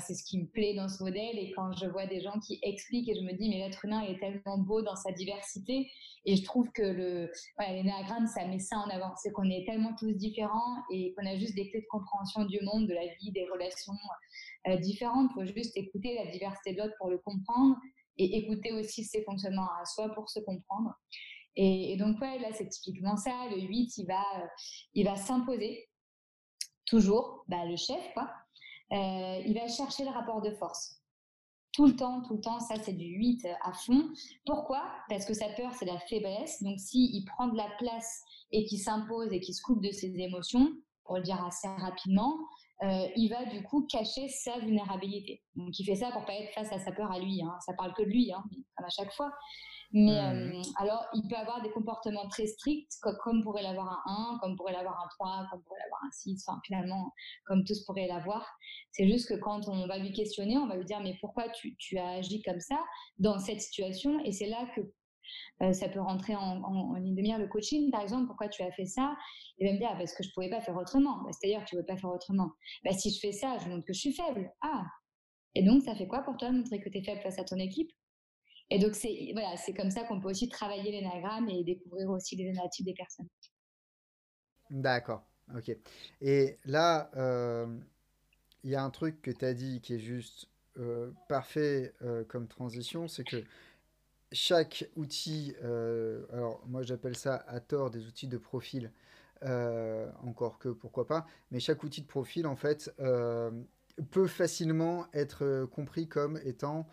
c'est 0.01 0.14
ce 0.14 0.25
qui 0.25 0.40
me 0.40 0.47
plaît 0.47 0.75
dans 0.75 0.88
ce 0.88 1.03
modèle. 1.03 1.38
Et 1.38 1.53
quand 1.55 1.71
je 1.75 1.87
vois 1.87 2.07
des 2.07 2.23
gens 2.23 2.40
qui 2.40 2.59
expliquent, 2.62 3.11
et 3.11 3.14
je 3.14 3.21
me 3.21 3.33
dis, 3.35 3.51
mais 3.51 3.59
l'être 3.59 3.85
humain 3.85 4.01
est 4.01 4.19
tellement 4.19 4.57
beau 4.57 4.81
dans 4.81 4.97
sa 4.97 5.12
diversité. 5.12 5.90
Et 6.25 6.37
je 6.37 6.43
trouve 6.43 6.71
que 6.73 6.83
le, 6.83 7.31
ça 7.59 8.47
met 8.47 8.59
ça 8.59 8.79
en 8.79 8.88
avant. 8.88 9.14
C'est 9.17 9.33
qu'on 9.33 9.51
est 9.51 9.67
tellement 9.67 9.95
tous 9.99 10.12
différents 10.12 10.83
et 10.90 11.12
qu'on 11.14 11.27
a 11.27 11.37
juste 11.37 11.55
des 11.55 11.69
clés 11.69 11.83
de 11.83 11.87
compréhension 11.90 12.47
du 12.47 12.59
monde, 12.62 12.87
de 12.88 12.95
la 12.95 13.07
vie, 13.21 13.31
des 13.33 13.47
relations 13.53 13.93
euh, 14.69 14.77
différentes. 14.79 15.31
Il 15.33 15.35
faut 15.47 15.55
juste 15.55 15.77
écouter 15.77 16.14
la 16.14 16.31
diversité 16.31 16.73
de 16.73 16.79
l'autre 16.79 16.95
pour 16.99 17.11
le 17.11 17.19
comprendre 17.19 17.77
et 18.17 18.38
écouter 18.38 18.73
aussi 18.73 19.05
ses 19.05 19.23
fonctionnements 19.25 19.69
à 19.79 19.85
soi 19.85 20.09
pour 20.14 20.31
se 20.31 20.40
comprendre. 20.40 20.95
Et, 21.57 21.97
donc, 21.99 22.21
ouais, 22.21 22.38
là, 22.38 22.49
c'est 22.53 22.69
typiquement 22.69 23.17
ça. 23.17 23.47
Le 23.51 23.61
8, 23.61 23.99
il 23.99 24.07
va, 24.07 24.23
euh, 24.37 24.47
il 24.95 25.05
va 25.05 25.17
s'imposer, 25.17 25.88
toujours, 26.87 27.44
bah, 27.49 27.64
le 27.64 27.77
chef, 27.77 28.12
quoi. 28.14 28.31
Euh, 28.92 29.42
il 29.47 29.55
va 29.55 29.66
chercher 29.68 30.05
le 30.05 30.11
rapport 30.11 30.42
de 30.42 30.51
force. 30.51 31.01
tout 31.73 31.87
le 31.87 31.97
temps, 31.97 32.23
tout 32.23 32.35
le 32.35 32.40
temps, 32.40 32.61
ça 32.61 32.77
c'est 32.81 32.92
du 32.92 33.07
8 33.07 33.49
à 33.62 33.73
fond. 33.73 34.09
Pourquoi? 34.47 34.85
Parce 35.09 35.25
que 35.25 35.35
sa 35.35 35.49
peur, 35.49 35.73
c'est 35.75 35.87
la 35.87 35.99
faiblesse. 35.99 36.62
Donc 36.62 36.79
s'il 36.79 37.25
prend 37.25 37.49
de 37.49 37.57
la 37.57 37.68
place 37.79 38.23
et 38.53 38.64
qu'il 38.64 38.79
s'impose 38.79 39.33
et 39.33 39.40
qu'il 39.40 39.55
se 39.55 39.62
coupe 39.62 39.83
de 39.83 39.90
ses 39.90 40.16
émotions, 40.20 40.73
pour 41.05 41.16
le 41.16 41.23
dire 41.23 41.44
assez 41.44 41.66
rapidement, 41.66 42.38
euh, 42.83 43.09
il 43.16 43.29
va 43.29 43.44
du 43.47 43.62
coup 43.62 43.87
cacher 43.87 44.29
sa 44.29 44.59
vulnérabilité. 44.59 45.42
Donc 45.57 45.79
il 45.79 45.85
fait 45.85 45.97
ça 45.97 46.11
pour 46.12 46.25
pas 46.25 46.35
être 46.35 46.53
face 46.55 46.73
à 46.73 46.79
sa 46.79 46.92
peur 46.92 47.11
à 47.11 47.18
lui. 47.18 47.42
Hein. 47.42 47.57
Ça 47.66 47.73
parle 47.75 47.94
que 47.94 48.03
de 48.03 48.09
lui, 48.09 48.33
hein, 48.33 48.44
comme 48.77 48.87
à 48.87 48.90
chaque 48.90 49.12
fois. 49.12 49.33
Mais 49.96 50.20
mmh. 50.20 50.52
euh, 50.57 50.62
alors, 50.80 51.07
il 51.14 51.28
peut 51.28 51.37
avoir 51.37 51.62
des 51.62 51.70
comportements 51.70 52.26
très 52.26 52.46
stricts, 52.46 52.92
comme, 53.22 53.44
pourrait 53.44 53.62
l'avoir 53.62 54.02
un 54.07 54.35
1, 54.35 54.38
comme 54.40 54.57
pourrait 54.57 54.72
l'avoir 54.72 55.00
un 55.00 55.09
3, 55.09 55.46
comme 55.52 55.62
pourrait 55.62 55.80
l'avoir 55.85 56.00
un 56.04 56.11
6, 56.11 56.44
enfin 56.46 56.61
finalement, 56.66 57.12
comme 57.46 57.62
tous 57.62 57.85
pourraient 57.85 58.09
l'avoir. 58.09 58.44
C'est 58.90 59.09
juste 59.09 59.28
que 59.28 59.38
quand 59.38 59.68
on 59.68 59.87
va 59.87 59.98
lui 59.98 60.12
questionner, 60.12 60.59
on 60.59 60.66
va 60.66 60.76
lui 60.76 60.85
dire, 60.85 61.00
mais 61.00 61.16
pourquoi 61.20 61.48
tu, 61.50 61.76
tu 61.76 61.96
as 61.96 62.09
agi 62.09 62.42
comme 62.42 62.59
ça 62.59 62.83
dans 63.18 63.38
cette 63.38 63.61
situation? 63.61 64.18
Et 64.24 64.33
c'est 64.33 64.48
là 64.48 64.66
que 64.74 64.80
euh, 65.62 65.72
ça 65.72 65.88
peut 65.88 66.00
rentrer 66.00 66.35
en, 66.35 66.94
ligne 66.94 67.14
de 67.14 67.22
mire 67.22 67.38
le 67.38 67.46
coaching, 67.46 67.90
par 67.92 68.02
exemple, 68.02 68.26
pourquoi 68.26 68.48
tu 68.48 68.62
as 68.62 68.72
fait 68.72 68.87
ça? 68.87 69.14
Il 69.59 69.68
va 69.68 69.74
me 69.74 69.78
dire, 69.78 69.90
ah, 69.92 69.96
parce 69.96 70.12
que 70.12 70.24
je 70.24 70.30
pouvais 70.35 70.50
pas 70.50 70.61
faire 70.61 70.76
autrement. 70.76 71.22
Bah, 71.22 71.30
c'est-à-dire 71.30 71.64
tu 71.64 71.76
ne 71.76 71.80
veux 71.80 71.87
pas 71.87 71.96
faire 71.96 72.11
autrement. 72.11 72.50
Bah, 72.85 72.90
si 72.92 73.11
je 73.11 73.20
fais 73.20 73.33
ça, 73.33 73.59
je 73.59 73.68
montre 73.68 73.87
que 73.87 73.92
je 73.92 74.00
suis 74.00 74.12
faible. 74.12 74.50
Ah 74.61 74.85
Et 75.54 75.62
donc, 75.62 75.83
ça 75.83 75.94
fait 75.94 76.09
quoi 76.09 76.22
pour 76.22 76.37
toi 76.37 76.50
de 76.50 76.57
montrer 76.57 76.80
que 76.80 76.88
tu 76.88 76.98
es 76.98 77.04
faible 77.04 77.20
face 77.20 77.38
à 77.38 77.44
ton 77.44 77.59
équipe? 77.59 77.90
Et 78.74 78.78
donc, 78.80 78.96
c'est 78.96 79.30
voilà, 79.32 79.54
comme 79.76 79.90
ça 79.92 80.02
qu'on 80.02 80.20
peut 80.20 80.30
aussi 80.30 80.48
travailler 80.48 80.90
l'énagramme 80.90 81.48
et 81.48 81.62
découvrir 81.62 82.10
aussi 82.10 82.34
les 82.34 82.46
énatypes 82.46 82.84
des 82.84 82.94
personnes. 82.94 83.28
D'accord, 84.68 85.24
ok. 85.56 85.76
Et 86.20 86.58
là, 86.64 87.08
euh, 87.14 87.68
il 88.64 88.70
y 88.70 88.74
a 88.74 88.82
un 88.82 88.90
truc 88.90 89.22
que 89.22 89.30
tu 89.30 89.44
as 89.44 89.54
dit 89.54 89.80
qui 89.80 89.94
est 89.94 90.00
juste 90.00 90.48
euh, 90.78 91.12
parfait 91.28 91.94
euh, 92.02 92.24
comme 92.24 92.48
transition, 92.48 93.06
c'est 93.06 93.22
que 93.22 93.44
chaque 94.32 94.90
outil, 94.96 95.54
alors 96.32 96.60
moi 96.66 96.82
j'appelle 96.82 97.14
ça 97.14 97.44
à 97.46 97.60
tort 97.60 97.92
des 97.92 98.04
outils 98.08 98.26
de 98.26 98.38
profil, 98.38 98.90
encore 100.24 100.58
que 100.58 100.70
pourquoi 100.70 101.06
pas, 101.06 101.24
mais 101.52 101.60
chaque 101.60 101.84
outil 101.84 102.02
de 102.02 102.08
profil 102.08 102.48
en 102.48 102.56
fait 102.56 102.92
peut 104.10 104.26
facilement 104.26 105.06
être 105.12 105.68
compris 105.70 106.08
comme 106.08 106.40
étant 106.44 106.88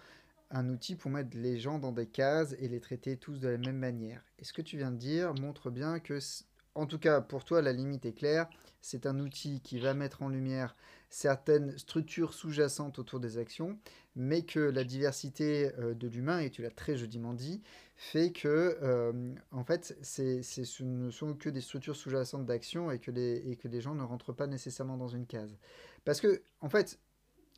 un 0.52 0.70
outil 0.70 0.96
pour 0.96 1.12
mettre 1.12 1.38
les 1.38 1.60
gens 1.60 1.80
dans 1.80 1.92
des 1.92 2.08
cases 2.08 2.56
et 2.60 2.68
les 2.68 2.80
traiter 2.80 3.18
tous 3.18 3.40
de 3.40 3.48
la 3.48 3.58
même 3.58 3.78
manière. 3.78 4.24
Et 4.40 4.44
ce 4.44 4.54
que 4.54 4.62
tu 4.62 4.78
viens 4.78 4.92
de 4.92 4.98
dire 4.98 5.34
montre 5.36 5.70
bien 5.70 6.00
que, 6.00 6.20
en 6.76 6.86
tout 6.86 7.00
cas 7.00 7.22
pour 7.22 7.44
toi, 7.44 7.62
la 7.62 7.74
limite 7.74 8.06
est 8.06 8.14
claire. 8.14 8.50
C'est 8.82 9.06
un 9.06 9.20
outil 9.20 9.62
qui 9.62 9.80
va 9.80 9.94
mettre 9.94 10.24
en 10.24 10.30
lumière 10.30 10.76
certaines 11.10 11.78
structures 11.78 12.34
sous-jacentes 12.34 12.98
autour 12.98 13.20
des 13.20 13.38
actions, 13.38 13.78
mais 14.16 14.44
que 14.44 14.60
la 14.60 14.84
diversité 14.84 15.72
euh, 15.78 15.94
de 15.94 16.08
l'humain, 16.08 16.40
et 16.40 16.50
tu 16.50 16.62
l'as 16.62 16.72
très 16.72 16.96
joliment 16.96 17.34
dit, 17.34 17.62
fait 17.96 18.32
que, 18.32 18.78
euh, 18.82 19.34
en 19.52 19.64
fait, 19.64 19.98
c'est, 20.02 20.42
ce 20.42 20.84
ne 20.84 21.12
sont 21.12 21.36
que 21.36 21.50
des 21.50 21.62
structures 21.62 21.96
sous-jacentes 21.96 22.46
d'action 22.46 22.92
et, 22.92 22.96
et 22.96 23.56
que 23.58 23.68
les 23.68 23.82
gens 23.82 23.94
ne 23.94 24.04
rentrent 24.04 24.34
pas 24.34 24.48
nécessairement 24.48 24.98
dans 24.98 25.10
une 25.10 25.28
case. 25.28 25.58
Parce 26.06 26.22
que, 26.22 26.42
en 26.62 26.70
fait, 26.70 26.98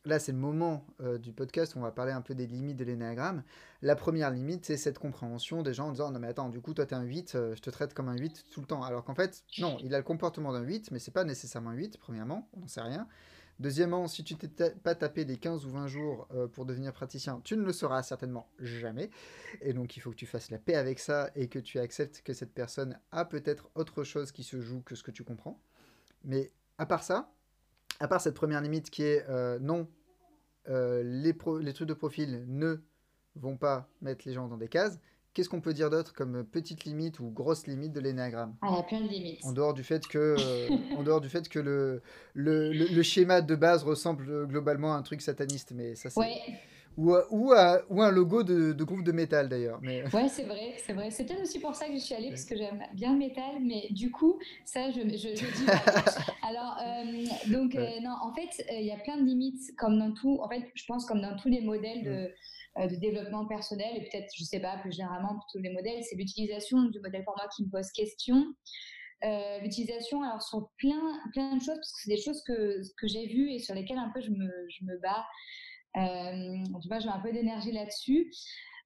là, 0.05 0.19
c'est 0.19 0.31
le 0.31 0.37
moment 0.37 0.85
euh, 1.01 1.17
du 1.17 1.33
podcast 1.33 1.75
où 1.75 1.79
on 1.79 1.81
va 1.81 1.91
parler 1.91 2.11
un 2.11 2.21
peu 2.21 2.35
des 2.35 2.47
limites 2.47 2.77
de 2.77 2.83
l'énéagramme. 2.83 3.43
La 3.81 3.95
première 3.95 4.31
limite, 4.31 4.65
c'est 4.65 4.77
cette 4.77 4.99
compréhension 4.99 5.63
des 5.63 5.73
gens 5.73 5.87
en 5.87 5.91
disant 5.91 6.11
Non, 6.11 6.19
mais 6.19 6.27
attends, 6.27 6.49
du 6.49 6.61
coup, 6.61 6.73
toi, 6.73 6.85
tu 6.85 6.93
es 6.93 6.97
un 6.97 7.03
8, 7.03 7.35
euh, 7.35 7.55
je 7.55 7.61
te 7.61 7.69
traite 7.69 7.93
comme 7.93 8.09
un 8.09 8.17
8 8.17 8.45
tout 8.51 8.61
le 8.61 8.67
temps. 8.67 8.83
Alors 8.83 9.03
qu'en 9.03 9.15
fait, 9.15 9.43
non, 9.59 9.77
il 9.81 9.93
a 9.95 9.97
le 9.97 10.03
comportement 10.03 10.51
d'un 10.51 10.61
8, 10.61 10.91
mais 10.91 10.99
c'est 10.99 11.11
pas 11.11 11.23
nécessairement 11.23 11.71
un 11.71 11.75
8, 11.75 11.97
premièrement, 11.97 12.49
on 12.53 12.61
n'en 12.61 12.67
sait 12.67 12.81
rien. 12.81 13.07
Deuxièmement, 13.59 14.07
si 14.07 14.23
tu 14.23 14.35
t'es 14.35 14.71
pas 14.71 14.95
tapé 14.95 15.25
des 15.25 15.37
15 15.37 15.65
ou 15.65 15.69
20 15.69 15.87
jours 15.87 16.27
euh, 16.33 16.47
pour 16.47 16.65
devenir 16.65 16.91
praticien, 16.91 17.39
tu 17.43 17.55
ne 17.55 17.61
le 17.61 17.71
sauras 17.71 18.01
certainement 18.01 18.49
jamais. 18.59 19.11
Et 19.61 19.73
donc, 19.73 19.95
il 19.95 19.99
faut 19.99 20.09
que 20.09 20.15
tu 20.15 20.25
fasses 20.25 20.49
la 20.49 20.57
paix 20.57 20.75
avec 20.75 20.99
ça 20.99 21.29
et 21.35 21.47
que 21.47 21.59
tu 21.59 21.79
acceptes 21.79 22.23
que 22.23 22.33
cette 22.33 22.53
personne 22.53 22.99
a 23.11 23.25
peut-être 23.25 23.69
autre 23.75 24.03
chose 24.03 24.31
qui 24.31 24.43
se 24.43 24.59
joue 24.59 24.81
que 24.81 24.95
ce 24.95 25.03
que 25.03 25.11
tu 25.11 25.23
comprends. 25.23 25.61
Mais 26.23 26.51
à 26.79 26.87
part 26.87 27.03
ça, 27.03 27.31
à 28.03 28.07
part 28.09 28.19
cette 28.19 28.35
première 28.35 28.59
limite 28.59 28.89
qui 28.89 29.03
est 29.03 29.23
euh, 29.29 29.57
non, 29.59 29.87
euh, 30.67 31.03
les, 31.03 31.33
les, 31.61 31.73
trucs 31.73 31.87
de 31.87 31.93
profil 31.93 32.43
ne 32.49 32.75
vont 33.37 33.55
pas 33.55 33.87
mettre 34.01 34.27
les 34.27 34.33
gens 34.33 34.49
dans 34.49 34.57
des 34.57 34.67
cases, 34.67 34.99
qu'est-ce 35.33 35.47
qu'on 35.47 35.61
peut 35.61 35.73
dire 35.73 35.89
d'autre 35.89 36.13
comme 36.13 36.43
petite 36.43 36.83
limite 36.83 37.21
ou 37.21 37.29
grosse 37.29 37.65
limite 37.65 37.93
de 37.93 38.01
l'énéagramme? 38.01 38.55
Ah, 38.61 38.67
Il 38.71 38.75
y 38.75 38.79
a 38.79 38.83
plein 38.83 38.99
de 38.99 39.07
limites. 39.07 39.45
En 39.45 39.53
dehors 39.53 39.73
du 39.73 39.85
fait 39.85 40.05
que, 40.05 40.35
euh, 40.37 40.97
en 40.97 41.03
dehors 41.03 41.21
du 41.21 41.29
fait 41.29 41.47
que 41.47 41.59
le, 41.59 42.01
le, 42.33 42.73
le, 42.73 43.03
schéma 43.03 43.39
de 43.39 43.55
base 43.55 43.85
ressemble 43.85 44.47
globalement 44.47 44.93
à 44.93 44.97
un 44.97 45.01
truc 45.01 45.21
sataniste, 45.21 45.71
mais 45.73 45.95
ça 45.95 46.09
c'est... 46.09 46.19
Ouais. 46.19 46.41
Ou, 46.97 47.15
ou, 47.31 47.53
ou, 47.89 48.01
un 48.01 48.11
logo 48.11 48.43
de, 48.43 48.71
de, 48.73 48.83
groupe 48.83 49.03
de 49.03 49.11
métal 49.11 49.49
d'ailleurs. 49.49 49.79
Mais... 49.81 50.03
Ouais, 50.13 50.27
c'est 50.27 50.43
vrai, 50.43 50.75
c'est 50.77 50.93
vrai. 50.93 51.09
C'est 51.09 51.25
peut-être 51.25 51.41
aussi 51.41 51.59
pour 51.59 51.75
ça 51.75 51.87
que 51.87 51.93
je 51.93 51.99
suis 51.99 52.13
allée, 52.13 52.29
parce 52.29 52.45
que 52.45 52.55
j'aime 52.55 52.83
bien 52.93 53.13
le 53.13 53.17
métal, 53.17 53.59
mais 53.61 53.87
du 53.91 54.11
coup, 54.11 54.39
ça, 54.65 54.91
je, 54.91 55.01
je, 55.01 55.35
je 55.35 55.45
dis. 55.45 55.65
Alors, 56.47 56.77
euh, 56.85 57.51
donc, 57.51 57.75
euh, 57.75 57.99
non, 58.01 58.15
en 58.21 58.33
fait, 58.33 58.63
euh, 58.71 58.79
il 58.79 58.85
y 58.85 58.91
a 58.91 58.97
plein 58.97 59.17
de 59.17 59.23
limites, 59.23 59.75
comme 59.77 59.97
dans 59.97 60.13
tout, 60.13 60.39
en 60.41 60.49
fait, 60.49 60.71
je 60.75 60.85
pense, 60.85 61.05
comme 61.05 61.21
dans 61.21 61.35
tous 61.37 61.49
les 61.49 61.61
modèles 61.61 62.03
de, 62.03 62.87
de 62.87 62.95
développement 62.95 63.47
personnel, 63.47 63.95
et 63.95 64.01
peut-être, 64.01 64.31
je 64.37 64.43
sais 64.43 64.59
pas, 64.59 64.77
plus 64.77 64.91
généralement, 64.91 65.39
tous 65.51 65.59
les 65.59 65.71
modèles, 65.71 66.03
c'est 66.03 66.15
l'utilisation 66.15 66.83
du 66.83 66.99
modèle 66.99 67.23
format 67.23 67.47
qui 67.55 67.63
me 67.63 67.69
pose 67.69 67.91
question. 67.91 68.53
l'utilisation 69.61 70.21
alors 70.21 70.41
sur 70.41 70.69
plein 70.77 71.05
plein 71.31 71.55
de 71.55 71.61
choses 71.61 71.77
parce 71.77 71.93
que 71.93 71.99
c'est 72.03 72.13
des 72.15 72.21
choses 72.21 72.43
que, 72.45 72.81
que 72.99 73.07
j'ai 73.07 73.25
vues 73.27 73.51
et 73.53 73.59
sur 73.59 73.73
lesquelles 73.73 73.97
un 73.97 74.11
peu 74.13 74.19
je 74.19 74.31
me, 74.31 74.49
je 74.67 74.83
me 74.83 74.97
bats 74.99 75.25
euh, 75.97 76.79
tout 76.83 76.89
cas, 76.89 76.99
j'ai 76.99 77.09
un 77.09 77.19
peu 77.19 77.31
d'énergie 77.31 77.71
là-dessus. 77.71 78.31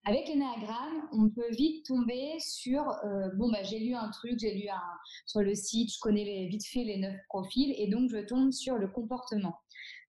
Avec 0.05 0.29
l'énagramme, 0.29 1.09
on 1.11 1.29
peut 1.29 1.51
vite 1.51 1.85
tomber 1.85 2.37
sur 2.39 2.87
euh, 2.87 3.29
bon 3.35 3.51
bah 3.51 3.61
j'ai 3.63 3.79
lu 3.79 3.93
un 3.93 4.09
truc, 4.09 4.39
j'ai 4.39 4.53
lu 4.53 4.69
sur 5.25 5.41
le 5.41 5.53
site, 5.53 5.93
je 5.93 5.99
connais 5.99 6.47
vite 6.47 6.65
fait 6.65 6.85
les 6.85 6.97
neuf 6.97 7.17
profils 7.27 7.75
et 7.77 7.89
donc 7.89 8.09
je 8.09 8.19
tombe 8.19 8.53
sur 8.53 8.77
le 8.77 8.87
comportement. 8.87 9.59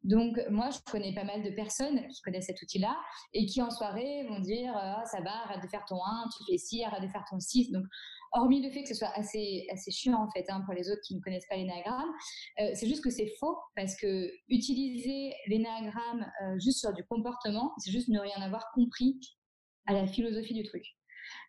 Donc 0.05 0.41
moi 0.51 0.71
je 0.71 0.79
connais 0.89 1.13
pas 1.13 1.25
mal 1.25 1.43
de 1.43 1.51
personnes 1.51 2.07
qui 2.07 2.23
connaissent 2.23 2.47
cet 2.47 2.63
outil-là 2.63 2.97
et 3.33 3.45
qui 3.47 3.61
en 3.61 3.71
soirée 3.71 4.25
vont 4.29 4.39
dire 4.39 4.73
ah, 4.77 5.03
ça 5.05 5.21
va, 5.21 5.33
arrête 5.45 5.65
de 5.65 5.69
faire 5.69 5.85
ton 5.85 5.97
1, 5.97 6.29
tu 6.37 6.45
fais 6.49 6.59
ci, 6.59 6.85
arrête 6.85 7.03
de 7.03 7.09
faire 7.09 7.25
ton 7.29 7.41
6. 7.41 7.73
Donc 7.73 7.85
hormis 8.33 8.63
le 8.63 8.71
fait 8.71 8.83
que 8.83 8.89
ce 8.89 8.95
soit 8.95 9.13
assez, 9.15 9.67
assez 9.73 9.91
chiant 9.91 10.23
en 10.23 10.31
fait 10.31 10.45
hein, 10.49 10.63
pour 10.65 10.75
les 10.75 10.91
autres 10.91 11.01
qui 11.07 11.15
ne 11.15 11.21
connaissent 11.21 11.47
pas 11.49 11.57
l'énagramme, 11.57 12.11
euh, 12.61 12.71
c'est 12.75 12.87
juste 12.87 13.03
que 13.03 13.11
c'est 13.11 13.33
faux 13.39 13.57
parce 13.77 13.97
que 13.97 14.31
utiliser 14.49 15.35
l'énagramme 15.47 16.31
euh, 16.43 16.59
juste 16.59 16.81
sur 16.81 16.93
du 16.93 17.05
comportement, 17.05 17.73
c'est 17.79 17.91
juste 17.91 18.09
ne 18.09 18.21
rien 18.21 18.41
avoir 18.41 18.71
compris 18.75 19.19
à 19.87 19.93
la 19.93 20.07
philosophie 20.07 20.55
du 20.55 20.63
truc. 20.63 20.85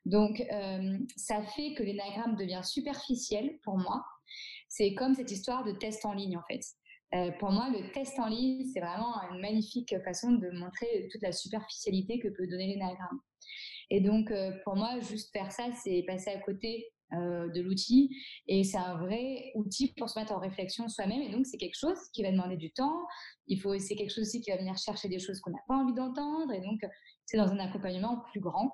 Donc 0.06 0.42
euh, 0.42 0.98
ça 1.16 1.42
fait 1.44 1.74
que 1.74 1.84
l'énagramme 1.84 2.36
devient 2.36 2.62
superficiel 2.64 3.60
pour 3.64 3.78
moi. 3.78 4.04
C'est 4.68 4.94
comme 4.94 5.16
cette 5.16 5.32
histoire 5.32 5.64
de 5.64 5.72
test 5.72 6.06
en 6.06 6.14
ligne 6.14 6.38
en 6.38 6.44
fait. 6.48 6.62
pour 7.40 7.52
moi, 7.52 7.70
le 7.70 7.92
test 7.92 8.20
en 8.20 8.28
ligne, 8.28 8.66
c'est 8.72 8.82
vraiment 8.82 9.16
une 9.32 9.42
magnifique 9.42 9.96
façon 10.04 10.32
de 10.32 10.50
montrer 10.52 11.08
toute 11.12 11.24
la 11.24 11.32
superficialité 11.32 12.20
que 12.20 12.28
peut 12.28 12.46
donner 12.48 12.68
l'énagramme. 12.68 13.20
Et 13.90 14.02
donc, 14.02 14.32
euh, 14.32 14.52
pour 14.64 14.76
moi, 14.76 15.00
juste 15.00 15.32
faire 15.32 15.52
ça, 15.52 15.66
c'est 15.84 16.04
passer 16.08 16.30
à 16.30 16.40
côté 16.40 16.92
euh, 17.14 17.50
de 17.50 17.62
l'outil. 17.62 18.16
Et 18.48 18.64
c'est 18.64 18.78
un 18.78 18.98
vrai 18.98 19.52
outil 19.56 19.94
pour 19.98 20.10
se 20.10 20.20
mettre 20.20 20.32
en 20.32 20.40
réflexion 20.40 20.88
soi-même. 20.88 21.22
Et 21.22 21.30
donc, 21.30 21.46
c'est 21.46 21.58
quelque 21.58 21.78
chose 21.78 21.98
qui 22.14 22.24
va 22.24 22.32
demander 22.32 22.58
du 22.58 22.72
temps. 22.72 23.08
Il 23.48 23.60
faut, 23.60 23.78
c'est 23.80 23.96
quelque 23.96 24.14
chose 24.14 24.28
aussi 24.28 24.42
qui 24.42 24.52
va 24.52 24.58
venir 24.58 24.78
chercher 24.78 25.10
des 25.10 25.20
choses 25.20 25.40
qu'on 25.40 25.52
n'a 25.52 25.64
pas 25.68 25.76
envie 25.76 25.94
d'entendre. 25.94 26.54
Et 26.54 26.62
donc, 26.62 26.82
c'est 27.26 27.38
dans 27.38 27.52
un 27.52 27.60
accompagnement 27.60 28.24
plus 28.32 28.40
grand. 28.40 28.72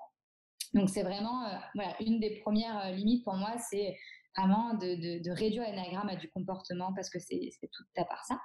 Donc, 0.73 0.89
c'est 0.89 1.03
vraiment, 1.03 1.45
euh, 1.45 1.57
voilà, 1.75 1.95
une 2.01 2.19
des 2.19 2.41
premières 2.41 2.91
limites 2.91 3.23
pour 3.23 3.35
moi, 3.35 3.55
c'est 3.69 3.95
vraiment 4.37 4.73
de, 4.73 5.23
de, 5.23 5.31
réduire 5.31 5.63
l'énagramme 5.63 6.09
à 6.09 6.17
du 6.17 6.29
comportement 6.29 6.93
parce 6.93 7.09
que 7.09 7.19
c'est 7.19 7.51
tout 7.71 7.83
à 7.95 8.03
part 8.03 8.25
ça. 8.25 8.37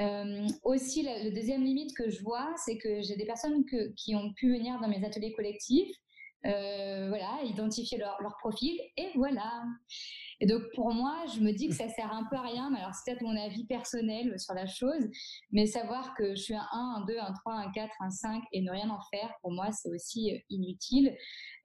Euh, 0.00 0.46
aussi, 0.64 1.02
la, 1.02 1.30
deuxième 1.30 1.62
limite 1.62 1.94
que 1.96 2.10
je 2.10 2.22
vois, 2.22 2.52
c'est 2.56 2.78
que 2.78 3.00
j'ai 3.02 3.16
des 3.16 3.26
personnes 3.26 3.64
qui 3.96 4.14
ont 4.14 4.32
pu 4.34 4.52
venir 4.52 4.80
dans 4.80 4.88
mes 4.88 5.04
ateliers 5.04 5.32
collectifs, 5.32 5.96
euh, 6.46 7.08
voilà, 7.08 7.40
identifier 7.44 7.96
leur, 7.96 8.20
leur, 8.20 8.36
profil, 8.36 8.78
et 8.98 9.08
voilà. 9.14 9.50
Et 10.40 10.46
donc, 10.46 10.62
pour 10.74 10.92
moi, 10.92 11.24
je 11.34 11.40
me 11.40 11.52
dis 11.52 11.68
que 11.68 11.74
ça 11.74 11.88
sert 11.88 12.12
un 12.12 12.24
peu 12.28 12.36
à 12.36 12.42
rien, 12.42 12.68
mais 12.70 12.80
alors 12.80 12.92
c'est 12.92 13.10
peut-être 13.10 13.22
mon 13.22 13.36
avis 13.36 13.64
personnel 13.64 14.38
sur 14.38 14.52
la 14.52 14.66
chose, 14.66 15.08
mais 15.52 15.64
savoir 15.66 16.14
que 16.16 16.34
je 16.34 16.42
suis 16.42 16.54
un 16.54 16.66
1, 16.72 16.96
un 16.96 17.04
2, 17.06 17.16
un 17.18 17.32
3, 17.32 17.54
un 17.54 17.70
4, 17.72 17.90
un 18.00 18.10
5 18.10 18.42
et 18.52 18.60
ne 18.60 18.70
rien 18.70 18.90
en 18.90 19.00
faire, 19.10 19.32
pour 19.40 19.52
moi, 19.52 19.70
c'est 19.72 19.88
aussi 19.88 20.34
euh, 20.34 20.38
inutile. 20.50 21.16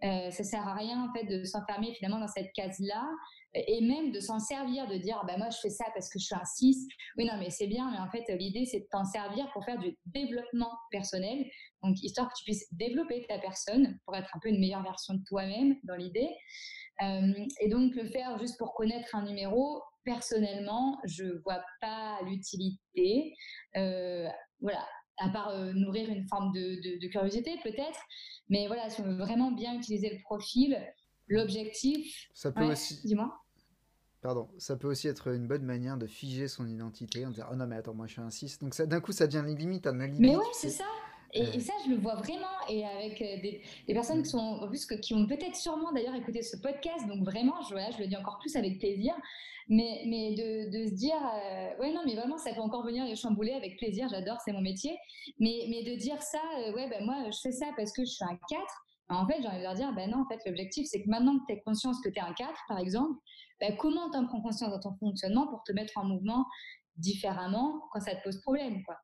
Euh, 0.04 0.32
ça 0.32 0.44
sert 0.46 0.65
à 0.65 0.76
rien, 0.76 1.04
en 1.04 1.13
fait, 1.13 1.26
de 1.26 1.44
s'enfermer 1.44 1.94
finalement 1.96 2.20
dans 2.20 2.28
cette 2.28 2.54
case-là 2.54 3.06
et 3.54 3.82
même 3.82 4.12
de 4.12 4.20
s'en 4.20 4.40
servir, 4.40 4.88
de 4.88 4.98
dire 4.98 5.22
bah 5.28 5.38
moi 5.38 5.50
je 5.50 5.58
fais 5.58 5.70
ça 5.70 5.86
parce 5.94 6.10
que 6.10 6.20
je 6.20 6.26
suis 6.26 6.36
un 6.36 6.46
6. 6.46 6.88
Oui, 7.18 7.26
non, 7.26 7.38
mais 7.40 7.50
c'est 7.50 7.68
bien, 7.68 7.92
mais 7.92 7.98
en 7.98 8.10
fait 8.10 8.24
l'idée 8.38 8.66
c'est 8.66 8.82
de 8.82 8.88
t'en 8.92 9.06
servir 9.06 9.50
pour 9.54 9.64
faire 9.66 9.80
du 9.80 9.98
développement 10.06 10.72
personnel, 10.91 11.45
donc 11.84 12.02
histoire 12.02 12.28
que 12.30 12.34
tu 12.38 12.43
puisses 12.43 12.68
développer 12.74 13.26
ta 13.28 13.39
personne 13.39 13.97
pour 14.06 14.16
être 14.16 14.30
un 14.36 14.39
peu 14.39 14.50
une 14.50 14.60
meilleure 14.60 14.84
version 14.84 15.16
de 15.16 15.24
toi-même 15.28 15.76
dans 15.84 15.95
l'idée. 15.95 16.30
Euh, 17.02 17.34
et 17.62 17.70
donc 17.70 17.95
le 17.95 18.06
faire 18.10 18.38
juste 18.38 18.58
pour 18.58 18.74
connaître 18.74 19.16
un 19.16 19.24
numéro, 19.24 19.82
personnellement, 20.04 21.00
je 21.06 21.41
vois 21.43 21.64
pas 21.82 22.20
l'utilité. 22.26 23.34
Euh, 23.78 24.28
voilà, 24.60 24.86
à 25.18 25.30
part 25.30 25.56
nourrir 25.74 26.10
une 26.10 26.28
forme 26.28 26.52
de, 26.52 27.00
de 27.00 27.08
curiosité 27.08 27.58
peut-être. 27.64 28.00
Mais 28.50 28.68
voilà, 28.68 28.89
si 28.89 29.02
on 29.02 29.06
veut 29.06 29.18
vraiment 29.18 29.52
bien 29.52 29.76
utiliser 29.76 30.10
le 30.10 30.22
profil, 30.24 30.78
l'objectif. 31.30 32.28
Ça 32.34 32.52
peut 32.52 32.66
aussi. 32.66 33.00
Dis-moi. 33.06 33.39
Pardon, 34.22 34.49
ça 34.57 34.76
peut 34.76 34.89
aussi 34.89 35.07
être 35.07 35.34
une 35.34 35.47
bonne 35.47 35.63
manière 35.63 35.97
de 35.97 36.05
figer 36.05 36.49
son 36.49 36.67
identité 36.67 37.26
en 37.26 37.30
disant 37.30 37.45
Oh 37.51 37.55
non, 37.55 37.67
mais 37.67 37.78
attends, 37.78 37.93
moi 37.93 38.05
je 38.07 38.13
suis 38.13 38.22
un 38.22 38.30
6. 38.30 38.59
Donc 38.59 38.80
d'un 38.82 38.99
coup, 38.99 39.13
ça 39.13 39.28
devient 39.28 39.55
limite 39.57 39.88
un 39.88 39.93
limite. 39.93 40.20
Mais 40.20 40.36
ouais, 40.36 40.43
c'est 40.53 40.70
ça. 40.70 40.86
Et, 41.34 41.59
ça, 41.59 41.74
je 41.86 41.91
le 41.91 41.97
vois 41.97 42.15
vraiment. 42.15 42.47
Et 42.67 42.86
avec 42.86 43.22
euh, 43.22 43.41
des, 43.41 43.93
personnes 43.93 44.24
qui 44.24 44.30
sont, 44.30 44.65
plus 44.67 44.86
que, 44.86 44.95
qui 44.95 45.13
ont 45.13 45.28
peut-être 45.28 45.55
sûrement 45.55 45.91
d'ailleurs 45.91 46.15
écouté 46.15 46.41
ce 46.41 46.57
podcast. 46.57 47.07
Donc 47.07 47.24
vraiment, 47.24 47.61
je, 47.63 47.74
voilà, 47.74 47.91
je 47.91 47.99
le 47.99 48.07
dis 48.07 48.17
encore 48.17 48.39
plus 48.39 48.55
avec 48.55 48.80
plaisir. 48.80 49.13
Mais, 49.67 50.03
mais 50.07 50.34
de, 50.34 50.72
de 50.72 50.88
se 50.88 50.95
dire, 50.95 51.15
euh, 51.15 51.80
ouais, 51.80 51.93
non, 51.93 52.01
mais 52.05 52.15
vraiment, 52.15 52.38
ça 52.38 52.51
peut 52.53 52.61
encore 52.61 52.84
venir 52.84 53.05
les 53.05 53.15
chambouler 53.15 53.53
avec 53.53 53.78
plaisir. 53.78 54.07
J'adore, 54.09 54.38
c'est 54.43 54.51
mon 54.51 54.61
métier. 54.61 54.97
Mais, 55.39 55.67
mais 55.70 55.84
de 55.84 55.95
dire 55.95 56.22
ça, 56.22 56.41
euh, 56.57 56.74
ouais, 56.74 56.89
ben 56.89 57.05
moi, 57.05 57.30
je 57.30 57.38
fais 57.39 57.51
ça 57.51 57.67
parce 57.78 57.91
que 57.93 58.03
je 58.03 58.09
suis 58.09 58.26
un 58.26 58.38
4. 58.49 58.61
En 59.11 59.28
fait, 59.28 59.41
j'ai 59.41 59.47
envie 59.47 59.57
de 59.57 59.63
leur 59.63 59.76
dire, 59.76 59.93
ben 59.93 60.09
non, 60.09 60.22
en 60.22 60.26
fait, 60.26 60.39
l'objectif, 60.45 60.88
c'est 60.88 61.03
que 61.03 61.09
maintenant 61.09 61.38
que 61.39 61.45
tu 61.47 61.53
as 61.53 61.61
conscience 61.61 61.99
que 62.01 62.09
tu 62.09 62.17
es 62.17 62.22
un 62.22 62.34
4, 62.34 62.51
par 62.67 62.80
exemple, 62.80 63.20
ben 63.60 63.76
comment 63.78 64.10
tu 64.12 64.18
en 64.18 64.26
prends 64.26 64.41
conscience 64.41 64.72
dans 64.72 64.80
ton 64.80 64.95
fonctionnement 64.97 65.47
pour 65.47 65.64
te 65.64 65.72
mettre 65.72 65.97
en 65.97 66.05
mouvement 66.05 66.45
différemment 66.97 67.82
quand 67.91 67.99
ça 67.99 68.16
te 68.16 68.24
pose 68.24 68.41
problème, 68.41 68.84
quoi? 68.84 68.97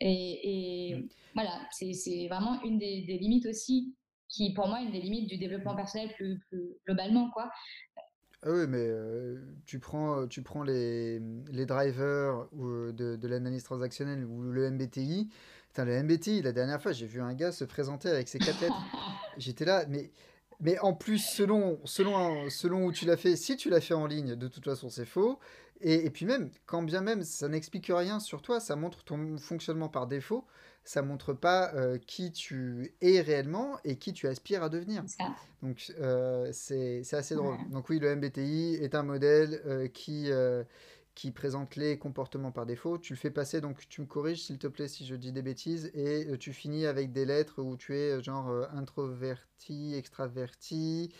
Et, 0.00 0.96
mm. 0.96 1.08
voilà, 1.34 1.60
c'est 1.70 2.28
vraiment 2.28 2.62
une 2.62 2.78
des, 2.78 3.18
limites 3.20 3.46
aussi, 3.46 3.94
qui 4.28 4.52
pour 4.54 4.68
moi, 4.68 4.80
une 4.80 4.92
des 4.92 5.00
limites 5.00 5.28
du 5.28 5.38
développement 5.38 5.74
personnel 5.74 6.10
plus, 6.16 6.40
globalement, 6.86 7.30
quoi. 7.30 7.50
Ah 8.46 8.50
oui, 8.50 8.66
mais 8.68 8.78
euh, 8.78 9.40
tu 9.64 9.78
prends, 9.78 10.26
tu 10.26 10.42
prends 10.42 10.62
les, 10.62 11.18
les 11.50 11.64
drivers 11.64 12.46
ou 12.52 12.92
de, 12.92 13.16
de 13.16 13.28
l'analyse 13.28 13.64
transactionnelle 13.64 14.22
ou 14.26 14.42
le 14.42 14.70
MBTI. 14.70 15.30
le 15.78 16.02
MBTI, 16.02 16.42
la 16.42 16.52
dernière 16.52 16.82
fois, 16.82 16.92
j'ai 16.92 17.06
vu 17.06 17.22
un 17.22 17.32
gars 17.32 17.52
se 17.52 17.64
présenter 17.64 18.10
avec 18.10 18.28
ses 18.28 18.38
quatre 18.38 18.60
lettres. 18.60 18.74
J'étais 19.38 19.64
là, 19.64 19.86
mais 19.88 20.10
mais 20.64 20.78
en 20.78 20.94
plus, 20.94 21.18
selon, 21.18 21.78
selon, 21.84 22.48
selon 22.48 22.86
où 22.86 22.92
tu 22.92 23.04
l'as 23.04 23.18
fait, 23.18 23.36
si 23.36 23.56
tu 23.56 23.68
l'as 23.68 23.82
fait 23.82 23.92
en 23.92 24.06
ligne, 24.06 24.34
de 24.34 24.48
toute 24.48 24.64
façon, 24.64 24.88
c'est 24.88 25.04
faux. 25.04 25.38
Et, 25.82 26.06
et, 26.06 26.10
puis 26.10 26.24
même, 26.24 26.50
quand 26.64 26.82
bien 26.82 27.02
même 27.02 27.22
ça 27.22 27.48
n'explique 27.48 27.92
rien 27.94 28.18
sur 28.18 28.40
toi, 28.40 28.60
ça 28.60 28.74
montre 28.74 29.04
ton 29.04 29.36
fonctionnement 29.36 29.90
par 29.90 30.06
défaut, 30.06 30.46
ça 30.82 31.02
montre 31.02 31.34
pas 31.34 31.74
euh, 31.74 31.98
qui 31.98 32.32
tu 32.32 32.94
es 33.02 33.20
réellement 33.20 33.78
et 33.84 33.96
qui 33.96 34.14
tu 34.14 34.26
aspires 34.26 34.62
à 34.62 34.70
devenir. 34.70 35.04
Donc 35.62 35.92
euh, 36.00 36.48
c'est 36.52 37.02
assez 37.12 37.34
drôle. 37.34 37.58
Donc 37.70 37.90
oui, 37.90 37.98
le 37.98 38.16
MBTI 38.16 38.78
est 38.80 38.94
un 38.94 39.02
modèle 39.02 39.60
euh, 39.66 39.88
qui, 39.88 40.30
qui 41.14 41.30
présente 41.30 41.76
les 41.76 41.98
comportements 41.98 42.50
par 42.50 42.66
défaut. 42.66 42.98
Tu 42.98 43.12
le 43.12 43.18
fais 43.18 43.30
passer, 43.30 43.60
donc 43.60 43.88
tu 43.88 44.00
me 44.00 44.06
corriges 44.06 44.42
s'il 44.42 44.58
te 44.58 44.66
plaît 44.66 44.88
si 44.88 45.06
je 45.06 45.14
dis 45.14 45.32
des 45.32 45.42
bêtises, 45.42 45.90
et 45.94 46.26
euh, 46.28 46.36
tu 46.36 46.52
finis 46.52 46.86
avec 46.86 47.12
des 47.12 47.24
lettres 47.24 47.62
où 47.62 47.76
tu 47.76 47.96
es 47.96 48.10
euh, 48.10 48.22
genre 48.22 48.48
euh, 48.50 48.66
introverti, 48.72 49.94
extraverti, 49.94 51.12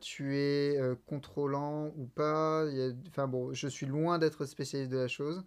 tu 0.00 0.34
es 0.34 0.80
contrôlant 1.04 1.92
ou 1.98 2.06
pas. 2.06 2.64
Enfin 3.08 3.28
bon, 3.28 3.52
je 3.52 3.68
suis 3.68 3.84
loin 3.84 4.18
d'être 4.18 4.46
spécialiste 4.46 4.90
de 4.90 4.96
la 4.96 5.08
chose. 5.08 5.44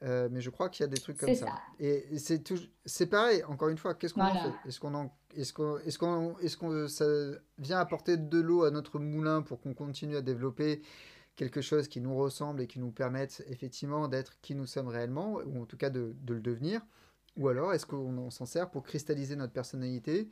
mais 0.00 0.40
je 0.40 0.48
crois 0.48 0.70
qu'il 0.70 0.82
y 0.82 0.84
a 0.84 0.86
des 0.86 0.98
trucs 0.98 1.18
comme 1.18 1.34
ça. 1.34 1.52
Et 1.78 2.06
c'est 2.16 2.42
c'est 2.86 3.06
pareil. 3.06 3.44
Encore 3.44 3.68
une 3.68 3.76
fois, 3.76 3.92
qu'est-ce 3.92 4.14
qu'on 4.14 4.22
en 4.22 4.32
fait? 4.32 4.66
Est-ce 4.66 4.80
qu'on 4.80 5.10
est-ce 5.36 5.52
qu'on 5.52 5.76
est-ce 5.76 5.98
qu'on 5.98 6.38
est-ce 6.38 6.56
qu'on 6.56 6.88
ça 6.88 7.04
vient 7.58 7.78
apporter 7.78 8.16
de 8.16 8.40
l'eau 8.40 8.64
à 8.64 8.70
notre 8.70 8.98
moulin 8.98 9.42
pour 9.42 9.60
qu'on 9.60 9.74
continue 9.74 10.16
à 10.16 10.22
développer 10.22 10.80
quelque 11.40 11.62
chose 11.62 11.88
qui 11.88 12.02
nous 12.02 12.14
ressemble 12.14 12.60
et 12.60 12.66
qui 12.66 12.78
nous 12.78 12.90
permette 12.90 13.42
effectivement 13.48 14.08
d'être 14.08 14.38
qui 14.42 14.54
nous 14.54 14.66
sommes 14.66 14.88
réellement, 14.88 15.38
ou 15.46 15.62
en 15.62 15.64
tout 15.64 15.78
cas 15.78 15.88
de, 15.88 16.14
le 16.28 16.40
devenir 16.40 16.82
Ou 17.38 17.48
alors 17.48 17.72
est-ce 17.72 17.86
qu'on 17.86 18.28
s'en 18.28 18.44
sert 18.44 18.70
pour 18.70 18.82
cristalliser 18.82 19.36
notre 19.36 19.54
personnalité 19.54 20.28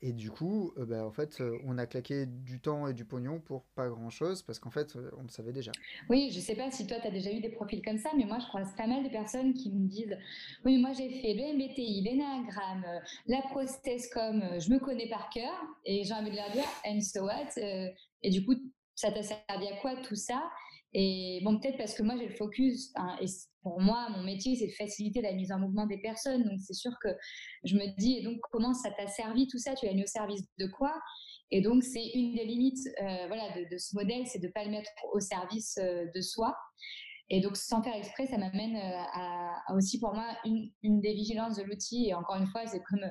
et 0.00 0.12
du 0.12 0.30
coup, 0.30 0.72
euh, 0.78 0.86
bah, 0.86 1.04
en 1.04 1.10
fait, 1.10 1.40
euh, 1.40 1.58
on 1.66 1.76
a 1.76 1.84
claqué 1.84 2.26
du 2.26 2.60
temps 2.60 2.86
et 2.86 2.94
du 2.94 3.04
pognon 3.04 3.40
pour 3.40 3.64
pas 3.74 3.88
grand-chose 3.88 4.42
parce 4.42 4.60
qu'en 4.60 4.70
fait, 4.70 4.94
euh, 4.94 5.10
on 5.18 5.22
le 5.22 5.28
savait 5.28 5.52
déjà. 5.52 5.72
Oui, 6.08 6.30
je 6.32 6.38
sais 6.38 6.54
pas 6.54 6.70
si 6.70 6.86
toi, 6.86 6.98
tu 7.00 7.08
as 7.08 7.10
déjà 7.10 7.32
eu 7.32 7.40
des 7.40 7.48
profils 7.48 7.82
comme 7.82 7.98
ça, 7.98 8.10
mais 8.16 8.24
moi, 8.24 8.38
je 8.38 8.46
croise 8.46 8.72
pas 8.76 8.86
mal 8.86 9.02
de 9.02 9.08
personnes 9.08 9.54
qui 9.54 9.72
me 9.72 9.88
disent 9.88 10.16
Oui, 10.64 10.78
moi, 10.78 10.92
j'ai 10.92 11.10
fait 11.20 11.34
le 11.34 11.52
MBTI, 11.52 12.02
l'énagramme, 12.02 12.86
la 13.26 13.42
comme 14.12 14.42
je 14.60 14.70
me 14.70 14.78
connais 14.78 15.08
par 15.08 15.30
cœur. 15.30 15.52
Et 15.84 16.04
j'ai 16.04 16.14
envie 16.14 16.30
de 16.30 16.36
leur 16.36 16.52
dire 16.52 16.68
And 16.86 17.00
so 17.00 17.24
what 17.24 17.58
Et 18.22 18.30
du 18.30 18.46
coup, 18.46 18.54
ça 18.98 19.12
t'a 19.12 19.22
servi 19.22 19.68
à 19.68 19.76
quoi 19.80 19.94
tout 20.02 20.16
ça? 20.16 20.42
Et 20.92 21.40
bon, 21.44 21.60
peut-être 21.60 21.76
parce 21.78 21.94
que 21.94 22.02
moi 22.02 22.16
j'ai 22.18 22.26
le 22.26 22.34
focus, 22.34 22.90
hein, 22.96 23.16
et 23.20 23.26
pour 23.62 23.80
moi, 23.80 24.08
mon 24.10 24.24
métier, 24.24 24.56
c'est 24.56 24.66
de 24.66 24.72
faciliter 24.72 25.20
la 25.20 25.32
mise 25.32 25.52
en 25.52 25.58
mouvement 25.60 25.86
des 25.86 25.98
personnes. 25.98 26.42
Donc 26.42 26.58
c'est 26.58 26.74
sûr 26.74 26.90
que 27.02 27.10
je 27.62 27.76
me 27.76 27.96
dis, 27.96 28.18
et 28.18 28.22
donc 28.24 28.38
comment 28.50 28.74
ça 28.74 28.90
t'a 28.90 29.06
servi 29.06 29.46
tout 29.46 29.58
ça? 29.58 29.76
Tu 29.76 29.86
l'as 29.86 29.92
mis 29.92 30.02
au 30.02 30.06
service 30.06 30.42
de 30.58 30.66
quoi? 30.66 30.92
Et 31.52 31.60
donc 31.60 31.84
c'est 31.84 32.08
une 32.14 32.34
des 32.34 32.44
limites 32.44 32.88
euh, 33.00 33.26
voilà, 33.28 33.54
de, 33.70 33.78
ce 33.78 33.94
modèle, 33.94 34.26
c'est 34.26 34.40
de 34.40 34.48
ne 34.48 34.52
pas 34.52 34.64
le 34.64 34.70
mettre 34.70 34.90
au 35.12 35.20
service 35.20 35.78
euh, 35.78 36.06
de 36.12 36.20
soi. 36.20 36.56
Et 37.30 37.40
donc, 37.40 37.56
sans 37.56 37.82
faire 37.82 37.94
exprès, 37.94 38.26
ça 38.26 38.38
m'amène 38.38 38.76
euh, 38.76 39.02
à, 39.12 39.74
aussi 39.74 40.00
pour 40.00 40.14
moi 40.14 40.26
une, 40.46 40.70
une 40.82 41.00
des 41.00 41.12
vigilances 41.12 41.56
de 41.56 41.62
l'outil. 41.62 42.08
Et 42.08 42.14
encore 42.14 42.36
une 42.36 42.46
fois, 42.46 42.66
c'est 42.66 42.82
comme 42.84 43.04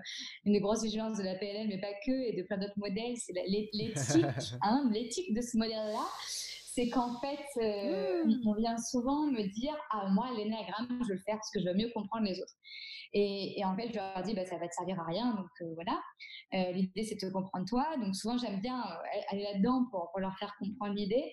une 0.46 0.54
des 0.54 0.60
grosses 0.60 0.84
vigilances 0.84 1.18
de 1.18 1.24
la 1.24 1.36
PNL, 1.36 1.68
mais 1.68 1.80
pas 1.80 1.94
que, 2.06 2.12
et 2.12 2.36
de 2.36 2.44
plein 2.44 2.58
d'autres 2.58 2.78
modèles. 2.78 3.16
C'est 3.18 3.34
l'éthique, 3.74 3.96
hein, 4.62 4.90
l'éthique 4.92 5.34
de 5.36 5.42
ce 5.42 5.58
modèle-là. 5.58 6.06
C'est 6.74 6.90
qu'en 6.90 7.20
fait, 7.20 7.46
euh, 7.58 8.26
mmh. 8.26 8.48
on 8.48 8.54
vient 8.56 8.78
souvent 8.78 9.28
me 9.28 9.44
dire 9.54 9.76
Ah, 9.92 10.08
moi, 10.10 10.30
l'énéagramme, 10.36 10.88
je 11.02 11.10
veux 11.10 11.16
le 11.16 11.22
faire 11.22 11.36
parce 11.36 11.52
que 11.52 11.60
je 11.60 11.66
veux 11.66 11.76
mieux 11.76 11.90
comprendre 11.94 12.26
les 12.26 12.40
autres. 12.40 12.56
Et, 13.14 13.64
en 13.66 13.76
fait, 13.76 13.90
je 13.90 13.96
leur 13.96 14.22
dis 14.24 14.34
bah, 14.34 14.46
Ça 14.46 14.58
va 14.58 14.68
te 14.68 14.74
servir 14.74 15.00
à 15.00 15.06
rien. 15.06 15.36
Donc 15.36 15.50
euh, 15.62 15.74
voilà. 15.76 16.02
l'idée, 16.74 17.04
c'est 17.04 17.16
de 17.16 17.20
te 17.20 17.32
comprendre 17.32 17.66
toi. 17.68 17.86
Donc 17.98 18.16
souvent, 18.16 18.38
j'aime 18.38 18.62
bien 18.62 18.84
aller 19.30 19.44
là-dedans 19.44 19.86
pour, 19.92 20.10
pour 20.12 20.20
leur 20.20 20.36
faire 20.40 20.56
comprendre 20.60 20.94
l'idée. 20.94 21.32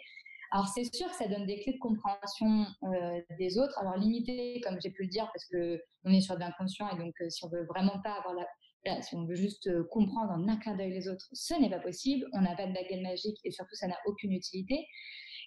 Alors 0.54 0.68
c'est 0.68 0.84
sûr 0.94 1.08
que 1.08 1.16
ça 1.16 1.26
donne 1.26 1.46
des 1.46 1.58
clés 1.58 1.72
de 1.72 1.78
compréhension 1.80 2.64
euh, 2.84 3.20
des 3.40 3.58
autres. 3.58 3.76
Alors 3.80 3.96
limité, 3.96 4.60
comme 4.60 4.80
j'ai 4.80 4.90
pu 4.90 5.02
le 5.02 5.08
dire, 5.08 5.28
parce 5.32 5.44
que 5.46 5.82
on 6.04 6.12
est 6.12 6.20
sur 6.20 6.36
de 6.36 6.40
l'inconscient 6.40 6.88
et 6.90 6.96
donc 6.96 7.12
euh, 7.20 7.28
si 7.28 7.44
on 7.44 7.48
veut 7.48 7.64
vraiment 7.64 8.00
pas 8.04 8.12
avoir 8.12 8.34
la, 8.34 9.02
si 9.02 9.16
on 9.16 9.24
veut 9.24 9.34
juste 9.34 9.66
euh, 9.66 9.82
comprendre 9.90 10.30
en 10.30 10.46
un 10.46 10.56
clin 10.58 10.76
d'œil 10.76 10.92
les 10.92 11.08
autres, 11.08 11.26
ce 11.32 11.54
n'est 11.60 11.70
pas 11.70 11.80
possible. 11.80 12.24
On 12.34 12.40
n'a 12.40 12.54
pas 12.54 12.68
de 12.68 12.72
baguette 12.72 13.02
magique 13.02 13.36
et 13.42 13.50
surtout 13.50 13.74
ça 13.74 13.88
n'a 13.88 13.96
aucune 14.06 14.30
utilité. 14.30 14.86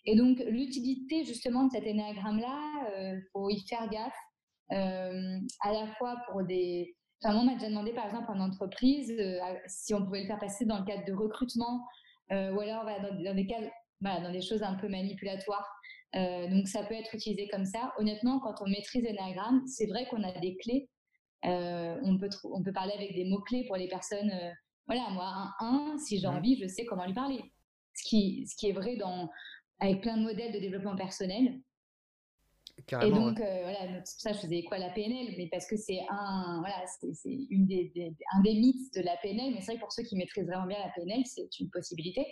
Et 0.04 0.18
donc 0.18 0.40
l'utilité 0.40 1.24
justement 1.24 1.64
de 1.64 1.72
cet 1.72 1.86
énéagramme-là, 1.86 3.14
il 3.14 3.24
faut 3.32 3.50
y 3.50 3.66
faire 3.66 3.90
gaffe. 3.90 4.14
à 4.70 5.72
la 5.72 5.88
fois 5.98 6.18
pour 6.30 6.44
des, 6.44 6.98
Enfin, 7.24 7.34
moi, 7.34 7.44
on 7.44 7.46
m'a 7.46 7.54
déjà 7.56 7.70
demandé, 7.70 7.94
par 7.94 8.06
exemple, 8.06 8.30
en 8.30 8.40
entreprise, 8.40 9.12
si 9.66 9.96
on 9.96 10.06
pouvait 10.06 10.22
le 10.22 10.28
faire 10.28 10.38
passer 10.38 10.66
dans 10.66 10.78
le 10.78 10.86
cadre 10.86 11.04
de 11.04 11.14
recrutement, 11.14 11.84
ou 12.30 12.60
alors 12.60 12.86
dans, 12.86 13.34
des 13.34 13.48
cas 13.48 13.60
dans 14.02 14.32
des 14.32 14.42
choses 14.42 14.64
un 14.64 14.76
peu 14.76 14.88
manipulatoires. 14.88 15.68
Euh, 16.16 16.48
donc 16.48 16.68
ça 16.68 16.84
peut 16.84 16.96
être 16.96 17.14
utilisé 17.14 17.48
comme 17.50 17.66
ça. 17.66 17.94
Honnêtement, 17.98 18.40
quand 18.40 18.56
on 18.62 18.70
maîtrise 18.70 19.04
l'énagramme, 19.04 19.66
c'est 19.68 19.88
vrai 19.88 20.08
qu'on 20.10 20.24
a 20.24 20.32
des 20.40 20.56
clés. 20.58 20.90
Euh, 21.46 22.00
on, 22.04 22.18
peut 22.18 22.30
on 22.46 22.64
peut 22.64 22.74
parler 22.74 22.94
avec 22.94 23.14
des 23.14 23.26
mots-clés 23.26 23.66
pour 23.66 23.76
les 23.76 23.88
personnes. 23.88 24.32
Euh, 24.32 24.52
voilà, 24.88 25.10
moi, 25.12 25.54
un 25.60 25.94
1, 25.96 25.98
si 25.98 26.20
j'ai 26.20 26.28
envie, 26.28 26.58
je 26.62 26.68
sais 26.68 26.86
comment 26.86 27.06
lui 27.06 27.14
parler. 27.14 27.42
Ce 27.94 28.04
qui, 28.08 28.46
ce 28.48 28.56
qui 28.56 28.70
est 28.70 28.74
vrai 28.74 28.96
dans, 28.96 29.30
avec 29.80 30.02
plein 30.02 30.18
de 30.18 30.24
modèles 30.24 30.54
de 30.54 30.60
développement 30.60 30.96
personnel. 30.96 31.60
Carrément, 32.86 33.16
et 33.16 33.20
donc, 33.20 33.38
voilà, 33.40 34.06
ça, 34.06 34.34
je 34.34 34.38
faisais 34.38 34.64
quoi 34.64 34.78
la 34.78 34.92
PNL, 34.92 35.34
mais 35.36 35.50
parce 35.52 35.66
que 35.68 35.76
c'est 35.76 36.00
un, 36.10 36.60
voilà, 36.60 36.86
c'est 36.86 37.48
une 37.50 37.66
des, 37.66 37.92
des, 37.96 38.16
un 38.34 38.42
des 38.42 38.54
mythes 38.54 38.94
de 38.94 39.02
la 39.02 39.18
PNL. 39.18 39.54
Mais 39.54 39.62
c'est 39.62 39.74
vrai 39.74 39.80
pour 39.80 39.92
ceux 39.92 40.04
qui 40.04 40.16
maîtrisent 40.16 40.46
vraiment 40.46 40.68
bien 40.68 40.78
la 40.80 40.92
PNL, 40.96 41.26
c'est 41.26 41.60
une 41.60 41.70
possibilité. 41.70 42.26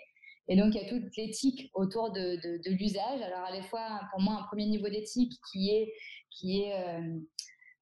Et 0.47 0.55
donc, 0.55 0.75
il 0.75 0.81
y 0.81 0.85
a 0.85 0.89
toute 0.89 1.15
l'éthique 1.17 1.71
autour 1.73 2.11
de, 2.11 2.69
l'usage. 2.69 3.21
Alors, 3.21 3.45
à 3.45 3.51
la 3.51 3.63
fois, 3.63 4.01
pour 4.11 4.21
moi, 4.21 4.35
un 4.39 4.43
premier 4.43 4.67
niveau 4.67 4.89
d'éthique 4.89 5.33
qui 5.51 5.69
est, 5.71 5.93
qui 6.29 6.61
est 6.61 6.73
euh, 6.73 7.19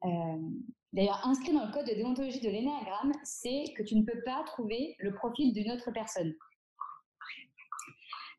euh, 0.05 0.37
d'ailleurs 0.93 1.25
inscrit 1.25 1.53
dans 1.53 1.65
le 1.65 1.71
code 1.71 1.87
de 1.87 1.93
déontologie 1.93 2.39
de 2.39 2.49
l'énéagramme, 2.49 3.11
c'est 3.23 3.65
que 3.75 3.83
tu 3.83 3.95
ne 3.95 4.03
peux 4.03 4.21
pas 4.23 4.43
trouver 4.45 4.95
le 4.99 5.13
profil 5.13 5.53
d'une 5.53 5.71
autre 5.71 5.91
personne. 5.91 6.33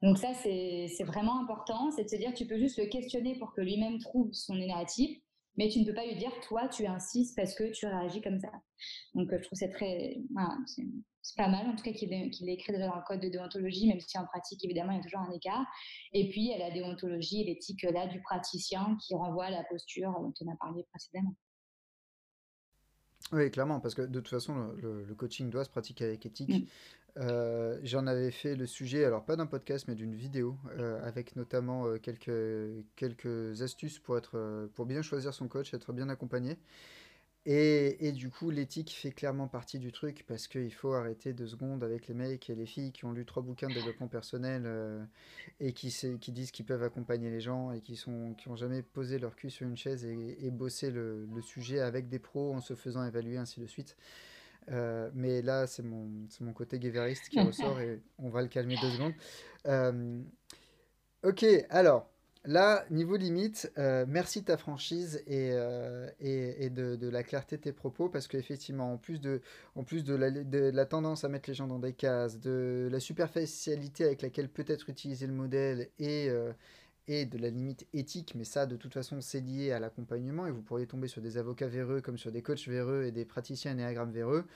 Donc 0.03 0.18
ça, 0.18 0.35
c'est 0.35 1.05
vraiment 1.05 1.41
important, 1.41 1.91
c'est 1.91 2.05
de 2.05 2.09
se 2.11 2.16
dire, 2.16 2.35
tu 2.35 2.47
peux 2.47 2.59
juste 2.59 2.79
le 2.79 2.87
questionner 2.87 3.39
pour 3.39 3.55
que 3.55 3.62
lui-même 3.62 3.99
trouve 3.99 4.31
son 4.33 4.55
énéatype, 4.55 5.24
mais 5.57 5.69
tu 5.69 5.81
ne 5.81 5.85
peux 5.85 5.95
pas 5.95 6.07
lui 6.07 6.17
dire, 6.17 6.33
toi, 6.41 6.69
tu 6.69 6.83
es 6.83 6.87
un 6.87 6.99
6 6.99 7.33
parce 7.33 7.55
que 7.55 7.71
tu 7.73 7.87
réagis 7.87 8.21
comme 8.21 8.41
ça. 8.41 8.51
Donc, 9.15 9.33
euh, 9.33 9.39
je 9.39 9.47
trouve 9.47 9.59
c'est 9.59 9.71
très, 9.71 10.19
voilà, 10.33 10.57
c'est 10.67 11.37
pas 11.37 11.49
mal, 11.49 11.67
en 11.67 11.77
tout 11.77 11.85
cas, 11.85 11.93
qu'il 11.93 12.13
ait, 12.13 12.29
écrit 12.29 12.73
déjà 12.73 12.89
dans 12.89 12.97
le 12.97 13.03
code 13.07 13.21
de 13.21 13.29
déontologie, 13.29 13.89
même 13.89 14.01
si 14.01 14.19
en 14.19 14.27
pratique, 14.27 14.65
évidemment, 14.65 14.93
il 14.93 14.97
y 14.97 15.01
a 15.01 15.03
toujours 15.03 15.21
un 15.21 15.33
écart. 15.33 15.65
Et 16.13 16.29
puis, 16.29 16.43
il 16.43 16.49
y 16.49 16.55
a 16.55 16.59
la 16.59 16.71
déontologie 16.71 17.43
et 17.43 17.45
l'éthique 17.45 17.83
là 17.83 18.07
du 18.07 18.21
praticien 18.21 18.97
qui 19.07 19.15
renvoie 19.15 19.47
à 19.47 19.51
la 19.51 19.65
posture 19.65 20.13
dont 20.21 20.35
on 20.41 20.53
a 20.53 20.57
parlé 20.57 20.85
précédemment. 20.91 21.35
Oui, 23.33 23.51
clairement, 23.51 23.81
parce 23.81 23.95
que 23.95 24.03
de 24.03 24.21
toute 24.21 24.29
façon, 24.29 24.73
le, 24.77 25.15
coaching 25.15 25.49
doit 25.51 25.65
se 25.65 25.71
pratiquer 25.71 26.05
avec 26.05 26.27
éthique. 26.27 26.69
Euh, 27.17 27.79
j'en 27.85 28.07
avais 28.07 28.31
fait 28.31 28.57
le 28.57 28.67
sujet, 28.67 29.05
alors 29.05 29.25
pas 29.25 29.37
d'un 29.37 29.47
podcast, 29.47 29.87
mais 29.89 29.95
d'une 29.95 30.15
vidéo, 30.15 30.57
euh, 30.79 31.01
avec 31.07 31.37
notamment 31.37 31.87
euh, 31.87 31.99
quelques, 31.99 32.85
quelques 32.97 33.62
astuces 33.62 33.99
pour, 34.01 34.19
être, 34.19 34.69
pour 34.75 34.87
bien 34.87 35.03
choisir 35.03 35.33
son 35.33 35.47
coach, 35.47 35.73
être 35.75 35.93
bien 35.93 36.09
accompagné. 36.09 36.59
et, 37.47 38.12
du 38.12 38.31
coup, 38.31 38.51
l'éthique 38.51 38.91
fait 38.91 39.12
clairement 39.12 39.49
partie 39.49 39.79
du 39.79 39.93
truc 39.93 40.25
parce 40.27 40.49
qu'il 40.49 40.73
faut 40.73 40.95
arrêter 40.95 41.35
deux 41.35 41.47
secondes 41.47 41.85
avec 41.85 42.09
les 42.09 42.15
mecs 42.15 42.49
et 42.49 42.55
les 42.55 42.67
filles 42.67 42.91
qui 42.91 43.05
ont 43.05 43.12
lu 43.12 43.27
trois 43.27 43.43
bouquins 43.43 43.69
de 43.69 43.75
développement 43.75 44.09
personnel 44.09 44.67
et 45.61 45.75
qui, 45.75 45.95
qui 46.21 46.33
disent 46.33 46.51
qu'ils 46.53 46.65
peuvent 46.65 46.83
accompagner 46.83 47.31
les 47.31 47.41
gens 47.41 47.71
et 47.73 47.83
qui 47.83 47.97
sont 47.97 48.35
qui 48.35 48.49
jamais 48.57 48.83
posé 48.83 49.19
leur 49.19 49.37
cul 49.37 49.51
sur 49.51 49.67
une 49.67 49.77
chaise 49.77 50.07
et, 50.07 50.47
et 50.47 50.51
bossé 50.51 50.91
le, 50.91 51.27
le, 51.27 51.43
sujet 51.43 51.81
avec 51.81 52.09
des 52.09 52.19
pros 52.19 52.55
en 52.55 52.62
se 52.62 52.75
faisant 52.75 53.05
évaluer 53.05 53.37
ainsi 53.37 53.61
de 53.61 53.67
suite. 53.67 53.95
Euh, 54.71 55.11
mais 55.15 55.43
là, 55.43 55.67
c'est 55.67 55.83
mon, 55.83 56.09
mon 56.41 56.53
côté 56.53 56.79
guévériste 56.79 57.29
qui 57.29 57.41
ressort 57.41 57.81
et 57.81 58.01
on 58.19 58.29
va 58.29 58.43
le 58.43 58.49
calmer 58.49 58.77
deux 58.81 58.91
secondes. 58.91 59.15
Euh, 59.67 60.21
ok, 61.23 61.45
alors. 61.71 62.11
Là, 62.47 62.85
niveau 62.91 63.17
limite, 63.17 63.73
euh, 63.79 64.05
merci 64.07 64.43
de 64.43 64.45
ta 64.45 64.59
franchise 64.59 65.23
et, 65.27 65.49
et, 66.21 66.69
de, 66.69 67.09
la 67.09 67.23
clarté 67.23 67.57
de 67.57 67.62
tes 67.62 67.73
propos 67.73 68.11
parce 68.11 68.29
qu'effectivement, 68.29 68.93
en 68.93 68.99
plus, 68.99 69.19
de, 69.19 69.41
en 69.77 69.83
plus 69.83 70.05
de 70.05 70.15
la, 70.15 70.31
de, 70.31 70.59
la, 70.59 70.85
tendance 70.85 71.25
à 71.25 71.31
mettre 71.31 71.49
les 71.49 71.55
gens 71.55 71.67
dans 71.67 71.79
des 71.79 71.95
cases, 71.95 72.39
de 72.41 72.91
la 72.93 73.01
superficialité 73.01 74.05
avec 74.05 74.21
laquelle 74.21 74.51
peut 74.51 74.67
être 74.69 74.91
utilisé 74.91 75.27
le 75.27 75.33
modèle 75.33 75.89
et, 75.99 76.29
et 77.07 77.27
de 77.27 77.39
la 77.39 77.51
limite 77.51 77.87
éthique, 77.93 78.35
mais 78.35 78.45
ça, 78.45 78.67
de 78.67 78.77
toute 78.77 78.95
façon, 78.95 79.21
c'est 79.21 79.41
lié 79.41 79.73
à 79.73 79.79
l'accompagnement 79.79 80.47
et 80.47 80.51
vous 80.51 80.63
pourriez 80.63 80.87
tomber 80.87 81.09
sur 81.09 81.21
des 81.21 81.37
avocats 81.37 81.69
véreux 81.69 82.01
comme 82.01 82.17
sur 82.17 82.33
des 82.33 82.43
coachs 82.43 82.67
véreux 82.67 83.05
et 83.05 83.13
des 83.13 83.25
praticiens 83.25 83.75
néagrammes 83.75 84.13
véreux 84.13 84.47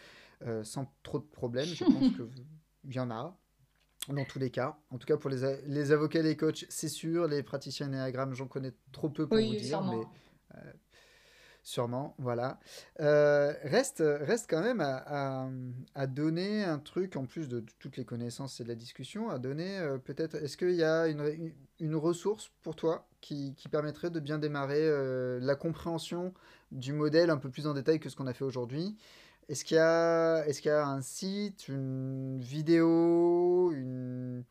sans 0.62 0.92
trop 1.02 1.18
de 1.18 1.24
problèmes. 1.24 1.66
Je 1.66 1.84
pense 1.84 2.14
qu'il 2.14 2.94
y 2.94 3.00
en 3.00 3.10
a, 3.10 3.36
dans 4.08 4.24
tous 4.24 4.38
les 4.38 4.50
cas. 4.50 4.78
En 4.90 4.98
tout 4.98 5.06
cas, 5.06 5.16
pour 5.16 5.30
les, 5.30 5.60
les 5.66 5.92
avocats 5.92 6.20
et 6.20 6.22
les 6.22 6.36
coachs, 6.36 6.64
c'est 6.68 6.88
sûr. 6.88 7.26
Les 7.26 7.42
praticiens 7.42 7.88
néagrammes, 7.88 8.34
j'en 8.34 8.46
connais 8.46 8.72
trop 8.92 9.10
peu 9.10 9.26
pour 9.26 9.36
vous 9.36 9.42
dire. 9.42 9.66
Sûrement. 9.66 9.98
Mais, 9.98 10.58
euh, 10.58 10.72
sûrement, 11.62 12.14
voilà. 12.18 12.58
Euh, 13.00 13.52
reste, 13.64 14.02
reste 14.02 14.48
quand 14.48 14.62
même 14.62 14.80
à, 14.80 15.48
à, 15.94 16.06
donner 16.06 16.64
un 16.64 16.78
truc, 16.78 17.16
en 17.16 17.26
plus 17.26 17.48
de, 17.48 17.64
toutes 17.78 17.96
les 17.96 18.04
connaissances 18.04 18.60
et 18.60 18.64
de 18.64 18.68
la 18.68 18.74
discussion, 18.74 19.30
à 19.30 19.38
donner 19.38 19.78
euh, 19.78 19.98
peut-être. 19.98 20.36
Est-ce 20.36 20.56
qu'il 20.56 20.74
y 20.74 20.84
a 20.84 21.08
une, 21.08 21.52
une, 21.80 21.94
ressource 21.96 22.50
pour 22.62 22.76
toi 22.76 23.06
qui, 23.20 23.54
qui 23.56 23.68
permettrait 23.68 24.10
de 24.10 24.20
bien 24.20 24.38
démarrer 24.38 24.88
la 25.40 25.54
compréhension 25.54 26.32
du 26.72 26.92
modèle 26.92 27.30
un 27.30 27.38
peu 27.38 27.50
plus 27.50 27.66
en 27.66 27.74
détail 27.74 28.00
que 28.00 28.08
ce 28.08 28.16
qu'on 28.16 28.26
a 28.26 28.34
fait 28.34 28.44
aujourd'hui? 28.44 28.96
Est-ce 29.48 29.64
qu'il 29.64 29.76
y, 29.76 29.80
a, 29.80 30.46
est 30.46 30.64
y 30.64 30.68
a 30.68 30.86
un 30.86 31.00
site, 31.00 31.68
une 31.68 32.38
vidéo, 32.38 33.72
une, 33.72 34.44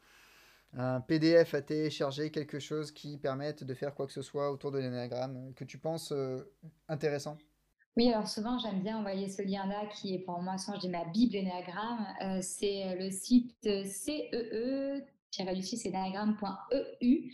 un 0.74 1.02
PDF 1.02 1.54
à 1.54 1.62
télécharger, 1.62 2.32
quelque 2.32 2.60
chose 2.60 2.92
qui 2.92 3.18
permette 3.18 3.64
de 3.64 3.74
faire 3.74 3.96
quoi 3.96 4.08
que 4.08 4.14
ce 4.14 4.22
soit 4.22 4.52
autour 4.52 4.72
de 4.72 4.80
l'énéagramme 4.80 5.54
que 5.56 5.64
tu 5.64 5.78
penses 5.78 6.12
euh, 6.12 6.54
intéressant? 6.88 7.38
Oui, 7.96 8.12
alors 8.12 8.28
souvent, 8.28 8.60
j'aime 8.60 8.82
bien 8.82 8.98
envoyer 8.98 9.28
ce 9.28 9.42
lien-là 9.42 9.88
qui 9.88 10.14
est 10.14 10.20
pour 10.20 10.40
moi, 10.42 10.56
je 10.58 10.80
dis 10.80 10.90
ma 10.90 11.06
Bible 11.06 11.36
Énéagramme. 11.36 12.06
Euh, 12.22 12.40
c'est 12.42 12.96
le 12.96 13.10
site 13.10 13.56
CEE 13.64 14.30
eu 17.02 17.32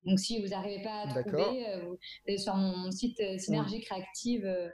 Donc, 0.04 0.18
si 0.18 0.42
vous 0.42 0.48
n'arrivez 0.48 0.82
pas 0.82 1.02
à 1.02 1.06
trouver, 1.22 1.68
euh, 1.68 1.94
sur 2.38 2.56
mon 2.56 2.90
site 2.90 3.22
synergiecreative.fr, 3.38 4.72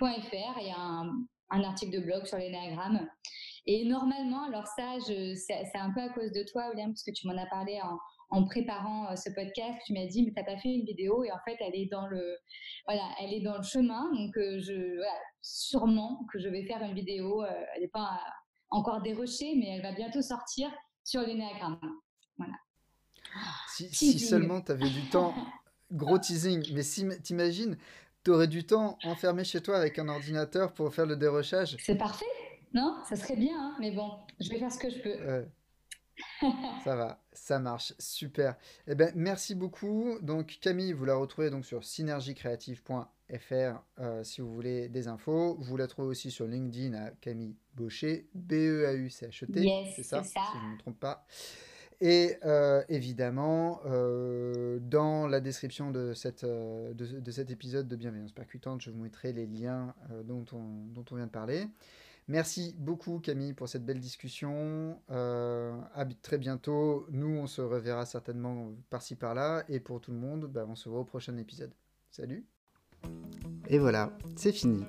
il 0.00 0.66
y 0.66 0.70
a 0.70 0.78
un, 0.78 1.10
un, 1.50 1.64
article 1.64 1.98
de 1.98 2.04
blog 2.04 2.26
sur 2.26 2.38
l'énagramme. 2.38 3.08
Et 3.66 3.84
normalement, 3.86 4.44
alors 4.44 4.68
ça, 4.68 4.98
c'est 5.04 5.74
un 5.74 5.92
peu 5.92 6.00
à 6.00 6.10
cause 6.10 6.30
de 6.30 6.44
toi, 6.44 6.70
William, 6.70 6.92
parce 6.92 7.02
que 7.02 7.10
tu 7.10 7.26
m'en 7.26 7.36
as 7.36 7.46
parlé 7.46 7.80
en 7.82 7.98
en 8.30 8.44
préparant 8.44 9.10
euh, 9.10 9.16
ce 9.16 9.30
podcast, 9.30 9.78
tu 9.86 9.92
m'as 9.92 10.06
dit 10.06 10.24
mais 10.24 10.32
t'as 10.34 10.44
pas 10.44 10.58
fait 10.58 10.68
une 10.68 10.84
vidéo 10.84 11.24
et 11.24 11.32
en 11.32 11.38
fait 11.44 11.56
elle 11.60 11.74
est 11.74 11.88
dans 11.90 12.06
le 12.06 12.36
voilà 12.86 13.02
elle 13.20 13.32
est 13.32 13.40
dans 13.40 13.56
le 13.56 13.62
chemin. 13.62 14.10
Donc 14.12 14.36
euh, 14.36 14.58
je 14.60 14.96
voilà, 14.96 15.18
sûrement 15.42 16.26
que 16.32 16.38
je 16.38 16.48
vais 16.48 16.64
faire 16.64 16.82
une 16.82 16.94
vidéo 16.94 17.42
euh, 17.42 17.48
elle 17.74 17.82
n'est 17.82 17.88
pas 17.88 18.20
encore 18.70 19.02
dérochée 19.02 19.54
mais 19.56 19.76
elle 19.76 19.82
va 19.82 19.92
bientôt 19.92 20.22
sortir 20.22 20.70
sur 21.04 21.20
l'énéagramme. 21.22 21.78
Voilà. 22.38 22.54
Si, 23.68 23.88
si 23.94 24.18
seulement 24.18 24.60
tu 24.60 24.72
avais 24.72 24.90
du 24.90 25.08
temps. 25.10 25.34
Gros 25.92 26.18
teasing. 26.18 26.72
Mais 26.72 26.82
si 26.82 27.06
t'imagines 27.22 27.76
tu 28.24 28.30
aurais 28.30 28.48
du 28.48 28.64
temps 28.64 28.98
enfermé 29.04 29.44
chez 29.44 29.60
toi 29.60 29.76
avec 29.76 29.98
un 29.98 30.08
ordinateur 30.08 30.72
pour 30.72 30.92
faire 30.92 31.06
le 31.06 31.16
dérochage. 31.16 31.76
C'est 31.78 31.98
parfait 31.98 32.24
non? 32.72 32.96
Ça 33.08 33.14
serait 33.14 33.36
bien 33.36 33.54
hein 33.56 33.76
mais 33.78 33.92
bon 33.92 34.10
je 34.40 34.50
vais 34.50 34.58
faire 34.58 34.72
ce 34.72 34.78
que 34.78 34.90
je 34.90 34.98
peux 34.98 35.46
ça 36.84 36.96
va, 36.96 37.22
ça 37.32 37.58
marche, 37.58 37.94
super. 37.98 38.56
Eh 38.86 38.94
ben, 38.94 39.12
merci 39.14 39.54
beaucoup. 39.54 40.18
Donc 40.22 40.58
Camille, 40.60 40.92
vous 40.92 41.04
la 41.04 41.16
retrouvez 41.16 41.50
donc 41.50 41.64
sur 41.64 41.84
synergiecreative.fr 41.84 43.82
euh, 44.00 44.24
si 44.24 44.40
vous 44.40 44.52
voulez 44.52 44.88
des 44.88 45.08
infos. 45.08 45.56
Vous 45.60 45.76
la 45.76 45.86
trouvez 45.86 46.08
aussi 46.08 46.30
sur 46.30 46.46
LinkedIn 46.46 46.94
à 46.94 47.10
Camille 47.20 47.56
Baucher, 47.74 48.28
B-E-A-U-C-H-E-T, 48.34 49.92
c'est 49.96 50.02
ça, 50.02 50.22
si 50.22 50.34
je 50.34 50.66
ne 50.66 50.72
me 50.72 50.78
trompe 50.78 51.00
pas. 51.00 51.26
Et 52.00 52.36
euh, 52.44 52.82
évidemment, 52.88 53.80
euh, 53.86 54.78
dans 54.80 55.26
la 55.26 55.40
description 55.40 55.90
de, 55.90 56.12
cette, 56.12 56.44
de, 56.44 56.92
de, 56.92 57.30
cet 57.30 57.50
épisode 57.50 57.88
de 57.88 57.96
Bienveillance 57.96 58.32
Percutante, 58.32 58.82
je 58.82 58.90
vous 58.90 58.98
mettrai 58.98 59.32
les 59.32 59.46
liens 59.46 59.94
dont, 60.24 60.44
on, 60.52 60.86
dont 60.92 61.04
on 61.10 61.16
vient 61.16 61.26
de 61.26 61.30
parler. 61.30 61.66
Merci 62.26 62.74
beaucoup 62.78 63.18
Camille 63.18 63.52
pour 63.52 63.68
cette 63.68 63.84
belle 63.84 64.00
discussion. 64.00 64.98
Euh, 65.10 65.78
à 65.94 66.06
très 66.06 66.38
bientôt. 66.38 67.06
Nous, 67.10 67.28
on 67.28 67.46
se 67.46 67.60
reverra 67.60 68.06
certainement 68.06 68.72
par-ci 68.88 69.14
par-là. 69.14 69.64
Et 69.68 69.78
pour 69.78 70.00
tout 70.00 70.10
le 70.10 70.18
monde, 70.18 70.46
bah, 70.46 70.64
on 70.68 70.74
se 70.74 70.88
voit 70.88 71.00
au 71.00 71.04
prochain 71.04 71.36
épisode. 71.36 71.72
Salut 72.10 72.46
Et 73.68 73.78
voilà, 73.78 74.10
c'est 74.36 74.52
fini. 74.52 74.84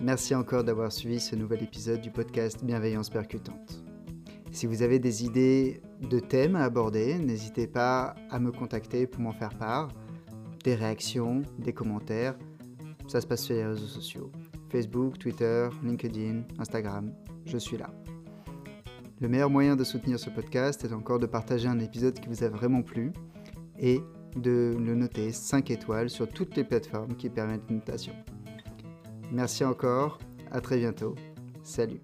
Merci 0.00 0.34
encore 0.34 0.64
d'avoir 0.64 0.90
suivi 0.90 1.20
ce 1.20 1.36
nouvel 1.36 1.62
épisode 1.62 2.00
du 2.00 2.10
podcast 2.10 2.64
Bienveillance 2.64 3.10
Percutante. 3.10 3.84
Si 4.50 4.66
vous 4.66 4.82
avez 4.82 4.98
des 4.98 5.24
idées 5.24 5.82
de 6.00 6.20
thèmes 6.20 6.56
à 6.56 6.64
aborder, 6.64 7.18
n'hésitez 7.18 7.66
pas 7.66 8.14
à 8.30 8.38
me 8.38 8.52
contacter 8.52 9.06
pour 9.06 9.20
m'en 9.20 9.32
faire 9.32 9.56
part. 9.58 9.88
Des 10.62 10.74
réactions, 10.74 11.42
des 11.58 11.72
commentaires, 11.72 12.38
ça 13.08 13.20
se 13.20 13.26
passe 13.26 13.42
sur 13.42 13.54
les 13.54 13.66
réseaux 13.66 13.86
sociaux. 13.86 14.30
Facebook, 14.74 15.20
Twitter, 15.20 15.68
LinkedIn, 15.84 16.42
Instagram, 16.58 17.12
je 17.46 17.58
suis 17.58 17.76
là. 17.76 17.90
Le 19.20 19.28
meilleur 19.28 19.48
moyen 19.48 19.76
de 19.76 19.84
soutenir 19.84 20.18
ce 20.18 20.30
podcast 20.30 20.84
est 20.84 20.92
encore 20.92 21.20
de 21.20 21.26
partager 21.26 21.68
un 21.68 21.78
épisode 21.78 22.18
qui 22.18 22.28
vous 22.28 22.42
a 22.42 22.48
vraiment 22.48 22.82
plu 22.82 23.12
et 23.78 24.00
de 24.34 24.74
le 24.76 24.96
noter 24.96 25.30
5 25.30 25.70
étoiles 25.70 26.10
sur 26.10 26.28
toutes 26.28 26.56
les 26.56 26.64
plateformes 26.64 27.14
qui 27.14 27.28
permettent 27.28 27.70
une 27.70 27.76
notation. 27.76 28.14
Merci 29.30 29.64
encore, 29.64 30.18
à 30.50 30.60
très 30.60 30.78
bientôt, 30.78 31.14
salut 31.62 32.00